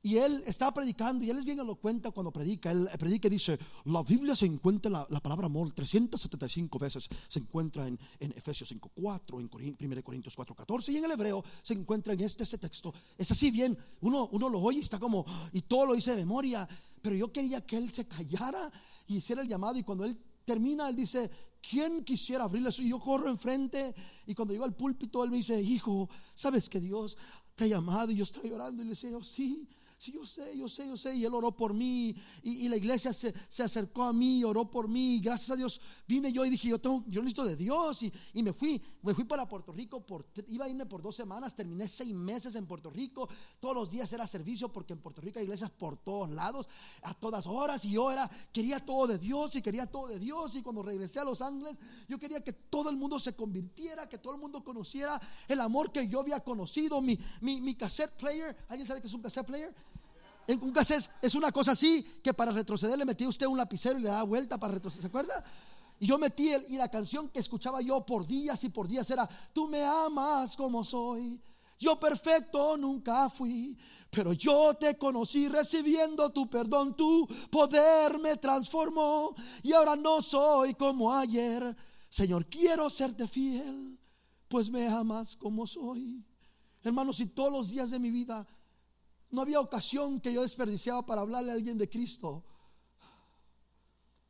Y 0.01 0.17
él 0.17 0.45
estaba 0.47 0.73
predicando 0.73 1.25
y 1.25 1.31
él 1.31 1.39
es 1.39 1.45
bien 1.45 1.59
elocuente 1.59 2.13
cuando 2.13 2.33
predica. 2.33 2.71
Él 2.71 2.89
predica 2.99 3.27
y 3.27 3.33
dice, 3.33 3.59
la 3.87 4.05
Biblia 4.05 4.37
se 4.37 4.47
encuentra, 4.47 4.91
la, 4.91 5.07
la 5.11 5.21
palabra 5.21 5.47
amor 5.47 5.73
375 5.73 6.79
veces 6.79 7.09
se 7.27 7.41
encuentra 7.41 7.89
en, 7.89 7.99
en 8.21 8.31
Efesios 8.33 8.73
5.4, 8.73 9.41
en 9.41 9.77
1 9.93 10.03
Corintios 10.05 10.39
4.14 10.39 10.93
y 10.93 10.99
en 10.99 11.05
el 11.05 11.11
hebreo 11.11 11.45
se 11.63 11.75
encuentra 11.75 12.13
en 12.13 12.21
este, 12.21 12.45
este 12.45 12.59
texto. 12.59 12.95
Es 13.17 13.33
así 13.33 13.51
bien, 13.51 13.77
uno, 14.01 14.29
uno 14.31 14.49
lo 14.49 14.61
oye 14.61 14.81
está 14.81 15.01
como, 15.01 15.27
y 15.53 15.63
todo 15.63 15.87
lo 15.87 15.95
dice 15.95 16.13
de 16.13 16.19
memoria. 16.19 16.69
Pero 17.03 17.17
yo 17.17 17.33
quería 17.33 17.61
que 17.67 17.77
él 17.77 17.91
se 17.93 18.07
callara 18.07 18.71
y 19.07 19.17
hiciera 19.17 19.43
el 19.43 19.49
llamado 19.49 19.79
y 19.79 19.83
cuando 19.83 20.05
él 20.05 20.17
termina, 20.49 20.89
él 20.89 20.97
dice, 20.97 21.31
¿quién 21.61 22.03
quisiera 22.03 22.45
abrirle? 22.45 22.71
Y 22.79 22.89
yo 22.89 22.99
corro 22.99 23.29
enfrente 23.29 23.95
y 24.27 24.35
cuando 24.35 24.55
llego 24.55 24.65
al 24.65 24.75
púlpito, 24.75 25.23
él 25.23 25.31
me 25.31 25.37
dice, 25.37 25.61
hijo, 25.61 26.09
¿sabes 26.35 26.71
que 26.71 26.81
Dios 26.81 27.19
te 27.55 27.65
ha 27.65 27.67
llamado? 27.67 28.11
Y 28.11 28.17
yo 28.17 28.25
estaba 28.25 28.49
llorando 28.49 28.83
y 28.83 28.87
le 28.87 28.91
decía, 28.91 29.11
sí, 29.23 29.69
Sí, 29.99 30.13
yo 30.13 30.25
sé, 30.25 30.57
yo 30.57 30.69
sé, 30.69 30.87
yo 30.87 30.97
sé. 30.97 31.17
Y 31.17 31.25
él 31.25 31.35
oró 31.35 31.51
por 31.51 31.75
mí. 31.75 32.15
Y, 32.45 32.69
la 32.69 32.77
iglesia 32.77 33.13
se, 33.13 33.35
acercó 33.61 34.05
a 34.05 34.13
mí, 34.13 34.45
oró 34.45 34.71
por 34.71 34.87
mí. 34.87 35.21
Gracias 35.21 35.51
a 35.51 35.57
Dios 35.57 35.81
vine 36.07 36.33
yo 36.33 36.45
y 36.45 36.51
dije, 36.51 36.69
yo, 36.69 36.81
tengo, 36.81 37.03
yo 37.09 37.21
necesito 37.21 37.45
de 37.45 37.57
Dios. 37.57 38.05
Y, 38.05 38.43
me 38.43 38.53
fui, 38.53 38.81
me 39.03 39.13
fui 39.13 39.25
para 39.25 39.49
Puerto 39.49 39.73
Rico. 39.73 40.07
Iba 40.47 40.67
a 40.67 40.69
irme 40.69 40.87
por 40.87 41.03
dos 41.03 41.17
semanas. 41.17 41.57
Terminé 41.57 41.89
seis 41.89 42.15
meses 42.15 42.55
en 42.55 42.67
Puerto 42.67 42.91
Rico. 42.91 43.29
Todos 43.59 43.75
los 43.75 43.91
días 43.91 44.13
era 44.13 44.25
servicio 44.29 44.73
porque 44.73 44.93
en 44.93 45.01
Puerto 45.01 45.21
Rico 45.21 45.41
hay 45.41 45.47
iglesias 45.47 45.71
por 45.71 45.97
todos 45.97 46.31
lados, 46.31 46.69
a 47.03 47.15
todas 47.15 47.49
horas. 47.49 47.85
Y 47.85 47.91
yo 47.91 48.13
era, 48.13 48.31
quería 48.53 48.79
todo 48.79 49.09
de 49.09 49.19
Dios 49.19 49.57
y 49.57 49.63
quería 49.63 49.87
todo 49.87 50.07
de 50.07 50.21
Dios. 50.21 50.55
Y 50.55 50.63
cuando 50.63 50.81
regresé 50.81 51.19
a 51.19 51.25
Los 51.25 51.43
Ángeles, 51.43 51.77
yo 52.09 52.21
quería 52.21 52.41
que 52.45 52.53
todo 52.53 52.89
el 52.89 52.97
mundo 52.97 53.19
se 53.19 53.35
convirtiera, 53.35 54.09
que 54.09 54.19
todo 54.19 54.35
el 54.35 54.41
mundo 54.41 54.63
conociera 54.63 55.21
el 55.49 55.61
amor 55.61 55.91
que 55.91 56.07
yo 56.07 56.21
había 56.21 56.39
conocido. 56.39 57.03
Mi, 57.03 57.19
mi, 57.41 57.61
mi 57.61 57.75
cassette 57.75 58.15
player, 58.17 58.57
¿alguien 58.69 58.87
sabe 58.87 59.01
qué 59.01 59.09
es 59.09 59.15
un 59.15 59.23
cassette 59.23 59.47
player? 59.47 59.75
Un 60.49 60.73
cassette 60.73 61.11
es 61.21 61.35
una 61.35 61.53
cosa 61.53 61.73
así 61.73 62.03
que 62.23 62.33
para 62.33 62.53
retroceder 62.53 62.99
le 62.99 63.05
metía 63.05 63.29
usted 63.29 63.47
un 63.47 63.59
lapicero 63.59 63.99
y 63.99 64.03
le 64.03 64.09
daba 64.09 64.23
vuelta 64.23 64.59
para 64.59 64.75
retroceder. 64.75 65.03
¿Se 65.03 65.09
acuerda? 65.09 65.45
Y 66.01 66.07
yo 66.07 66.17
metí 66.17 66.49
el, 66.49 66.65
y 66.69 66.77
la 66.77 66.89
canción 66.89 67.29
que 67.29 67.41
escuchaba 67.41 67.83
yo 67.83 68.05
por 68.07 68.27
días 68.27 68.63
y 68.65 68.71
por 68.71 68.89
días 68.89 69.11
era, 69.11 69.29
tú 69.53 69.69
me 69.69 69.83
amas 69.85 70.57
como 70.57 70.85
soy. 70.85 71.39
Yo 71.79 72.01
perfecto 72.01 72.77
nunca 72.77 73.29
fui, 73.31 73.77
pero 74.11 74.33
yo 74.33 74.75
te 74.75 74.97
conocí 74.97 75.49
recibiendo 75.49 76.31
tu 76.31 76.49
perdón, 76.49 76.97
tu 76.97 77.29
poder 77.51 78.19
me 78.19 78.37
transformó 78.37 79.35
y 79.63 79.73
ahora 79.73 79.95
no 79.95 80.21
soy 80.21 80.75
como 80.75 81.13
ayer. 81.13 81.77
Señor, 82.09 82.47
quiero 82.47 82.91
serte 82.91 83.29
fiel, 83.29 83.99
pues 84.49 84.71
me 84.71 84.89
amas 84.89 85.37
como 85.37 85.67
soy. 85.67 86.25
Hermanos, 86.83 87.19
si 87.19 87.27
todos 87.27 87.53
los 87.53 87.71
días 87.71 87.91
de 87.91 87.99
mi 87.99 88.11
vida 88.11 88.47
no 89.31 89.43
había 89.43 89.61
ocasión 89.61 90.21
que 90.21 90.33
yo 90.33 90.43
desperdiciaba 90.43 91.05
para 91.05 91.21
hablarle 91.21 91.51
a 91.51 91.55
alguien 91.55 91.77
de 91.77 91.89
Cristo. 91.89 92.45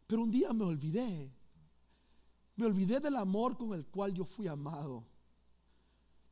Pero 0.07 0.23
un 0.23 0.31
día 0.31 0.53
me 0.53 0.65
olvidé. 0.65 1.33
Me 2.57 2.67
olvidé 2.67 2.99
del 2.99 3.17
amor 3.17 3.57
con 3.57 3.75
el 3.75 3.87
cual 3.87 4.13
yo 4.13 4.25
fui 4.25 4.49
amado. 4.49 5.07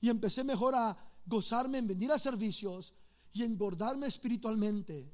Y 0.01 0.09
empecé 0.09 0.43
mejor 0.43 0.74
a 0.74 0.97
gozarme 1.24 1.78
en 1.78 1.86
venir 1.86 2.10
a 2.10 2.18
servicios 2.18 2.94
y 3.32 3.44
engordarme 3.44 4.06
espiritualmente. 4.06 5.12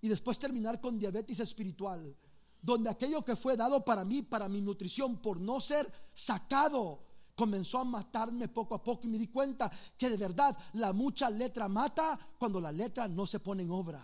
Y 0.00 0.08
después 0.08 0.38
terminar 0.38 0.80
con 0.80 0.98
diabetes 0.98 1.40
espiritual. 1.40 2.14
Donde 2.60 2.90
aquello 2.90 3.24
que 3.24 3.36
fue 3.36 3.56
dado 3.56 3.84
para 3.84 4.04
mí, 4.04 4.22
para 4.22 4.48
mi 4.48 4.60
nutrición, 4.60 5.22
por 5.22 5.40
no 5.40 5.60
ser 5.60 5.90
sacado 6.12 7.07
comenzó 7.38 7.78
a 7.78 7.84
matarme 7.84 8.48
poco 8.48 8.74
a 8.74 8.82
poco 8.82 9.06
y 9.06 9.10
me 9.10 9.16
di 9.16 9.28
cuenta 9.28 9.70
que 9.96 10.10
de 10.10 10.16
verdad 10.16 10.58
la 10.72 10.92
mucha 10.92 11.30
letra 11.30 11.68
mata 11.68 12.18
cuando 12.36 12.60
la 12.60 12.72
letra 12.72 13.06
no 13.06 13.28
se 13.28 13.38
pone 13.38 13.62
en 13.62 13.70
obra. 13.70 14.02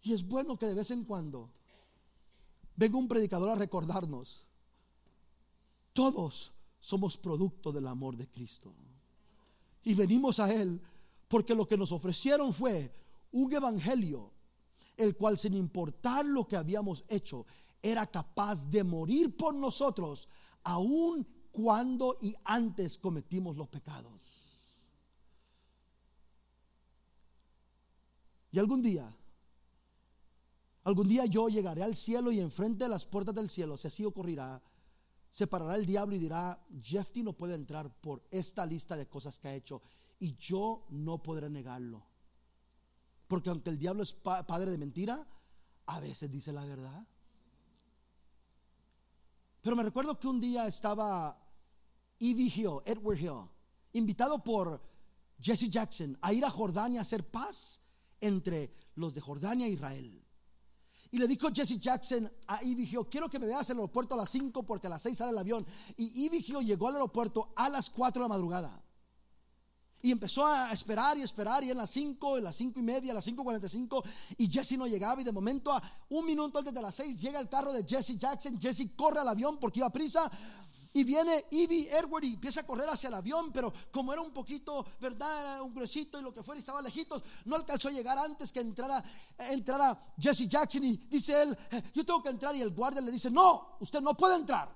Y 0.00 0.14
es 0.14 0.26
bueno 0.26 0.56
que 0.56 0.64
de 0.64 0.72
vez 0.72 0.90
en 0.92 1.04
cuando 1.04 1.50
venga 2.74 2.96
un 2.96 3.06
predicador 3.06 3.50
a 3.50 3.54
recordarnos, 3.54 4.46
todos 5.92 6.54
somos 6.80 7.18
producto 7.18 7.70
del 7.70 7.86
amor 7.86 8.16
de 8.16 8.28
Cristo. 8.28 8.72
Y 9.84 9.92
venimos 9.92 10.40
a 10.40 10.54
Él 10.54 10.80
porque 11.28 11.54
lo 11.54 11.68
que 11.68 11.76
nos 11.76 11.92
ofrecieron 11.92 12.54
fue 12.54 12.90
un 13.32 13.52
evangelio, 13.52 14.30
el 14.96 15.14
cual 15.16 15.36
sin 15.36 15.52
importar 15.52 16.24
lo 16.24 16.48
que 16.48 16.56
habíamos 16.56 17.04
hecho, 17.08 17.44
era 17.82 18.06
capaz 18.06 18.68
de 18.70 18.82
morir 18.84 19.36
por 19.36 19.54
nosotros, 19.54 20.28
aun 20.62 21.26
cuando 21.52 22.18
y 22.20 22.34
antes 22.44 22.98
cometimos 22.98 23.56
los 23.56 23.68
pecados. 23.68 24.46
Y 28.52 28.58
algún 28.58 28.82
día, 28.82 29.14
algún 30.84 31.08
día 31.08 31.26
yo 31.26 31.48
llegaré 31.48 31.82
al 31.82 31.94
cielo 31.94 32.32
y 32.32 32.40
enfrente 32.40 32.84
de 32.84 32.90
las 32.90 33.04
puertas 33.04 33.34
del 33.34 33.50
cielo, 33.50 33.76
si 33.76 33.88
así 33.88 34.04
ocurrirá, 34.04 34.62
se 35.30 35.46
parará 35.46 35.76
el 35.76 35.84
diablo 35.84 36.16
y 36.16 36.18
dirá, 36.18 36.58
Jeffy 36.82 37.22
no 37.22 37.34
puede 37.34 37.54
entrar 37.54 37.90
por 38.00 38.26
esta 38.30 38.64
lista 38.64 38.96
de 38.96 39.06
cosas 39.06 39.38
que 39.38 39.48
ha 39.48 39.54
hecho 39.54 39.82
y 40.18 40.36
yo 40.36 40.86
no 40.88 41.22
podré 41.22 41.50
negarlo. 41.50 42.06
Porque 43.28 43.50
aunque 43.50 43.70
el 43.70 43.78
diablo 43.78 44.02
es 44.02 44.14
padre 44.14 44.70
de 44.70 44.78
mentira, 44.78 45.26
a 45.86 46.00
veces 46.00 46.30
dice 46.30 46.52
la 46.52 46.64
verdad. 46.64 47.06
Pero 49.66 49.74
me 49.74 49.82
recuerdo 49.82 50.16
que 50.16 50.28
un 50.28 50.38
día 50.38 50.68
estaba 50.68 51.36
E.V. 52.20 52.40
Hill, 52.40 52.82
Edward 52.84 53.18
Hill, 53.18 53.50
invitado 53.94 54.38
por 54.44 54.80
Jesse 55.40 55.68
Jackson 55.68 56.16
a 56.22 56.32
ir 56.32 56.44
a 56.44 56.50
Jordania 56.50 57.00
a 57.00 57.02
hacer 57.02 57.28
paz 57.28 57.80
entre 58.20 58.72
los 58.94 59.12
de 59.12 59.20
Jordania 59.20 59.66
e 59.66 59.70
Israel. 59.70 60.24
Y 61.10 61.18
le 61.18 61.26
dijo 61.26 61.48
Jesse 61.52 61.80
Jackson 61.80 62.30
a 62.46 62.62
Ibigio, 62.62 63.10
quiero 63.10 63.28
que 63.28 63.40
me 63.40 63.46
veas 63.46 63.68
en 63.70 63.78
el 63.78 63.80
aeropuerto 63.80 64.14
a 64.14 64.18
las 64.18 64.30
5 64.30 64.62
porque 64.62 64.86
a 64.86 64.90
las 64.90 65.02
6 65.02 65.16
sale 65.16 65.32
el 65.32 65.38
avión. 65.38 65.66
Y 65.96 66.26
Ibigio 66.26 66.60
llegó 66.60 66.86
al 66.86 66.94
aeropuerto 66.94 67.52
a 67.56 67.68
las 67.68 67.90
4 67.90 68.22
de 68.22 68.24
la 68.28 68.32
madrugada. 68.32 68.85
Y 70.02 70.12
empezó 70.12 70.46
a 70.46 70.72
esperar 70.72 71.16
y 71.18 71.22
esperar 71.22 71.64
y 71.64 71.70
en 71.70 71.78
las 71.78 71.90
5, 71.90 72.38
en 72.38 72.44
las 72.44 72.56
5 72.56 72.78
y 72.78 72.82
media, 72.82 73.12
a 73.12 73.14
las 73.14 73.26
5.45 73.26 74.04
y 74.36 74.48
Jesse 74.48 74.72
no 74.72 74.86
llegaba 74.86 75.20
y 75.20 75.24
de 75.24 75.32
momento 75.32 75.72
a 75.72 75.82
un 76.10 76.24
minuto 76.24 76.58
antes 76.58 76.72
de 76.72 76.82
las 76.82 76.94
6 76.94 77.16
llega 77.16 77.40
el 77.40 77.48
carro 77.48 77.72
de 77.72 77.84
Jesse 77.84 78.16
Jackson, 78.16 78.60
Jesse 78.60 78.90
corre 78.94 79.20
al 79.20 79.28
avión 79.28 79.58
porque 79.58 79.80
iba 79.80 79.86
a 79.86 79.92
prisa 79.92 80.30
y 80.96 81.04
viene 81.04 81.44
Ivy 81.50 81.88
Edward 81.88 82.24
y 82.24 82.34
empieza 82.34 82.60
a 82.60 82.66
correr 82.66 82.88
hacia 82.88 83.08
el 83.08 83.14
avión, 83.14 83.52
pero 83.52 83.70
como 83.92 84.14
era 84.14 84.22
un 84.22 84.32
poquito, 84.32 84.86
¿verdad? 84.98 85.40
Era 85.40 85.62
un 85.62 85.74
gruesito 85.74 86.18
y 86.18 86.22
lo 86.22 86.32
que 86.32 86.42
fuera 86.42 86.58
y 86.58 86.60
estaba 86.60 86.80
lejitos, 86.80 87.22
no 87.44 87.56
alcanzó 87.56 87.88
a 87.88 87.92
llegar 87.92 88.16
antes 88.16 88.50
que 88.50 88.60
entrara, 88.60 89.04
entrara 89.38 90.14
Jesse 90.18 90.48
Jackson 90.48 90.84
y 90.84 90.96
dice 90.96 91.42
él, 91.42 91.58
eh, 91.70 91.82
yo 91.94 92.04
tengo 92.04 92.22
que 92.22 92.30
entrar 92.30 92.56
y 92.56 92.62
el 92.62 92.70
guardia 92.70 93.02
le 93.02 93.12
dice, 93.12 93.30
no, 93.30 93.76
usted 93.80 94.00
no 94.00 94.16
puede 94.16 94.36
entrar. 94.36 94.74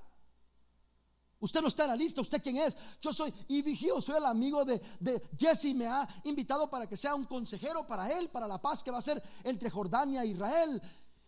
Usted 1.41 1.63
no 1.63 1.69
está 1.69 1.85
en 1.85 1.91
la 1.91 1.97
lista, 1.97 2.21
¿usted 2.21 2.43
quién 2.43 2.59
es? 2.59 2.77
Yo 3.01 3.15
soy 3.15 3.33
Ivy 3.49 3.73
Hill, 3.73 4.03
soy 4.03 4.19
el 4.19 4.27
amigo 4.27 4.63
de, 4.65 4.81
de 5.01 5.23
Jesse, 5.39 5.75
me 5.75 5.87
ha 5.87 6.07
invitado 6.25 6.69
para 6.69 6.87
que 6.87 6.99
sea 6.99 7.15
un 7.15 7.25
consejero 7.25 7.87
para 7.87 8.13
él, 8.13 8.29
para 8.29 8.47
la 8.47 8.61
paz 8.61 8.83
que 8.83 8.91
va 8.91 8.99
a 8.99 9.03
ser 9.03 9.23
entre 9.43 9.71
Jordania 9.71 10.23
e 10.23 10.29
Israel. 10.29 10.83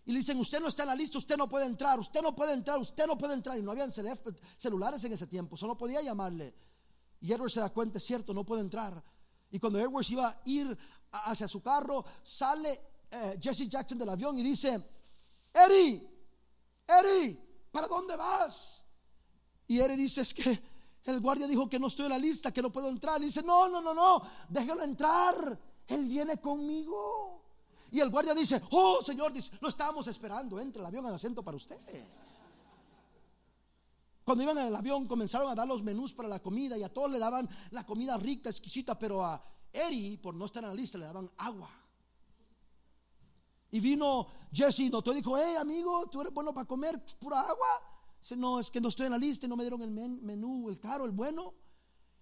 Y 0.04 0.12
le 0.12 0.18
dicen, 0.18 0.38
usted 0.38 0.60
no 0.60 0.68
está 0.68 0.82
en 0.82 0.88
la 0.88 0.94
lista, 0.94 1.16
usted 1.16 1.36
no 1.36 1.48
puede 1.48 1.64
entrar, 1.64 1.98
usted 1.98 2.20
no 2.20 2.34
puede 2.34 2.52
entrar, 2.52 2.78
usted 2.78 3.06
no 3.06 3.16
puede 3.16 3.34
entrar. 3.34 3.56
Y 3.56 3.62
no 3.62 3.70
habían 3.70 3.90
celulares 4.56 5.02
en 5.04 5.12
ese 5.12 5.26
tiempo, 5.26 5.56
solo 5.56 5.78
podía 5.78 6.02
llamarle. 6.02 6.54
Y 7.20 7.32
Edward 7.32 7.50
se 7.50 7.60
da 7.60 7.70
cuenta, 7.70 7.98
es 7.98 8.04
cierto, 8.04 8.34
no 8.34 8.44
puede 8.44 8.62
entrar. 8.62 9.02
Y 9.50 9.58
cuando 9.60 9.78
Edward 9.78 10.04
iba 10.10 10.28
a 10.28 10.40
ir 10.44 10.76
hacia 11.12 11.46
su 11.46 11.62
carro, 11.62 12.04
sale 12.22 12.80
eh, 13.10 13.38
Jesse 13.40 13.68
Jackson 13.68 13.98
del 13.98 14.08
avión 14.08 14.36
y 14.38 14.42
dice, 14.42 14.82
Eddie, 15.54 16.06
Eddie, 16.86 17.38
¿para 17.70 17.86
dónde 17.86 18.16
vas? 18.16 18.84
Y 19.72 19.80
Eddie 19.80 19.96
dice, 19.96 20.20
es 20.20 20.34
que 20.34 20.62
el 21.04 21.18
guardia 21.22 21.46
dijo 21.46 21.66
que 21.66 21.78
no 21.78 21.86
estoy 21.86 22.04
en 22.04 22.10
la 22.10 22.18
lista, 22.18 22.52
que 22.52 22.60
no 22.60 22.70
puedo 22.70 22.90
entrar. 22.90 23.22
Y 23.22 23.24
dice, 23.24 23.42
no, 23.42 23.70
no, 23.70 23.80
no, 23.80 23.94
no, 23.94 24.22
déjalo 24.50 24.82
entrar. 24.82 25.58
Él 25.86 26.08
viene 26.08 26.36
conmigo. 26.36 27.42
Y 27.90 27.98
el 27.98 28.10
guardia 28.10 28.34
dice, 28.34 28.60
oh 28.70 29.00
Señor, 29.02 29.32
dice, 29.32 29.50
lo 29.62 29.70
estábamos 29.70 30.06
esperando, 30.08 30.60
entre 30.60 30.80
el 30.80 30.86
avión 30.86 31.06
en 31.06 31.14
asiento 31.14 31.42
para 31.42 31.56
usted. 31.56 31.78
Cuando 34.24 34.44
iban 34.44 34.58
en 34.58 34.66
el 34.66 34.76
avión 34.76 35.06
comenzaron 35.06 35.50
a 35.50 35.54
dar 35.54 35.66
los 35.66 35.82
menús 35.82 36.12
para 36.12 36.28
la 36.28 36.42
comida 36.42 36.76
y 36.76 36.82
a 36.82 36.92
todos 36.92 37.10
le 37.10 37.18
daban 37.18 37.48
la 37.70 37.86
comida 37.86 38.18
rica, 38.18 38.50
exquisita, 38.50 38.98
pero 38.98 39.24
a 39.24 39.42
Eri, 39.72 40.18
por 40.18 40.34
no 40.34 40.44
estar 40.44 40.62
en 40.64 40.68
la 40.68 40.74
lista, 40.74 40.98
le 40.98 41.06
daban 41.06 41.30
agua. 41.38 41.70
Y 43.70 43.80
vino 43.80 44.26
Jesse 44.52 44.80
y 44.80 44.90
notó 44.90 45.14
y 45.14 45.16
dijo, 45.16 45.38
hey 45.38 45.54
amigo, 45.58 46.10
tú 46.10 46.20
eres 46.20 46.34
bueno 46.34 46.52
para 46.52 46.66
comer 46.66 47.02
pura 47.18 47.40
agua. 47.40 47.91
Dice, 48.22 48.36
no, 48.36 48.60
es 48.60 48.70
que 48.70 48.80
no 48.80 48.86
estoy 48.86 49.06
en 49.06 49.12
la 49.12 49.18
lista 49.18 49.46
y 49.46 49.48
no 49.48 49.56
me 49.56 49.64
dieron 49.64 49.82
el 49.82 49.90
menú, 49.90 50.68
el 50.68 50.78
caro, 50.78 51.04
el 51.04 51.10
bueno. 51.10 51.54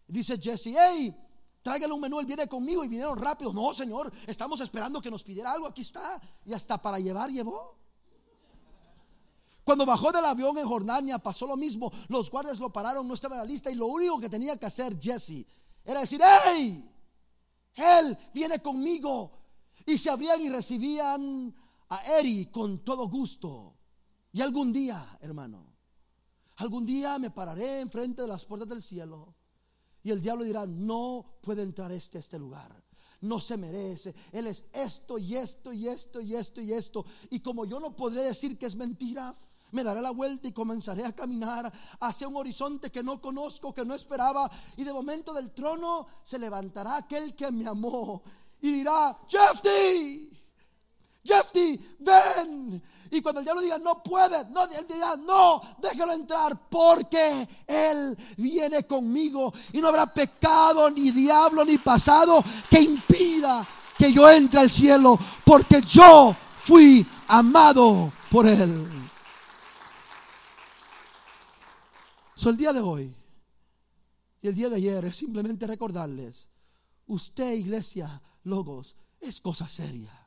Dice 0.09 0.39
Jesse, 0.41 0.75
hey, 0.75 1.15
Tráigale 1.63 1.93
un 1.93 2.01
menú, 2.01 2.19
él 2.19 2.25
viene 2.25 2.49
conmigo 2.49 2.83
y 2.83 2.89
vinieron 2.89 3.19
rápido. 3.19 3.53
No, 3.53 3.75
Señor, 3.75 4.11
estamos 4.27 4.61
esperando 4.61 5.03
que 5.03 5.11
nos 5.11 5.23
pidiera 5.23 5.53
algo. 5.53 5.67
Aquí 5.67 5.83
está. 5.83 6.19
Y 6.47 6.55
hasta 6.55 6.81
para 6.81 6.99
llevar 6.99 7.31
llevó. 7.31 7.77
Cuando 9.63 9.85
bajó 9.85 10.11
del 10.11 10.25
avión 10.25 10.57
en 10.57 10.67
Jordania 10.67 11.19
pasó 11.19 11.47
lo 11.47 11.59
mismo. 11.59 11.93
Los 12.09 12.31
guardias 12.31 12.59
lo 12.59 12.73
pararon, 12.73 13.07
no 13.07 13.13
estaba 13.13 13.37
en 13.37 13.43
la 13.43 13.45
lista. 13.45 13.71
Y 13.71 13.75
lo 13.75 13.89
único 13.89 14.19
que 14.19 14.31
tenía 14.31 14.57
que 14.57 14.65
hacer 14.65 14.99
Jesse 14.99 15.47
era 15.85 16.01
decir, 16.01 16.23
¡Hey! 16.47 16.83
Él 17.75 18.17
viene 18.33 18.61
conmigo. 18.61 19.33
Y 19.85 19.99
se 19.99 20.09
abrían 20.09 20.41
y 20.41 20.49
recibían 20.49 21.55
a 21.91 22.19
Eri 22.19 22.47
con 22.47 22.83
todo 22.83 23.07
gusto. 23.07 23.77
Y 24.33 24.41
algún 24.41 24.73
día, 24.73 25.19
hermano, 25.21 25.70
algún 26.61 26.87
día 26.87 27.19
me 27.19 27.31
pararé 27.31 27.81
enfrente 27.81 28.23
de 28.23 28.29
las 28.29 28.45
puertas 28.45 28.69
del 28.69 28.83
cielo 28.83 29.35
y 30.03 30.11
el 30.11 30.21
diablo 30.21 30.45
dirá, 30.45 30.67
no 30.67 31.39
puede 31.43 31.63
entrar 31.63 31.93
este 31.93 32.19
a 32.19 32.21
este 32.21 32.39
lugar. 32.39 32.83
No 33.21 33.41
se 33.41 33.59
merece. 33.59 34.15
Él 34.33 34.47
es 34.47 34.65
esto 34.73 35.19
y 35.19 35.37
esto 35.37 35.73
y 35.73 35.89
esto 35.89 36.21
y 36.23 36.35
esto 36.35 36.61
y 36.61 36.73
esto. 36.73 37.05
Y 37.29 37.41
como 37.41 37.67
yo 37.67 37.79
no 37.79 37.95
podré 37.95 38.23
decir 38.23 38.57
que 38.57 38.65
es 38.65 38.77
mentira, 38.77 39.37
me 39.73 39.85
daré 39.85 40.01
la 40.01 40.11
vuelta 40.11 40.49
y 40.49 40.53
comenzaré 40.53 41.05
a 41.05 41.15
caminar 41.15 41.71
hacia 42.01 42.29
un 42.29 42.37
horizonte 42.37 42.91
que 42.91 43.03
no 43.03 43.21
conozco, 43.21 43.75
que 43.75 43.85
no 43.85 43.95
esperaba. 43.95 44.51
Y 44.77 44.85
de 44.85 44.93
momento 44.93 45.35
del 45.35 45.53
trono 45.53 46.07
se 46.25 46.39
levantará 46.39 46.97
aquel 46.97 47.35
que 47.37 47.53
me 47.53 47.69
amó 47.69 48.23
y 48.63 48.73
dirá, 48.73 49.19
Jeffy, 49.29 50.31
Jeffy, 51.25 51.97
ven. 51.99 52.83
Y 53.11 53.21
cuando 53.21 53.41
el 53.41 53.45
diablo 53.45 53.63
diga, 53.63 53.79
no 53.79 54.03
puede, 54.03 54.45
no, 54.51 54.65
él 54.65 54.87
dirá, 54.89 55.17
no, 55.17 55.61
déjalo 55.79 56.13
entrar 56.13 56.69
porque 56.69 57.49
él 57.67 58.17
viene 58.37 58.85
conmigo. 58.85 59.53
Y 59.73 59.81
no 59.81 59.89
habrá 59.89 60.07
pecado, 60.07 60.91
ni 60.91 61.11
diablo, 61.11 61.65
ni 61.65 61.79
pasado 61.79 62.43
que 62.69 62.81
impida 62.81 63.67
que 63.99 64.13
yo 64.13 64.31
entre 64.31 64.61
al 64.61 64.71
cielo 64.71 65.19
porque 65.45 65.83
yo 65.83 66.35
fui 66.63 67.07
amado 67.29 68.13
por 68.31 68.47
él. 68.47 68.89
So, 72.37 72.49
el 72.49 72.57
día 72.57 72.73
de 72.73 72.81
hoy 72.81 73.15
y 74.41 74.49
el 74.49 74.55
día 74.55 74.71
de 74.71 74.77
ayer 74.77 75.05
es 75.05 75.17
simplemente 75.17 75.67
recordarles, 75.67 76.49
usted 77.07 77.53
iglesia, 77.53 78.23
logos, 78.45 78.97
es 79.21 79.41
cosa 79.41 79.69
seria. 79.69 80.20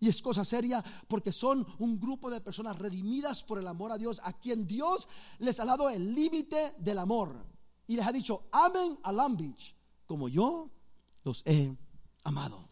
Y 0.00 0.08
es 0.08 0.20
cosa 0.20 0.44
seria 0.44 0.84
porque 1.08 1.32
son 1.32 1.66
un 1.78 1.98
grupo 1.98 2.30
de 2.30 2.40
personas 2.40 2.78
redimidas 2.78 3.42
por 3.42 3.58
el 3.58 3.68
amor 3.68 3.92
a 3.92 3.98
Dios, 3.98 4.20
a 4.24 4.32
quien 4.32 4.66
Dios 4.66 5.08
les 5.38 5.58
ha 5.60 5.64
dado 5.64 5.88
el 5.88 6.14
límite 6.14 6.74
del 6.78 6.98
amor. 6.98 7.46
Y 7.86 7.96
les 7.96 8.06
ha 8.06 8.12
dicho, 8.12 8.48
amen 8.52 8.98
a 9.02 9.12
Long 9.12 9.36
Beach 9.36 9.74
como 10.06 10.28
yo 10.28 10.70
los 11.22 11.42
he 11.46 11.76
amado. 12.24 12.68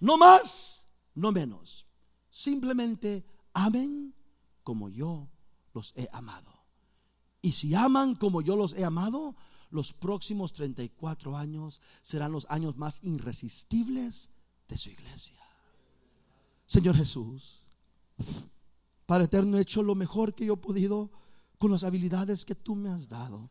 No 0.00 0.16
más, 0.16 0.86
no 1.14 1.32
menos. 1.32 1.86
Simplemente 2.30 3.24
amen 3.52 4.14
como 4.62 4.88
yo 4.88 5.28
los 5.72 5.92
he 5.96 6.08
amado. 6.12 6.52
Y 7.40 7.52
si 7.52 7.74
aman 7.74 8.14
como 8.14 8.42
yo 8.42 8.56
los 8.56 8.74
he 8.74 8.84
amado, 8.84 9.36
los 9.70 9.92
próximos 9.92 10.52
34 10.52 11.36
años 11.36 11.80
serán 12.02 12.32
los 12.32 12.46
años 12.50 12.76
más 12.76 13.02
irresistibles 13.02 14.30
de 14.68 14.76
su 14.76 14.90
iglesia. 14.90 15.45
Señor 16.66 16.96
Jesús, 16.96 17.62
Padre 19.06 19.24
eterno, 19.24 19.56
he 19.56 19.62
hecho 19.62 19.82
lo 19.82 19.94
mejor 19.94 20.34
que 20.34 20.44
yo 20.44 20.54
he 20.54 20.56
podido 20.56 21.10
con 21.58 21.70
las 21.70 21.84
habilidades 21.84 22.44
que 22.44 22.54
tú 22.56 22.74
me 22.74 22.90
has 22.90 23.08
dado. 23.08 23.50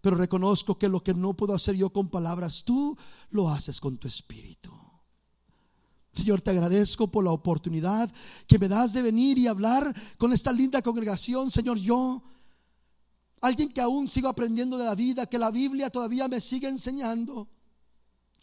Pero 0.00 0.16
reconozco 0.16 0.78
que 0.78 0.88
lo 0.88 1.02
que 1.02 1.14
no 1.14 1.34
puedo 1.34 1.54
hacer 1.54 1.76
yo 1.76 1.90
con 1.90 2.08
palabras, 2.08 2.64
tú 2.64 2.96
lo 3.30 3.48
haces 3.48 3.78
con 3.78 3.98
tu 3.98 4.08
espíritu. 4.08 4.72
Señor, 6.12 6.40
te 6.40 6.50
agradezco 6.50 7.10
por 7.10 7.24
la 7.24 7.30
oportunidad 7.30 8.10
que 8.46 8.58
me 8.58 8.68
das 8.68 8.92
de 8.92 9.02
venir 9.02 9.38
y 9.38 9.46
hablar 9.46 9.94
con 10.18 10.32
esta 10.32 10.52
linda 10.52 10.82
congregación. 10.82 11.50
Señor, 11.50 11.78
yo, 11.78 12.22
alguien 13.40 13.70
que 13.70 13.80
aún 13.80 14.08
sigo 14.08 14.28
aprendiendo 14.28 14.76
de 14.76 14.84
la 14.84 14.94
vida, 14.94 15.26
que 15.26 15.38
la 15.38 15.50
Biblia 15.50 15.88
todavía 15.88 16.26
me 16.26 16.40
sigue 16.40 16.68
enseñando. 16.68 17.48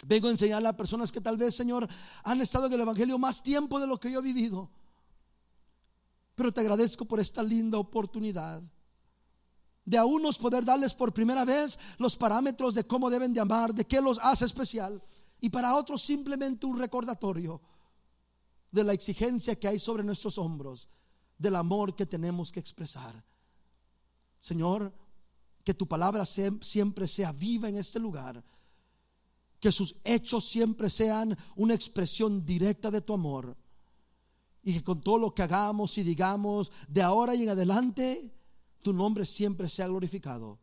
Vengo 0.06 0.28
a 0.28 0.32
enseñarle 0.32 0.68
a 0.68 0.78
personas 0.78 1.12
que 1.12 1.22
tal 1.22 1.38
vez, 1.38 1.56
Señor, 1.56 1.88
han 2.24 2.42
estado 2.42 2.68
en 2.68 2.74
el 2.74 2.82
Evangelio 2.82 3.18
más 3.18 3.44
tiempo 3.44 3.80
de 3.80 3.88
lo 3.88 4.00
que 4.00 4.12
yo 4.12 4.20
he 4.20 4.24
vivido. 4.24 4.70
Pero 6.36 6.54
te 6.54 6.62
agradezco 6.62 7.06
por 7.06 7.20
esta 7.20 7.44
linda 7.44 7.78
oportunidad 7.78 8.62
de 9.84 9.98
a 9.98 10.06
unos 10.06 10.38
poder 10.38 10.64
darles 10.64 10.94
por 10.94 11.14
primera 11.14 11.44
vez 11.44 11.80
los 11.98 12.16
parámetros 12.16 12.76
de 12.76 12.86
cómo 12.86 13.10
deben 13.10 13.34
de 13.34 13.40
amar, 13.40 13.74
de 13.74 13.86
qué 13.86 14.00
los 14.00 14.20
hace 14.22 14.46
especial. 14.46 15.02
Y 15.42 15.50
para 15.50 15.76
otros 15.76 16.02
simplemente 16.02 16.66
un 16.66 16.78
recordatorio 16.78 17.60
de 18.72 18.84
la 18.84 18.94
exigencia 18.94 19.60
que 19.60 19.68
hay 19.68 19.80
sobre 19.80 20.04
nuestros 20.04 20.38
hombros, 20.38 20.88
del 21.38 21.56
amor 21.56 21.96
que 21.96 22.06
tenemos 22.06 22.52
que 22.52 22.60
expresar. 22.60 23.24
Señor, 24.40 24.94
que 25.64 25.74
tu 25.74 25.88
palabra 25.88 26.26
siempre 26.26 27.08
sea 27.08 27.32
viva 27.32 27.68
en 27.68 27.78
este 27.78 28.00
lugar, 28.00 28.44
que 29.60 29.72
sus 29.72 29.96
hechos 30.04 30.48
siempre 30.48 30.90
sean 30.90 31.38
una 31.56 31.74
expresión 31.74 32.46
directa 32.46 32.90
de 32.90 33.02
tu 33.02 33.14
amor 33.14 33.56
y 34.64 34.74
que 34.74 34.84
con 34.84 35.02
todo 35.02 35.18
lo 35.18 35.34
que 35.34 35.42
hagamos 35.42 35.98
y 35.98 36.04
digamos 36.04 36.72
de 36.88 37.02
ahora 37.02 37.36
y 37.36 37.44
en 37.44 37.50
adelante, 37.50 38.34
tu 38.82 38.94
nombre 38.94 39.26
siempre 39.26 39.70
sea 39.70 39.88
glorificado 39.88 40.60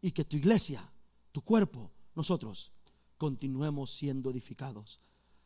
y 0.00 0.10
que 0.12 0.24
tu 0.24 0.36
iglesia, 0.36 0.90
tu 1.32 1.42
cuerpo, 1.42 1.90
nosotros 2.14 2.72
continuemos 3.18 3.90
siendo 3.90 4.30
edificados 4.30 5.00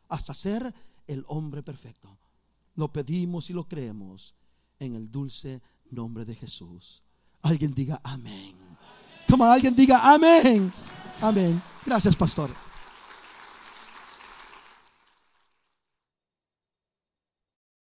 hasta 0.09 0.33
ser 0.33 0.73
el 1.07 1.23
hombre 1.27 1.63
perfecto. 1.63 2.17
Lo 2.75 2.91
pedimos 2.91 3.49
y 3.49 3.53
lo 3.53 3.67
creemos 3.67 4.35
en 4.79 4.95
el 4.95 5.11
dulce 5.11 5.61
nombre 5.89 6.25
de 6.25 6.35
Jesús. 6.35 7.01
Alguien 7.41 7.73
diga 7.73 7.99
amén. 8.03 8.55
Como 9.29 9.45
alguien 9.45 9.75
diga 9.75 10.13
amén. 10.13 10.73
Amén. 11.21 11.61
Gracias, 11.85 12.15
pastor. 12.15 12.70